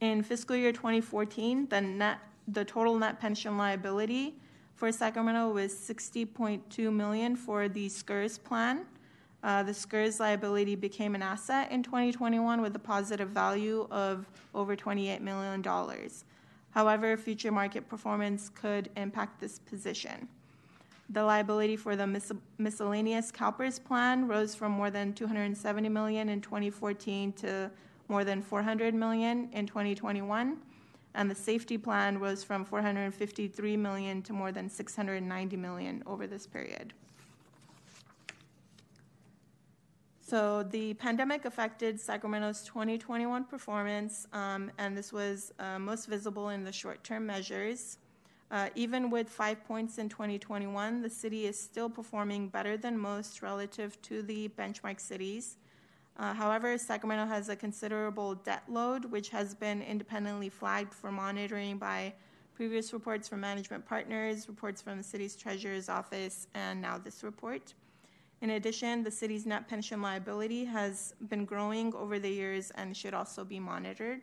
In 0.00 0.22
fiscal 0.22 0.56
year 0.56 0.72
2014, 0.72 1.68
the 1.68 1.80
net 1.80 2.18
the 2.48 2.64
total 2.64 2.98
net 2.98 3.20
pension 3.20 3.56
liability 3.56 4.34
for 4.74 4.90
Sacramento 4.90 5.50
was 5.50 5.72
60.2 5.72 6.92
million 6.92 7.36
for 7.36 7.68
the 7.68 7.88
SCERS 7.88 8.42
plan. 8.42 8.84
Uh, 9.42 9.62
the 9.62 9.72
SCERS 9.72 10.20
liability 10.20 10.74
became 10.76 11.14
an 11.14 11.22
asset 11.22 11.70
in 11.72 11.82
2021 11.82 12.60
with 12.60 12.74
a 12.76 12.78
positive 12.78 13.28
value 13.30 13.88
of 13.90 14.26
over 14.54 14.76
$28 14.76 15.20
million. 15.20 15.64
However, 16.70 17.16
future 17.16 17.50
market 17.50 17.88
performance 17.88 18.50
could 18.54 18.88
impact 18.96 19.40
this 19.40 19.58
position. 19.58 20.28
The 21.10 21.24
liability 21.24 21.76
for 21.76 21.96
the 21.96 22.06
mis- 22.06 22.32
miscellaneous 22.58 23.32
CalPERS 23.32 23.82
plan 23.82 24.28
rose 24.28 24.54
from 24.54 24.72
more 24.72 24.90
than 24.90 25.12
270 25.12 25.88
million 25.88 26.28
in 26.28 26.40
2014 26.40 27.32
to 27.34 27.70
more 28.08 28.24
than 28.24 28.40
400 28.40 28.94
million 28.94 29.48
in 29.52 29.66
2021 29.66 30.58
and 31.14 31.30
the 31.30 31.34
safety 31.34 31.76
plan 31.76 32.18
rose 32.18 32.42
from 32.42 32.64
453 32.64 33.76
million 33.76 34.22
to 34.22 34.32
more 34.32 34.52
than 34.52 34.68
690 34.68 35.56
million 35.56 36.02
over 36.06 36.26
this 36.26 36.46
period. 36.46 36.94
So 40.32 40.62
the 40.62 40.94
pandemic 40.94 41.44
affected 41.44 42.00
Sacramento's 42.00 42.62
2021 42.62 43.44
performance, 43.44 44.26
um, 44.32 44.70
and 44.78 44.96
this 44.96 45.12
was 45.12 45.52
uh, 45.58 45.78
most 45.78 46.06
visible 46.06 46.48
in 46.48 46.64
the 46.64 46.72
short-term 46.72 47.26
measures. 47.26 47.98
Uh, 48.50 48.70
even 48.74 49.10
with 49.10 49.28
five 49.28 49.62
points 49.62 49.98
in 49.98 50.08
2021, 50.08 51.02
the 51.02 51.10
city 51.10 51.44
is 51.44 51.60
still 51.60 51.90
performing 51.90 52.48
better 52.48 52.78
than 52.78 52.96
most 52.96 53.42
relative 53.42 54.00
to 54.00 54.22
the 54.22 54.48
benchmark 54.56 55.00
cities. 55.00 55.58
Uh, 56.16 56.32
however, 56.32 56.78
Sacramento 56.78 57.26
has 57.26 57.50
a 57.50 57.54
considerable 57.54 58.34
debt 58.36 58.62
load, 58.70 59.04
which 59.04 59.28
has 59.28 59.54
been 59.54 59.82
independently 59.82 60.48
flagged 60.48 60.94
for 60.94 61.12
monitoring 61.12 61.76
by 61.76 62.10
previous 62.54 62.94
reports 62.94 63.28
from 63.28 63.40
management 63.40 63.84
partners, 63.84 64.48
reports 64.48 64.80
from 64.80 64.96
the 64.96 65.04
city's 65.04 65.36
treasurer's 65.36 65.90
office, 65.90 66.46
and 66.54 66.80
now 66.80 66.96
this 66.96 67.22
report. 67.22 67.74
In 68.42 68.50
addition, 68.50 69.04
the 69.04 69.10
city's 69.10 69.46
net 69.46 69.68
pension 69.68 70.02
liability 70.02 70.64
has 70.64 71.14
been 71.28 71.44
growing 71.44 71.94
over 71.94 72.18
the 72.18 72.28
years 72.28 72.72
and 72.72 72.94
should 72.96 73.14
also 73.14 73.44
be 73.44 73.60
monitored. 73.60 74.22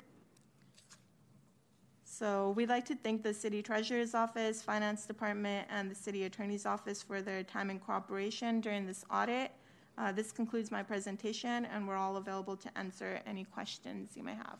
So, 2.03 2.51
we'd 2.57 2.67
like 2.67 2.83
to 2.87 2.95
thank 2.95 3.23
the 3.23 3.33
city 3.33 3.63
treasurer's 3.63 4.13
office, 4.13 4.61
finance 4.61 5.05
department, 5.05 5.67
and 5.69 5.89
the 5.89 5.95
city 5.95 6.25
attorney's 6.25 6.65
office 6.65 7.01
for 7.01 7.21
their 7.21 7.43
time 7.43 7.69
and 7.69 7.81
cooperation 7.81 8.59
during 8.59 8.85
this 8.85 9.05
audit. 9.09 9.51
Uh, 9.97 10.11
this 10.11 10.33
concludes 10.33 10.69
my 10.69 10.83
presentation, 10.83 11.63
and 11.67 11.87
we're 11.87 11.95
all 11.95 12.17
available 12.17 12.57
to 12.57 12.77
answer 12.77 13.21
any 13.25 13.45
questions 13.45 14.17
you 14.17 14.23
may 14.23 14.35
have. 14.35 14.57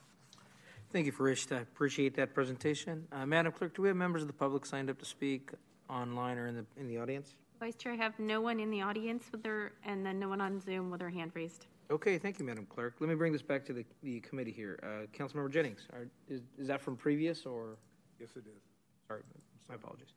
Thank 0.93 1.05
you, 1.05 1.11
Farishta. 1.11 1.57
I 1.57 1.61
appreciate 1.61 2.15
that 2.15 2.33
presentation. 2.33 3.05
Uh, 3.11 3.25
Madam 3.25 3.51
Clerk, 3.51 3.75
do 3.75 3.81
we 3.81 3.89
have 3.89 3.97
members 3.97 4.21
of 4.21 4.29
the 4.29 4.33
public 4.33 4.65
signed 4.65 4.89
up 4.89 4.99
to 4.99 5.05
speak 5.05 5.51
online 5.89 6.37
or 6.37 6.47
in 6.47 6.55
the 6.55 6.65
in 6.77 6.87
the 6.87 6.97
audience? 6.97 7.35
Vice 7.59 7.75
Chair, 7.75 7.91
I 7.91 7.95
have 7.97 8.17
no 8.19 8.39
one 8.39 8.61
in 8.61 8.71
the 8.71 8.81
audience 8.81 9.25
with 9.33 9.43
their, 9.43 9.73
and 9.85 10.05
then 10.05 10.17
no 10.17 10.29
one 10.29 10.39
on 10.39 10.61
Zoom 10.61 10.89
with 10.89 11.01
their 11.01 11.09
hand 11.09 11.31
raised. 11.33 11.65
Okay, 11.91 12.17
thank 12.17 12.39
you, 12.39 12.45
Madam 12.45 12.65
Clerk. 12.69 12.95
Let 13.01 13.09
me 13.09 13.15
bring 13.15 13.33
this 13.33 13.41
back 13.41 13.65
to 13.65 13.73
the, 13.73 13.83
the 14.01 14.21
committee 14.21 14.51
here. 14.51 14.79
Uh, 14.81 15.07
Councilmember 15.17 15.51
Jennings, 15.51 15.87
are, 15.91 16.07
is, 16.29 16.41
is 16.57 16.67
that 16.67 16.79
from 16.79 16.95
previous 16.95 17.45
or? 17.45 17.77
Yes, 18.17 18.29
it 18.37 18.45
is. 18.45 18.61
Sorry, 19.07 19.23
my 19.67 19.75
apologies. 19.75 20.13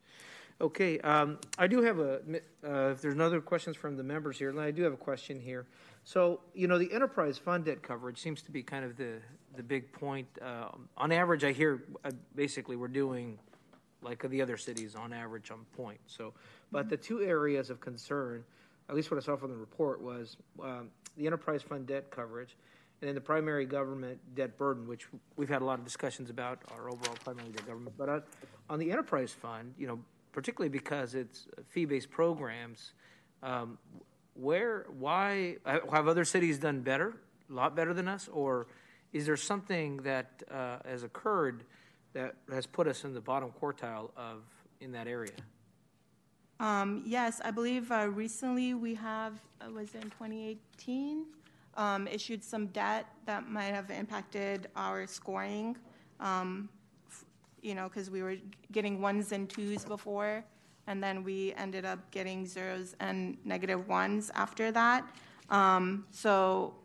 Okay, 0.61 0.99
um, 0.99 1.37
I 1.57 1.67
do 1.67 1.81
have 1.81 1.99
a, 1.99 2.21
uh, 2.65 2.91
if 2.91 3.01
there's 3.01 3.15
no 3.15 3.25
other 3.25 3.41
questions 3.41 3.75
from 3.75 3.97
the 3.97 4.03
members 4.03 4.37
here, 4.37 4.57
I 4.57 4.71
do 4.71 4.83
have 4.83 4.93
a 4.93 4.97
question 4.97 5.39
here. 5.39 5.65
So, 6.05 6.41
you 6.53 6.67
know, 6.67 6.77
the 6.77 6.93
enterprise 6.93 7.37
fund 7.37 7.65
debt 7.65 7.81
coverage 7.81 8.19
seems 8.21 8.41
to 8.43 8.51
be 8.51 8.63
kind 8.63 8.85
of 8.85 8.95
the, 8.95 9.15
the 9.57 9.63
big 9.63 9.91
point. 9.91 10.27
Uh, 10.41 10.69
on 10.95 11.11
average, 11.11 11.43
I 11.43 11.51
hear 11.51 11.83
uh, 12.05 12.11
basically 12.35 12.77
we're 12.77 12.87
doing 12.87 13.39
like 14.01 14.29
the 14.29 14.41
other 14.41 14.57
cities 14.57 14.95
on 14.95 15.11
average 15.11 15.49
on 15.49 15.65
point. 15.75 15.99
So, 16.05 16.33
but 16.73 16.89
the 16.89 16.97
two 16.97 17.21
areas 17.21 17.69
of 17.69 17.79
concern, 17.79 18.43
at 18.89 18.95
least 18.95 19.11
what 19.11 19.17
I 19.17 19.21
saw 19.23 19.37
from 19.37 19.51
the 19.51 19.57
report, 19.57 20.01
was 20.01 20.35
um, 20.61 20.89
the 21.15 21.27
enterprise 21.27 21.61
fund 21.61 21.85
debt 21.85 22.11
coverage 22.11 22.57
and 22.99 23.07
then 23.07 23.15
the 23.15 23.21
primary 23.21 23.65
government 23.65 24.17
debt 24.33 24.57
burden, 24.57 24.87
which 24.87 25.07
we've 25.35 25.49
had 25.49 25.61
a 25.61 25.65
lot 25.65 25.77
of 25.77 25.85
discussions 25.85 26.29
about 26.29 26.59
our 26.73 26.89
overall 26.89 27.15
primary 27.23 27.49
debt 27.49 27.67
government. 27.67 27.95
But 27.97 28.09
uh, 28.09 28.19
on 28.69 28.79
the 28.79 28.91
enterprise 28.91 29.31
fund, 29.31 29.73
you 29.77 29.87
know, 29.87 29.99
particularly 30.31 30.69
because 30.69 31.13
it's 31.13 31.45
fee-based 31.69 32.09
programs. 32.09 32.93
Um, 33.43 33.77
where, 34.35 34.87
why 34.97 35.57
have 35.65 36.07
other 36.07 36.25
cities 36.25 36.57
done 36.57 36.81
better, 36.81 37.13
a 37.49 37.53
lot 37.53 37.75
better 37.75 37.93
than 37.93 38.07
us, 38.07 38.29
or 38.31 38.67
is 39.11 39.27
there 39.27 39.37
something 39.37 39.97
that 39.97 40.41
uh, 40.49 40.77
has 40.85 41.03
occurred 41.03 41.65
that 42.13 42.35
has 42.51 42.65
put 42.65 42.87
us 42.87 43.03
in 43.03 43.13
the 43.13 43.21
bottom 43.21 43.51
quartile 43.61 44.09
of 44.17 44.41
in 44.79 44.93
that 44.93 45.07
area? 45.07 45.33
Um, 46.59 47.03
yes, 47.05 47.41
I 47.43 47.51
believe 47.51 47.91
uh, 47.91 48.07
recently 48.09 48.73
we 48.73 48.95
have 48.95 49.39
uh, 49.61 49.71
was 49.71 49.95
in 49.95 50.03
2018 50.03 51.25
um, 51.75 52.07
issued 52.07 52.43
some 52.43 52.67
debt 52.67 53.07
that 53.25 53.49
might 53.49 53.73
have 53.73 53.89
impacted 53.89 54.67
our 54.75 55.07
scoring. 55.07 55.75
Um, 56.19 56.69
you 57.61 57.75
know, 57.75 57.87
because 57.87 58.11
we 58.11 58.21
were 58.21 58.35
getting 58.71 59.01
ones 59.01 59.31
and 59.31 59.49
twos 59.49 59.85
before, 59.85 60.43
and 60.87 61.01
then 61.01 61.23
we 61.23 61.53
ended 61.53 61.85
up 61.85 62.11
getting 62.11 62.45
zeros 62.45 62.95
and 62.99 63.37
negative 63.45 63.87
ones 63.87 64.29
after 64.35 64.71
that. 64.71 65.07
Um, 65.49 66.05
so 66.11 66.75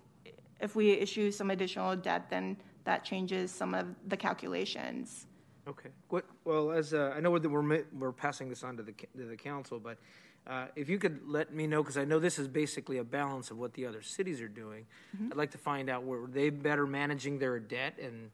if 0.60 0.76
we 0.76 0.92
issue 0.92 1.30
some 1.32 1.50
additional 1.50 1.96
debt, 1.96 2.30
then 2.30 2.56
that 2.84 3.04
changes 3.04 3.50
some 3.50 3.74
of 3.74 3.86
the 4.06 4.16
calculations. 4.16 5.26
Okay. 5.68 5.90
What, 6.08 6.24
well, 6.44 6.70
as, 6.70 6.94
uh, 6.94 7.12
I 7.14 7.20
know 7.20 7.30
we're, 7.30 7.46
we're, 7.48 7.84
we're 7.98 8.12
passing 8.12 8.48
this 8.48 8.62
on 8.64 8.76
to 8.78 8.82
the, 8.82 8.92
to 8.92 9.24
the 9.26 9.36
council, 9.36 9.78
but, 9.78 9.98
uh, 10.46 10.68
if 10.76 10.88
you 10.88 10.98
could 10.98 11.20
let 11.26 11.52
me 11.52 11.66
know, 11.66 11.82
because 11.82 11.98
I 11.98 12.04
know 12.04 12.18
this 12.18 12.38
is 12.38 12.48
basically 12.48 12.96
a 12.98 13.04
balance 13.04 13.50
of 13.50 13.58
what 13.58 13.74
the 13.74 13.84
other 13.84 14.00
cities 14.00 14.40
are 14.40 14.48
doing. 14.48 14.86
I'd 15.30 15.36
like 15.36 15.50
to 15.50 15.58
find 15.58 15.90
out, 15.90 16.04
were 16.04 16.26
they 16.26 16.48
better 16.48 16.86
managing 16.86 17.38
their 17.38 17.58
debt 17.58 17.98
and 18.02 18.30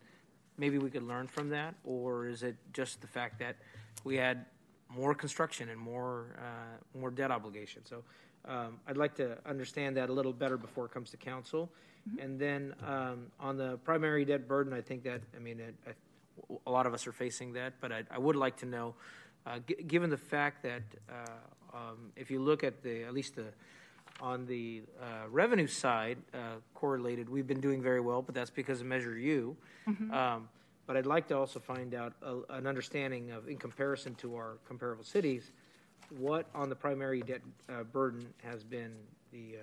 maybe 0.56 0.78
we 0.78 0.90
could 0.90 1.02
learn 1.02 1.26
from 1.26 1.48
that? 1.48 1.74
Or 1.84 2.28
is 2.28 2.44
it 2.44 2.54
just 2.72 3.00
the 3.00 3.08
fact 3.08 3.40
that 3.40 3.56
we 4.04 4.16
had 4.16 4.46
more 4.88 5.12
construction 5.12 5.70
and 5.70 5.80
more, 5.80 6.36
uh, 6.38 6.98
more 6.98 7.10
debt 7.10 7.32
obligation? 7.32 7.84
So, 7.84 8.04
um, 8.44 8.78
I'd 8.86 8.96
like 8.96 9.16
to 9.16 9.38
understand 9.44 9.96
that 9.96 10.08
a 10.08 10.12
little 10.12 10.32
better 10.32 10.56
before 10.56 10.84
it 10.84 10.92
comes 10.92 11.10
to 11.10 11.16
council. 11.16 11.68
And 12.20 12.38
then, 12.38 12.74
um, 12.86 13.26
on 13.40 13.56
the 13.56 13.78
primary 13.78 14.24
debt 14.24 14.46
burden, 14.46 14.72
I 14.72 14.82
think 14.82 15.02
that, 15.04 15.22
I 15.34 15.40
mean, 15.40 15.58
it, 15.58 15.74
I, 15.86 15.92
a 16.66 16.70
lot 16.70 16.86
of 16.86 16.94
us 16.94 17.06
are 17.06 17.12
facing 17.12 17.52
that, 17.54 17.74
but 17.80 17.92
I, 17.92 18.02
I 18.10 18.18
would 18.18 18.36
like 18.36 18.56
to 18.58 18.66
know, 18.66 18.94
uh, 19.46 19.58
g- 19.66 19.82
given 19.86 20.10
the 20.10 20.16
fact 20.16 20.62
that 20.62 20.82
uh, 21.08 21.76
um, 21.76 22.12
if 22.16 22.30
you 22.30 22.40
look 22.40 22.64
at 22.64 22.82
the, 22.82 23.04
at 23.04 23.12
least 23.14 23.36
the, 23.36 23.46
on 24.20 24.46
the 24.46 24.82
uh, 25.02 25.28
revenue 25.30 25.66
side, 25.66 26.18
uh, 26.32 26.38
correlated, 26.74 27.28
we've 27.28 27.46
been 27.46 27.60
doing 27.60 27.82
very 27.82 28.00
well, 28.00 28.22
but 28.22 28.34
that's 28.34 28.50
because 28.50 28.80
of 28.80 28.86
Measure 28.86 29.16
U. 29.18 29.56
Um, 30.12 30.48
but 30.86 30.96
I'd 30.96 31.06
like 31.06 31.28
to 31.28 31.36
also 31.38 31.58
find 31.60 31.94
out 31.94 32.12
a, 32.22 32.54
an 32.54 32.66
understanding 32.66 33.30
of, 33.32 33.48
in 33.48 33.56
comparison 33.56 34.14
to 34.16 34.36
our 34.36 34.58
comparable 34.68 35.04
cities, 35.04 35.50
what 36.18 36.46
on 36.54 36.68
the 36.68 36.76
primary 36.76 37.22
debt 37.22 37.40
uh, 37.68 37.82
burden 37.84 38.26
has 38.42 38.62
been 38.62 38.92
the 39.32 39.56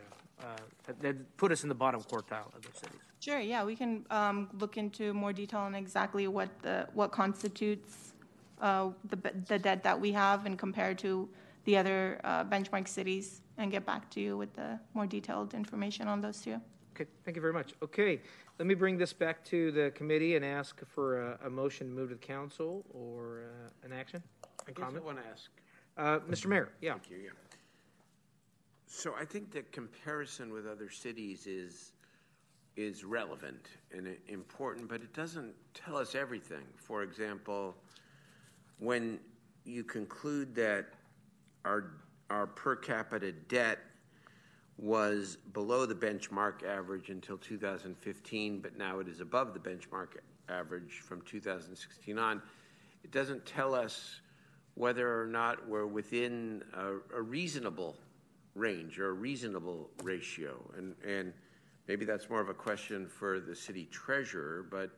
uh, 0.44 0.94
that 1.02 1.38
put 1.38 1.52
us 1.52 1.64
in 1.64 1.70
the 1.70 1.76
bottom 1.76 2.02
quartile 2.02 2.54
of 2.56 2.62
the 2.62 2.74
cities. 2.74 3.00
Sure, 3.20 3.40
yeah, 3.40 3.64
we 3.64 3.76
can 3.76 4.06
um, 4.10 4.50
look 4.60 4.78
into 4.78 5.14
more 5.14 5.34
detail 5.34 5.62
on 5.62 5.76
exactly 5.76 6.28
what 6.28 6.50
the, 6.62 6.88
what 6.94 7.12
constitutes 7.12 8.14
uh, 8.62 8.90
the 9.10 9.18
the 9.48 9.58
debt 9.58 9.84
that 9.84 10.00
we 10.00 10.12
have 10.12 10.46
and 10.46 10.58
compare 10.58 10.94
to 10.94 11.28
the 11.66 11.78
other 11.78 12.20
uh, 12.24 12.44
benchmark 12.44 12.88
cities 12.88 13.42
and 13.58 13.72
get 13.72 13.86
back 13.86 14.10
to 14.12 14.20
you 14.20 14.38
with 14.38 14.54
the 14.54 14.80
more 14.94 15.06
detailed 15.06 15.54
information 15.54 16.08
on 16.08 16.22
those 16.22 16.42
two. 16.42 16.60
Okay, 16.96 17.10
thank 17.24 17.36
you 17.36 17.42
very 17.42 17.54
much. 17.54 17.74
Okay, 17.82 18.20
let 18.60 18.68
me 18.68 18.74
bring 18.74 18.98
this 18.98 19.14
back 19.14 19.44
to 19.46 19.72
the 19.72 19.92
committee 19.92 20.36
and 20.36 20.44
ask 20.46 20.82
for 20.86 21.22
a, 21.22 21.40
a 21.46 21.50
motion 21.50 21.88
to 21.88 21.94
move 21.94 22.10
to 22.10 22.16
the 22.16 22.22
council 22.22 22.84
or 22.94 23.44
uh, 23.46 23.86
an 23.86 23.94
action, 23.94 24.22
I 24.44 24.48
a 24.68 24.74
guess 24.74 24.84
I 24.84 24.86
comment. 24.86 25.06
want 25.06 25.18
to 25.18 25.24
ask. 25.32 25.50
Uh, 25.98 26.20
Mr. 26.30 26.48
Mayor, 26.48 26.70
yeah. 26.82 26.92
Thank 26.94 27.10
you, 27.10 27.18
yeah. 27.18 27.30
So 28.94 29.16
I 29.18 29.24
think 29.24 29.52
the 29.52 29.62
comparison 29.62 30.52
with 30.52 30.68
other 30.68 30.90
cities 30.90 31.48
is, 31.48 31.94
is 32.76 33.06
relevant 33.06 33.68
and 33.94 34.18
important, 34.28 34.90
but 34.90 35.00
it 35.02 35.14
doesn't 35.14 35.54
tell 35.74 35.96
us 35.96 36.14
everything. 36.14 36.66
For 36.76 37.02
example, 37.02 37.74
when 38.80 39.22
you 39.64 39.86
conclude 39.86 40.54
that 40.56 40.88
our, 41.64 41.94
our 42.30 42.48
per 42.48 42.76
capita 42.76 43.32
debt 43.32 43.80
was 44.78 45.38
below 45.54 45.86
the 45.86 45.96
benchmark 45.96 46.66
average 46.66 47.10
until 47.10 47.38
2015, 47.38 48.60
but 48.60 48.78
now 48.78 49.00
it 49.00 49.08
is 49.08 49.22
above 49.22 49.54
the 49.54 49.60
benchmark 49.60 50.18
average 50.50 51.00
from 51.00 51.22
2016 51.22 52.20
on, 52.20 52.42
it 53.06 53.12
doesn't 53.12 53.46
tell 53.46 53.74
us 53.74 54.20
whether 54.76 55.22
or 55.22 55.28
not 55.28 55.66
we're 55.70 55.86
within 55.86 56.62
a, 56.74 57.18
a 57.18 57.22
reasonable 57.22 57.96
range 58.56 59.00
or 59.00 59.10
a 59.10 59.14
reasonable 59.14 59.90
ratio. 60.04 60.60
And, 60.78 60.96
and 61.06 61.34
maybe 61.88 62.06
that's 62.06 62.30
more 62.30 62.42
of 62.42 62.50
a 62.50 62.54
question 62.54 63.08
for 63.08 63.40
the 63.40 63.56
city 63.56 63.88
treasurer, 63.92 64.66
but 64.70 64.92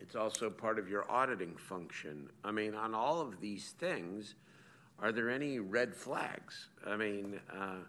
it's 0.00 0.14
also 0.14 0.48
part 0.48 0.78
of 0.78 0.88
your 0.88 1.10
auditing 1.10 1.56
function. 1.56 2.30
I 2.44 2.52
mean, 2.52 2.74
on 2.74 2.94
all 2.94 3.20
of 3.20 3.40
these 3.40 3.74
things, 3.78 4.34
are 5.00 5.12
there 5.12 5.30
any 5.30 5.58
red 5.58 5.94
flags? 5.94 6.68
I 6.86 6.96
mean, 6.96 7.40
uh, 7.52 7.82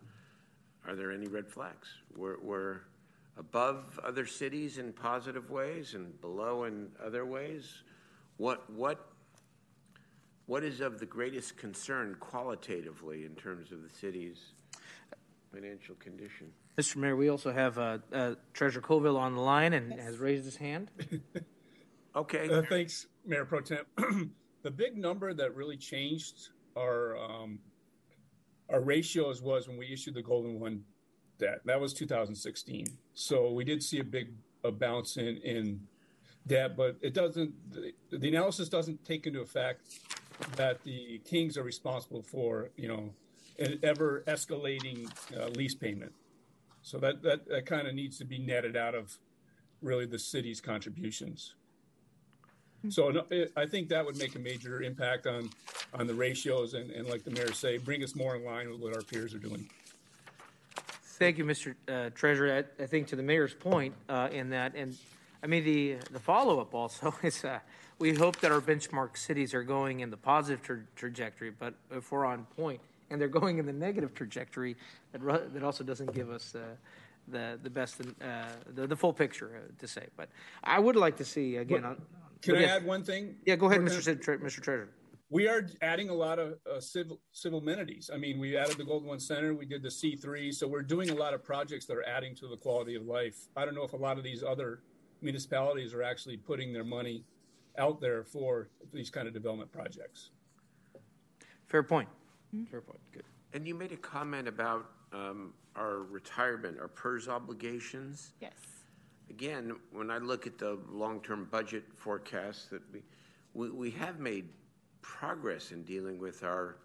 are 0.87 0.95
there 0.95 1.11
any 1.11 1.27
red 1.27 1.47
flags? 1.47 1.87
We're, 2.15 2.39
we're 2.41 2.81
above 3.37 3.99
other 4.03 4.25
cities 4.25 4.77
in 4.77 4.91
positive 4.91 5.49
ways 5.49 5.93
and 5.93 6.19
below 6.19 6.63
in 6.63 6.89
other 7.03 7.25
ways. 7.25 7.83
What, 8.37 8.69
what, 8.71 9.08
what 10.49 10.63
is 10.63 10.81
of 10.81 10.99
the 10.99 11.05
greatest 11.05 11.57
concern 11.57 12.15
qualitatively 12.19 13.23
in 13.23 13.35
terms 13.35 13.71
of 13.71 13.83
the 13.83 13.89
city's 13.89 14.53
financial 15.53 15.93
condition? 15.95 16.47
Mr. 16.75 16.95
Mayor, 16.95 17.15
we 17.15 17.29
also 17.29 17.51
have 17.53 17.77
uh, 17.77 17.99
uh, 18.11 18.33
Treasurer 18.53 18.81
Colville 18.81 19.15
on 19.15 19.35
the 19.35 19.41
line 19.41 19.73
and 19.73 19.93
has 19.93 20.17
raised 20.17 20.45
his 20.45 20.57
hand. 20.57 20.91
Okay. 22.15 22.49
Uh, 22.49 22.63
thanks, 22.67 23.05
Mayor 23.23 23.45
Pro 23.45 23.61
Tem. 23.61 23.85
the 24.63 24.71
big 24.71 24.97
number 24.97 25.31
that 25.31 25.55
really 25.55 25.77
changed 25.77 26.49
our 26.75 27.15
um, 27.15 27.59
our 28.67 28.81
ratios 28.81 29.43
was 29.43 29.67
when 29.67 29.77
we 29.77 29.93
issued 29.93 30.15
the 30.15 30.23
Golden 30.23 30.59
One 30.59 30.83
debt. 31.37 31.59
That 31.65 31.79
was 31.79 31.93
2016. 31.93 32.87
So 33.13 33.51
we 33.51 33.63
did 33.63 33.83
see 33.83 33.99
a 33.99 34.03
big 34.03 34.33
a 34.63 34.71
bounce 34.71 35.17
in 35.17 35.37
in 35.37 35.81
debt, 36.47 36.75
but 36.75 36.97
it 36.99 37.13
doesn't. 37.13 37.53
The, 37.71 37.93
the 38.17 38.27
analysis 38.27 38.67
doesn't 38.67 39.05
take 39.05 39.27
into 39.27 39.41
effect 39.41 39.83
that 40.55 40.83
the 40.83 41.21
Kings 41.25 41.57
are 41.57 41.63
responsible 41.63 42.21
for 42.21 42.69
you 42.75 42.87
know 42.87 43.09
an 43.59 43.79
ever 43.83 44.23
escalating 44.27 45.09
uh, 45.37 45.47
lease 45.49 45.75
payment. 45.75 46.13
So 46.81 46.97
that 46.99 47.21
that, 47.23 47.47
that 47.49 47.65
kind 47.65 47.87
of 47.87 47.93
needs 47.93 48.17
to 48.19 48.25
be 48.25 48.39
netted 48.39 48.75
out 48.75 48.95
of 48.95 49.17
really 49.81 50.05
the 50.05 50.19
city's 50.19 50.61
contributions. 50.61 51.53
So 52.87 53.25
it, 53.29 53.51
I 53.57 53.65
think 53.65 53.89
that 53.89 54.05
would 54.05 54.17
make 54.17 54.35
a 54.35 54.39
major 54.39 54.81
impact 54.81 55.27
on 55.27 55.49
on 55.93 56.07
the 56.07 56.13
ratios 56.13 56.73
and, 56.73 56.91
and 56.91 57.07
like 57.07 57.23
the 57.23 57.31
mayor 57.31 57.51
say, 57.51 57.77
bring 57.77 58.03
us 58.03 58.15
more 58.15 58.35
in 58.35 58.45
line 58.45 58.69
with 58.69 58.79
what 58.79 58.95
our 58.95 59.01
peers 59.01 59.33
are 59.33 59.39
doing. 59.39 59.69
Thank 61.19 61.37
you, 61.37 61.43
Mr. 61.43 61.75
Uh, 61.87 62.11
Treasurer. 62.11 62.63
I, 62.79 62.83
I 62.83 62.85
think 62.85 63.07
to 63.07 63.15
the 63.17 63.23
mayor's 63.23 63.53
point 63.53 63.93
uh, 64.07 64.29
in 64.31 64.51
that, 64.51 64.75
and 64.75 64.95
I 65.43 65.47
mean 65.47 65.65
the 65.65 65.97
the 66.11 66.19
follow 66.19 66.61
up 66.61 66.73
also 66.73 67.13
is 67.23 67.43
uh, 67.43 67.59
we 67.99 68.13
hope 68.13 68.37
that 68.39 68.51
our 68.51 68.61
benchmark 68.61 69.17
cities 69.17 69.53
are 69.53 69.63
going 69.63 69.99
in 69.99 70.09
the 70.09 70.17
positive 70.17 70.61
tra- 70.61 70.83
trajectory, 70.95 71.51
but 71.51 71.73
if 71.91 72.11
we're 72.11 72.25
on 72.25 72.45
point 72.57 72.79
and 73.09 73.19
they're 73.19 73.27
going 73.27 73.57
in 73.57 73.65
the 73.65 73.73
negative 73.73 74.13
trajectory, 74.13 74.75
that 75.11 75.21
ru- 75.21 75.49
that 75.53 75.63
also 75.63 75.83
doesn't 75.83 76.13
give 76.13 76.29
us. 76.29 76.55
Uh, 76.55 76.59
the 77.31 77.59
the 77.61 77.69
best 77.69 78.01
uh, 78.01 78.45
the 78.73 78.87
the 78.87 78.95
full 78.95 79.13
picture 79.13 79.51
uh, 79.63 79.71
to 79.77 79.87
say, 79.87 80.07
but 80.17 80.29
I 80.63 80.79
would 80.79 80.95
like 80.95 81.15
to 81.17 81.25
see 81.25 81.57
again. 81.57 81.85
on, 81.85 82.01
Can 82.41 82.55
I 82.55 82.61
yes. 82.61 82.71
add 82.71 82.85
one 82.85 83.03
thing? 83.03 83.35
Yeah, 83.45 83.55
go 83.55 83.67
ahead, 83.69 83.81
Mr. 83.81 84.19
Tre- 84.19 84.37
Mr. 84.37 84.61
Treasurer. 84.61 84.89
We 85.29 85.47
are 85.47 85.67
adding 85.83 86.09
a 86.09 86.13
lot 86.13 86.39
of 86.39 86.57
uh, 86.65 86.79
civil 86.79 87.19
civil 87.31 87.59
amenities. 87.59 88.09
I 88.11 88.17
mean, 88.17 88.39
we 88.39 88.57
added 88.57 88.77
the 88.77 88.83
Golden 88.83 89.07
One 89.07 89.19
Center, 89.19 89.53
we 89.53 89.67
did 89.67 89.83
the 89.83 89.91
C 89.91 90.15
three, 90.15 90.51
so 90.51 90.67
we're 90.67 90.81
doing 90.81 91.11
a 91.11 91.13
lot 91.13 91.35
of 91.35 91.43
projects 91.43 91.85
that 91.85 91.97
are 91.97 92.07
adding 92.07 92.33
to 92.37 92.47
the 92.47 92.57
quality 92.57 92.95
of 92.95 93.05
life. 93.05 93.37
I 93.55 93.63
don't 93.63 93.75
know 93.75 93.83
if 93.83 93.93
a 93.93 93.97
lot 93.97 94.17
of 94.17 94.23
these 94.23 94.41
other 94.43 94.79
municipalities 95.21 95.93
are 95.93 96.01
actually 96.01 96.37
putting 96.37 96.73
their 96.73 96.83
money 96.85 97.23
out 97.79 97.99
there 97.99 98.23
for 98.23 98.69
these 98.93 99.09
kind 99.09 99.27
of 99.27 99.33
development 99.33 99.71
projects. 99.71 100.29
Fair 101.65 101.83
point. 101.83 102.09
Fair 102.69 102.81
point. 102.81 102.99
Good. 103.11 103.23
And 103.53 103.67
you 103.67 103.73
made 103.73 103.91
a 103.91 103.97
comment 103.97 104.47
about 104.47 104.89
um, 105.13 105.53
our 105.75 105.99
retirement, 105.99 106.79
our 106.79 106.87
PERS 106.87 107.27
obligations. 107.27 108.33
Yes. 108.41 108.53
Again, 109.29 109.75
when 109.91 110.09
I 110.11 110.17
look 110.17 110.47
at 110.47 110.57
the 110.57 110.79
long-term 110.89 111.47
budget 111.51 111.83
forecasts 111.95 112.65
that 112.65 112.81
we, 112.91 113.03
we, 113.53 113.69
we 113.69 113.91
have 113.91 114.19
made 114.19 114.49
progress 115.01 115.71
in 115.71 115.83
dealing 115.83 116.19
with 116.19 116.43
our, 116.43 116.77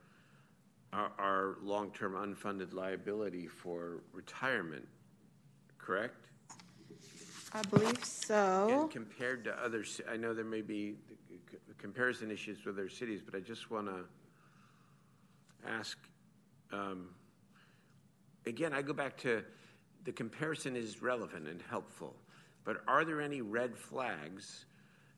our, 0.92 1.12
our 1.18 1.56
long-term 1.62 2.12
unfunded 2.14 2.72
liability 2.74 3.46
for 3.46 4.02
retirement, 4.12 4.86
correct? 5.78 6.28
I 7.54 7.62
believe 7.62 8.04
so. 8.04 8.68
And 8.68 8.90
compared 8.90 9.44
to 9.44 9.52
other, 9.64 9.84
I 10.10 10.16
know 10.16 10.34
there 10.34 10.44
may 10.44 10.60
be 10.60 10.96
comparison 11.78 12.30
issues 12.30 12.64
with 12.64 12.76
other 12.76 12.88
cities, 12.88 13.20
but 13.24 13.36
I 13.36 13.40
just 13.40 13.70
want 13.70 13.86
to 13.86 14.04
ask, 15.68 15.96
um, 16.72 17.10
again, 18.44 18.72
I 18.72 18.82
go 18.82 18.92
back 18.92 19.16
to, 19.18 19.44
the 20.04 20.12
comparison 20.12 20.74
is 20.74 21.00
relevant 21.00 21.46
and 21.46 21.62
helpful, 21.70 22.16
but 22.64 22.82
are 22.88 23.04
there 23.04 23.20
any 23.20 23.40
red 23.40 23.76
flags 23.76 24.64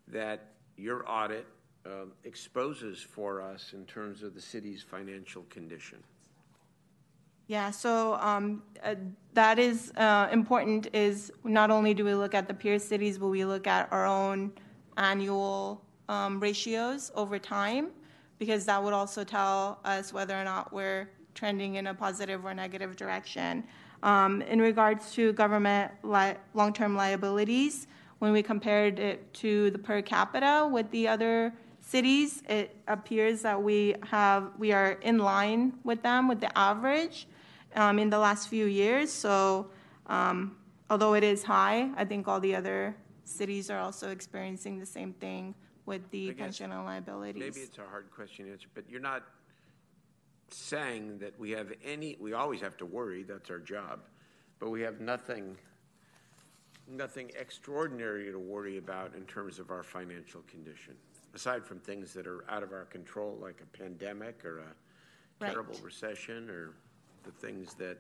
that 0.08 0.52
your 0.76 1.08
audit 1.10 1.46
um, 1.86 2.12
exposes 2.24 3.00
for 3.00 3.40
us 3.40 3.72
in 3.72 3.86
terms 3.86 4.22
of 4.22 4.34
the 4.34 4.40
city's 4.40 4.82
financial 4.82 5.44
condition? 5.48 6.02
Yeah, 7.48 7.70
so 7.70 8.14
um, 8.14 8.62
uh, 8.82 8.96
that 9.34 9.58
is 9.58 9.92
uh, 9.96 10.28
important. 10.32 10.88
Is 10.92 11.32
not 11.44 11.70
only 11.70 11.94
do 11.94 12.04
we 12.04 12.14
look 12.14 12.34
at 12.34 12.48
the 12.48 12.54
peer 12.54 12.78
cities, 12.78 13.18
but 13.18 13.28
we 13.28 13.44
look 13.44 13.66
at 13.68 13.88
our 13.92 14.04
own 14.04 14.52
annual 14.96 15.84
um, 16.08 16.40
ratios 16.40 17.12
over 17.14 17.38
time, 17.38 17.90
because 18.38 18.64
that 18.64 18.82
would 18.82 18.92
also 18.92 19.22
tell 19.22 19.78
us 19.84 20.12
whether 20.12 20.34
or 20.34 20.42
not 20.42 20.72
we're 20.72 21.08
trending 21.34 21.76
in 21.76 21.86
a 21.86 21.94
positive 21.94 22.44
or 22.44 22.52
negative 22.52 22.96
direction. 22.96 23.62
Um, 24.02 24.42
in 24.42 24.60
regards 24.60 25.12
to 25.12 25.32
government 25.32 25.92
li- 26.02 26.34
long-term 26.54 26.96
liabilities, 26.96 27.86
when 28.18 28.32
we 28.32 28.42
compared 28.42 28.98
it 28.98 29.32
to 29.34 29.70
the 29.70 29.78
per 29.78 30.02
capita 30.02 30.68
with 30.70 30.90
the 30.90 31.06
other 31.06 31.52
cities, 31.80 32.42
it 32.48 32.74
appears 32.88 33.42
that 33.42 33.62
we 33.62 33.94
have 34.02 34.50
we 34.58 34.72
are 34.72 34.92
in 35.02 35.18
line 35.18 35.74
with 35.84 36.02
them 36.02 36.26
with 36.26 36.40
the 36.40 36.58
average 36.58 37.28
um, 37.76 37.98
in 37.98 38.10
the 38.10 38.18
last 38.18 38.48
few 38.48 38.66
years. 38.66 39.12
So, 39.12 39.68
um, 40.06 40.56
although 40.90 41.14
it 41.14 41.22
is 41.22 41.42
high, 41.44 41.90
I 41.96 42.04
think 42.04 42.26
all 42.26 42.40
the 42.40 42.54
other 42.56 42.96
cities 43.24 43.70
are 43.70 43.78
also 43.78 44.10
experiencing 44.10 44.78
the 44.78 44.86
same 44.86 45.12
thing 45.14 45.54
with 45.84 46.08
the 46.10 46.32
pension 46.32 46.72
and 46.72 46.84
liabilities. 46.84 47.40
Maybe 47.40 47.60
it's 47.60 47.78
a 47.78 47.86
hard 47.88 48.10
question 48.10 48.46
to 48.46 48.52
answer, 48.52 48.68
but 48.74 48.84
you're 48.88 49.00
not 49.00 49.22
saying 50.50 51.18
that 51.18 51.38
we 51.38 51.50
have 51.52 51.72
any, 51.84 52.16
we 52.20 52.32
always 52.32 52.60
have 52.60 52.76
to 52.78 52.86
worry, 52.86 53.22
that's 53.22 53.50
our 53.50 53.58
job, 53.58 54.00
but 54.58 54.70
we 54.70 54.80
have 54.80 55.00
nothing, 55.00 55.56
nothing 56.88 57.30
extraordinary 57.38 58.30
to 58.32 58.38
worry 58.38 58.78
about 58.78 59.14
in 59.14 59.22
terms 59.24 59.58
of 59.58 59.70
our 59.70 59.82
financial 59.82 60.42
condition, 60.48 60.94
aside 61.34 61.64
from 61.64 61.78
things 61.80 62.12
that 62.14 62.26
are 62.26 62.44
out 62.48 62.62
of 62.62 62.72
our 62.72 62.84
control, 62.86 63.36
like 63.40 63.60
a 63.60 63.76
pandemic 63.76 64.44
or 64.44 64.60
a 64.60 64.74
Right. 65.38 65.52
terrible 65.52 65.78
recession 65.82 66.48
or 66.48 66.72
the 67.26 67.32
things 67.32 67.74
that 67.74 67.98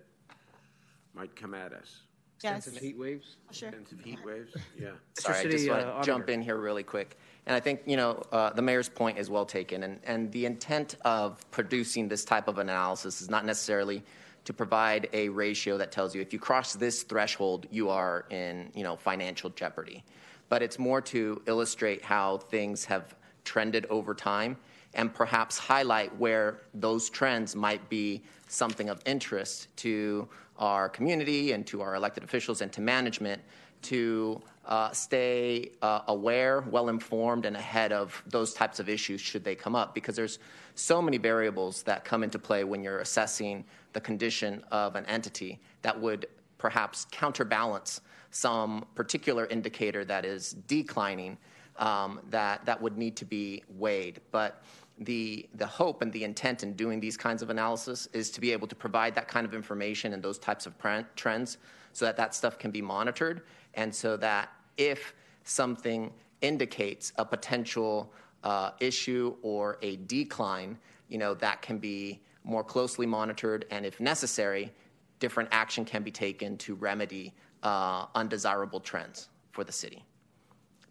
might 1.14 1.34
come 1.34 1.54
at 1.54 1.72
us. 1.72 2.02
yes, 2.42 2.68
heat 2.78 2.98
waves. 2.98 3.36
sure. 3.50 3.68
Extensive 3.68 4.00
heat 4.00 4.24
waves, 4.24 4.54
yeah. 4.78 4.90
Sorry, 5.14 5.38
I 5.38 5.42
City, 5.42 5.56
just 5.56 5.70
want 5.70 5.84
uh, 5.84 5.98
to 5.98 6.06
jump 6.06 6.28
in 6.28 6.42
here 6.42 6.56
really 6.56 6.82
quick. 6.82 7.18
And 7.46 7.54
I 7.54 7.60
think, 7.60 7.80
you 7.86 7.96
know, 7.96 8.22
uh, 8.32 8.50
the 8.50 8.62
mayor's 8.62 8.88
point 8.88 9.18
is 9.18 9.30
well 9.30 9.46
taken. 9.46 9.82
And, 9.82 10.00
and 10.04 10.32
the 10.32 10.46
intent 10.46 10.96
of 11.04 11.48
producing 11.50 12.08
this 12.08 12.24
type 12.24 12.48
of 12.48 12.58
analysis 12.58 13.20
is 13.20 13.30
not 13.30 13.44
necessarily 13.44 14.02
to 14.44 14.52
provide 14.52 15.08
a 15.12 15.28
ratio 15.28 15.76
that 15.78 15.90
tells 15.90 16.14
you 16.14 16.20
if 16.20 16.32
you 16.32 16.38
cross 16.38 16.74
this 16.74 17.02
threshold, 17.02 17.66
you 17.70 17.88
are 17.88 18.26
in, 18.30 18.70
you 18.74 18.84
know, 18.84 18.96
financial 18.96 19.50
jeopardy. 19.50 20.04
But 20.48 20.62
it's 20.62 20.78
more 20.78 21.00
to 21.02 21.42
illustrate 21.46 22.04
how 22.04 22.38
things 22.38 22.84
have 22.84 23.16
trended 23.44 23.86
over 23.90 24.14
time 24.14 24.56
and 24.96 25.14
perhaps 25.14 25.56
highlight 25.58 26.14
where 26.18 26.62
those 26.74 27.08
trends 27.08 27.54
might 27.54 27.88
be 27.88 28.22
something 28.48 28.88
of 28.88 29.00
interest 29.06 29.68
to 29.76 30.28
our 30.58 30.88
community 30.88 31.52
and 31.52 31.66
to 31.66 31.82
our 31.82 31.94
elected 31.94 32.24
officials 32.24 32.62
and 32.62 32.72
to 32.72 32.80
management 32.80 33.40
to 33.82 34.40
uh, 34.64 34.90
stay 34.90 35.70
uh, 35.82 36.00
aware, 36.08 36.62
well 36.70 36.88
informed, 36.88 37.44
and 37.44 37.56
ahead 37.56 37.92
of 37.92 38.20
those 38.26 38.52
types 38.52 38.80
of 38.80 38.88
issues 38.88 39.20
should 39.20 39.44
they 39.44 39.54
come 39.54 39.76
up. 39.76 39.94
Because 39.94 40.16
there's 40.16 40.38
so 40.74 41.00
many 41.00 41.18
variables 41.18 41.82
that 41.84 42.04
come 42.04 42.24
into 42.24 42.38
play 42.38 42.64
when 42.64 42.82
you're 42.82 42.98
assessing 43.00 43.64
the 43.92 44.00
condition 44.00 44.64
of 44.72 44.96
an 44.96 45.06
entity 45.06 45.60
that 45.82 45.98
would 46.00 46.26
perhaps 46.58 47.06
counterbalance 47.10 48.00
some 48.30 48.84
particular 48.94 49.46
indicator 49.46 50.04
that 50.04 50.24
is 50.24 50.52
declining 50.66 51.38
um, 51.78 52.20
that, 52.30 52.64
that 52.64 52.80
would 52.80 52.98
need 52.98 53.14
to 53.16 53.24
be 53.24 53.62
weighed. 53.76 54.20
But 54.32 54.62
the, 54.98 55.48
the 55.54 55.66
hope 55.66 56.02
and 56.02 56.12
the 56.12 56.24
intent 56.24 56.62
in 56.62 56.72
doing 56.72 57.00
these 57.00 57.16
kinds 57.16 57.42
of 57.42 57.50
analysis 57.50 58.08
is 58.12 58.30
to 58.30 58.40
be 58.40 58.52
able 58.52 58.66
to 58.66 58.74
provide 58.74 59.14
that 59.14 59.28
kind 59.28 59.46
of 59.46 59.54
information 59.54 60.12
and 60.14 60.22
those 60.22 60.38
types 60.38 60.66
of 60.66 60.74
trends 61.14 61.58
so 61.92 62.04
that 62.04 62.16
that 62.16 62.34
stuff 62.34 62.58
can 62.58 62.70
be 62.70 62.80
monitored 62.80 63.42
and 63.74 63.94
so 63.94 64.16
that 64.16 64.50
if 64.76 65.14
something 65.44 66.12
indicates 66.40 67.12
a 67.16 67.24
potential 67.24 68.12
uh, 68.44 68.70
issue 68.80 69.36
or 69.42 69.78
a 69.82 69.96
decline, 69.96 70.78
you 71.08 71.18
know, 71.18 71.34
that 71.34 71.62
can 71.62 71.78
be 71.78 72.20
more 72.44 72.64
closely 72.64 73.06
monitored 73.06 73.66
and 73.70 73.84
if 73.84 74.00
necessary, 74.00 74.72
different 75.18 75.48
action 75.52 75.84
can 75.84 76.02
be 76.02 76.10
taken 76.10 76.56
to 76.58 76.74
remedy 76.74 77.34
uh, 77.62 78.06
undesirable 78.14 78.80
trends 78.80 79.28
for 79.50 79.64
the 79.64 79.72
city. 79.72 80.04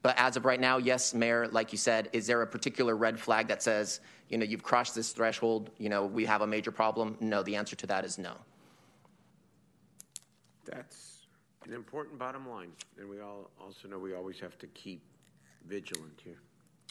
But 0.05 0.19
as 0.19 0.37
of 0.37 0.45
right 0.45 0.59
now, 0.59 0.77
yes, 0.77 1.15
Mayor, 1.15 1.47
like 1.47 1.71
you 1.71 1.79
said, 1.79 2.09
is 2.13 2.27
there 2.27 2.39
a 2.43 2.45
particular 2.45 2.95
red 2.95 3.19
flag 3.19 3.47
that 3.47 3.63
says, 3.63 4.01
you 4.29 4.37
know, 4.37 4.45
you've 4.45 4.61
crossed 4.61 4.93
this 4.93 5.11
threshold, 5.11 5.71
you 5.79 5.89
know, 5.89 6.05
we 6.05 6.25
have 6.25 6.41
a 6.41 6.47
major 6.47 6.69
problem? 6.69 7.17
No, 7.19 7.41
the 7.41 7.55
answer 7.55 7.75
to 7.77 7.87
that 7.87 8.05
is 8.05 8.19
no. 8.19 8.33
That's 10.63 11.25
an 11.65 11.73
important 11.73 12.19
bottom 12.19 12.47
line, 12.47 12.69
and 12.99 13.09
we 13.09 13.19
all 13.19 13.49
also 13.59 13.87
know 13.87 13.97
we 13.97 14.13
always 14.13 14.39
have 14.41 14.59
to 14.59 14.67
keep 14.67 15.01
vigilant 15.67 16.21
here. 16.23 16.37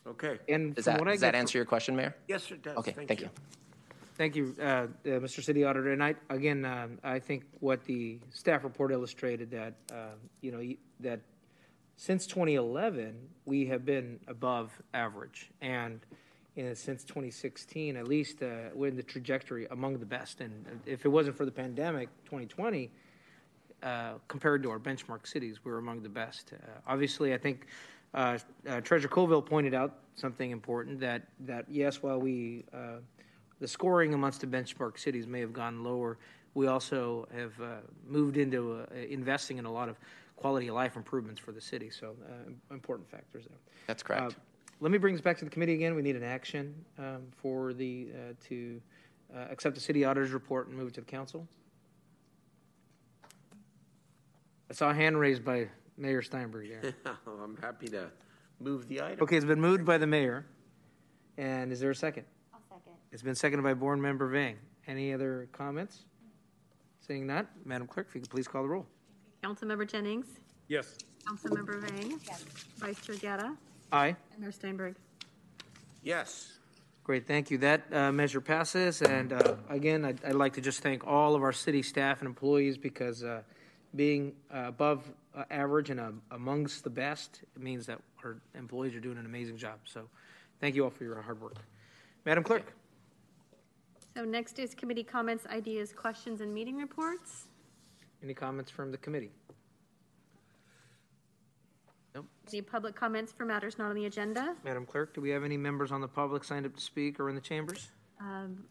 Okay. 0.09 0.41
And 0.49 0.75
Does 0.75 0.87
that, 0.87 0.99
does 0.99 1.12
get 1.12 1.21
that 1.21 1.35
from- 1.35 1.41
answer 1.41 1.59
your 1.59 1.67
question, 1.67 1.95
Mayor? 1.95 2.17
Yes, 2.27 2.51
it 2.51 2.62
does. 2.62 2.77
Okay, 2.79 2.97
thank 3.07 3.21
you. 3.21 3.31
Thank 4.17 4.35
you, 4.35 4.57
uh, 4.59 4.65
uh, 4.65 4.89
Mr. 5.05 5.41
City 5.41 5.62
Auditor. 5.62 5.93
And 5.93 6.03
I, 6.03 6.17
again, 6.31 6.65
um, 6.65 6.99
I 7.05 7.21
think 7.21 7.45
what 7.61 7.85
the 7.85 8.19
staff 8.33 8.65
report 8.65 8.91
illustrated 8.91 9.53
that, 9.53 9.75
uh, 9.93 10.17
you 10.41 10.51
know, 10.51 10.75
that 10.99 11.21
since 11.97 12.26
2011, 12.26 13.16
we 13.45 13.66
have 13.66 13.84
been 13.84 14.20
above 14.28 14.72
average. 14.92 15.51
And 15.61 16.01
you 16.57 16.64
know, 16.64 16.74
since 16.74 17.03
2016, 17.05 17.97
at 17.97 18.07
least, 18.07 18.42
uh, 18.42 18.70
we're 18.74 18.88
in 18.88 18.97
the 18.97 19.03
trajectory 19.03 19.66
among 19.70 19.99
the 19.99 20.07
best. 20.07 20.40
And 20.40 20.53
if 20.86 21.05
it 21.05 21.09
wasn't 21.09 21.36
for 21.36 21.45
the 21.45 21.51
pandemic, 21.51 22.09
2020, 22.24 22.90
uh, 23.82 24.14
compared 24.28 24.62
to 24.62 24.70
our 24.70 24.78
benchmark 24.78 25.26
cities, 25.26 25.59
we're 25.64 25.78
among 25.78 26.03
the 26.03 26.09
best. 26.09 26.53
Uh, 26.53 26.57
obviously, 26.86 27.34
I 27.34 27.38
think 27.38 27.66
uh, 28.14 28.38
uh, 28.68 28.80
Treasurer 28.80 29.11
Colville 29.11 29.42
pointed 29.42 29.74
out 29.74 29.99
something 30.14 30.53
important 30.53 31.01
that 31.01 31.22
that 31.40 31.66
yes, 31.68 32.03
while 32.03 32.20
we 32.20 32.64
uh, 32.72 32.99
the 33.61 33.68
scoring 33.68 34.14
amongst 34.14 34.40
the 34.40 34.47
benchmark 34.47 34.99
cities 34.99 35.26
may 35.26 35.40
have 35.40 35.53
gone 35.53 35.82
lower, 35.82 36.18
we 36.55 36.66
also 36.66 37.26
have 37.34 37.53
moved 38.09 38.36
into 38.36 38.86
investing 39.09 39.59
in 39.59 39.64
a 39.64 39.72
lot 39.72 39.88
of 39.88 39.99
quality 40.37 40.68
of 40.68 40.74
life 40.74 40.97
improvements 40.97 41.41
for 41.41 41.53
the 41.53 41.61
city. 41.61 41.91
So 41.91 42.14
uh, 42.28 42.74
important 42.74 43.09
factors 43.11 43.45
there. 43.49 43.59
That's 43.87 44.03
correct. 44.03 44.32
Uh, 44.32 44.35
let 44.80 44.91
me 44.91 44.99
bring 44.99 45.14
this 45.14 45.20
back 45.20 45.39
to 45.39 45.45
the 45.45 45.51
committee 45.51 45.74
again. 45.74 45.95
We 45.95 46.03
need 46.03 46.16
an 46.16 46.24
action 46.24 46.74
um, 46.99 47.22
for 47.37 47.72
the 47.72 48.09
uh, 48.12 48.32
to 48.49 48.80
uh, 49.35 49.47
accept 49.51 49.74
the 49.74 49.80
city 49.80 50.05
auditor's 50.05 50.32
report 50.32 50.68
and 50.68 50.76
move 50.76 50.89
it 50.89 50.95
to 50.95 51.01
the 51.01 51.07
council. 51.07 51.47
I 54.70 54.74
saw 54.74 54.91
a 54.91 54.95
hand 54.95 55.18
raised 55.18 55.45
by 55.45 55.68
Mayor 55.97 56.22
Steinberg 56.22 56.68
there. 56.68 56.95
I'm 57.26 57.57
happy 57.57 57.87
to 57.89 58.11
move 58.61 58.89
the 58.89 59.03
item. 59.03 59.22
Okay, 59.22 59.37
it's 59.37 59.45
been 59.45 59.61
moved 59.61 59.85
by 59.85 59.99
the 59.99 60.07
mayor. 60.07 60.47
And 61.37 61.72
is 61.72 61.80
there 61.80 61.91
a 61.91 61.95
second? 61.95 62.24
I'll 62.53 62.61
second. 62.68 62.93
It's 63.12 63.22
been 63.22 63.35
seconded 63.35 63.64
by 63.64 63.74
board 63.74 63.99
member 63.99 64.26
Vang. 64.28 64.57
Any 64.87 65.12
other 65.12 65.49
comments? 65.53 66.05
Seeing 67.01 67.26
none, 67.26 67.47
Madam 67.64 67.87
Clerk, 67.87 68.07
if 68.09 68.14
you 68.14 68.20
could 68.22 68.30
please 68.30 68.49
call 68.49 68.62
the 68.62 68.68
roll. 68.68 68.87
Councilmember 69.45 69.86
Jennings, 69.86 70.26
Yes. 70.68 70.97
Councilmember 71.26 71.80
Vang, 71.80 72.18
Yes. 72.26 72.45
Vice 72.78 73.01
Chair 73.05 73.16
Guerra, 73.16 73.57
Aye. 73.92 74.16
and 74.32 74.40
Mayor 74.40 74.53
Steinberg. 74.53 74.97
Yes. 76.03 76.59
Great, 77.03 77.26
thank 77.26 77.51
you. 77.51 77.59
That 77.59 77.82
uh, 77.92 78.11
measure 78.12 78.40
passes. 78.40 79.03
And 79.03 79.34
uh, 79.34 79.57
again, 79.68 80.07
I'd, 80.07 80.24
I'd 80.24 80.34
like 80.34 80.55
to 80.55 80.62
just 80.62 80.80
thank 80.80 81.07
all 81.07 81.34
of 81.34 81.42
our 81.42 81.53
city 81.53 81.82
staff 81.82 82.20
and 82.20 82.26
employees 82.26 82.78
because 82.78 83.22
uh, 83.22 83.42
being 83.95 84.32
uh, 84.53 84.64
above 84.68 85.12
uh, 85.34 85.45
average 85.51 85.90
and 85.90 86.01
uh, 86.01 86.12
amongst 86.30 86.82
the 86.82 86.90
best 86.90 87.42
means 87.59 87.84
that 87.86 88.01
our 88.24 88.38
employees 88.55 88.95
are 88.95 89.01
doing 89.01 89.18
an 89.18 89.26
amazing 89.26 89.59
job. 89.59 89.80
So 89.84 90.09
thank 90.61 90.74
you 90.74 90.84
all 90.84 90.90
for 90.90 91.05
your 91.05 91.20
hard 91.20 91.40
work. 91.42 91.57
Madam 92.24 92.42
Clerk. 92.42 92.72
So 94.16 94.24
next 94.24 94.59
is 94.59 94.74
committee 94.74 95.05
comments, 95.05 95.45
ideas, 95.47 95.92
questions, 95.92 96.40
and 96.40 96.55
meeting 96.55 96.76
reports. 96.76 97.49
Any 98.25 98.33
comments 98.33 98.70
from 98.70 98.91
the 98.91 98.97
committee? 98.97 99.33
Nope. 102.14 102.27
Any 102.51 102.62
public 102.62 102.95
comments 102.95 103.33
for 103.33 103.45
matters 103.45 103.77
not 103.77 103.91
on 103.91 103.95
the 103.95 104.07
agenda? 104.07 104.55
Madam 104.64 104.87
Clerk, 104.87 105.14
do 105.14 105.20
we 105.20 105.29
have 105.29 105.45
any 105.45 105.59
members 105.59 105.93
on 105.93 106.01
the 106.01 106.09
public 106.09 106.43
signed 106.43 106.64
up 106.64 106.75
to 106.75 106.81
speak 106.81 107.20
or 107.20 107.29
in 107.29 107.35
the 107.35 107.41
chambers? 107.41 107.89
Um, 108.18 108.64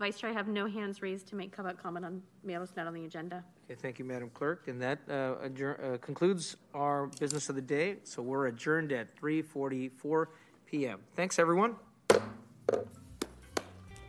Vice 0.00 0.18
Chair, 0.18 0.30
I 0.30 0.32
have 0.32 0.48
no 0.48 0.66
hands 0.66 1.02
raised 1.02 1.28
to 1.28 1.36
make 1.36 1.54
public 1.54 1.80
comment 1.80 2.04
on 2.04 2.20
matters 2.42 2.72
not 2.76 2.88
on 2.88 2.94
the 2.94 3.04
agenda. 3.04 3.44
Okay, 3.70 3.80
thank 3.80 4.00
you, 4.00 4.04
Madam 4.04 4.28
Clerk. 4.34 4.66
And 4.66 4.82
that 4.82 4.98
uh, 5.08 5.36
adjourn, 5.40 5.76
uh, 5.80 5.98
concludes 5.98 6.56
our 6.74 7.06
business 7.20 7.48
of 7.48 7.54
the 7.54 7.62
day. 7.62 7.98
So 8.02 8.22
we're 8.22 8.46
adjourned 8.46 8.90
at 8.90 9.14
3:44 9.20 10.26
p.m. 10.66 10.98
Thanks, 11.14 11.38
everyone. 11.38 11.76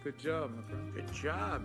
Good 0.04 0.18
job, 0.18 0.56
my 0.56 0.64
friend. 0.64 0.94
Good 0.96 1.14
job. 1.14 1.62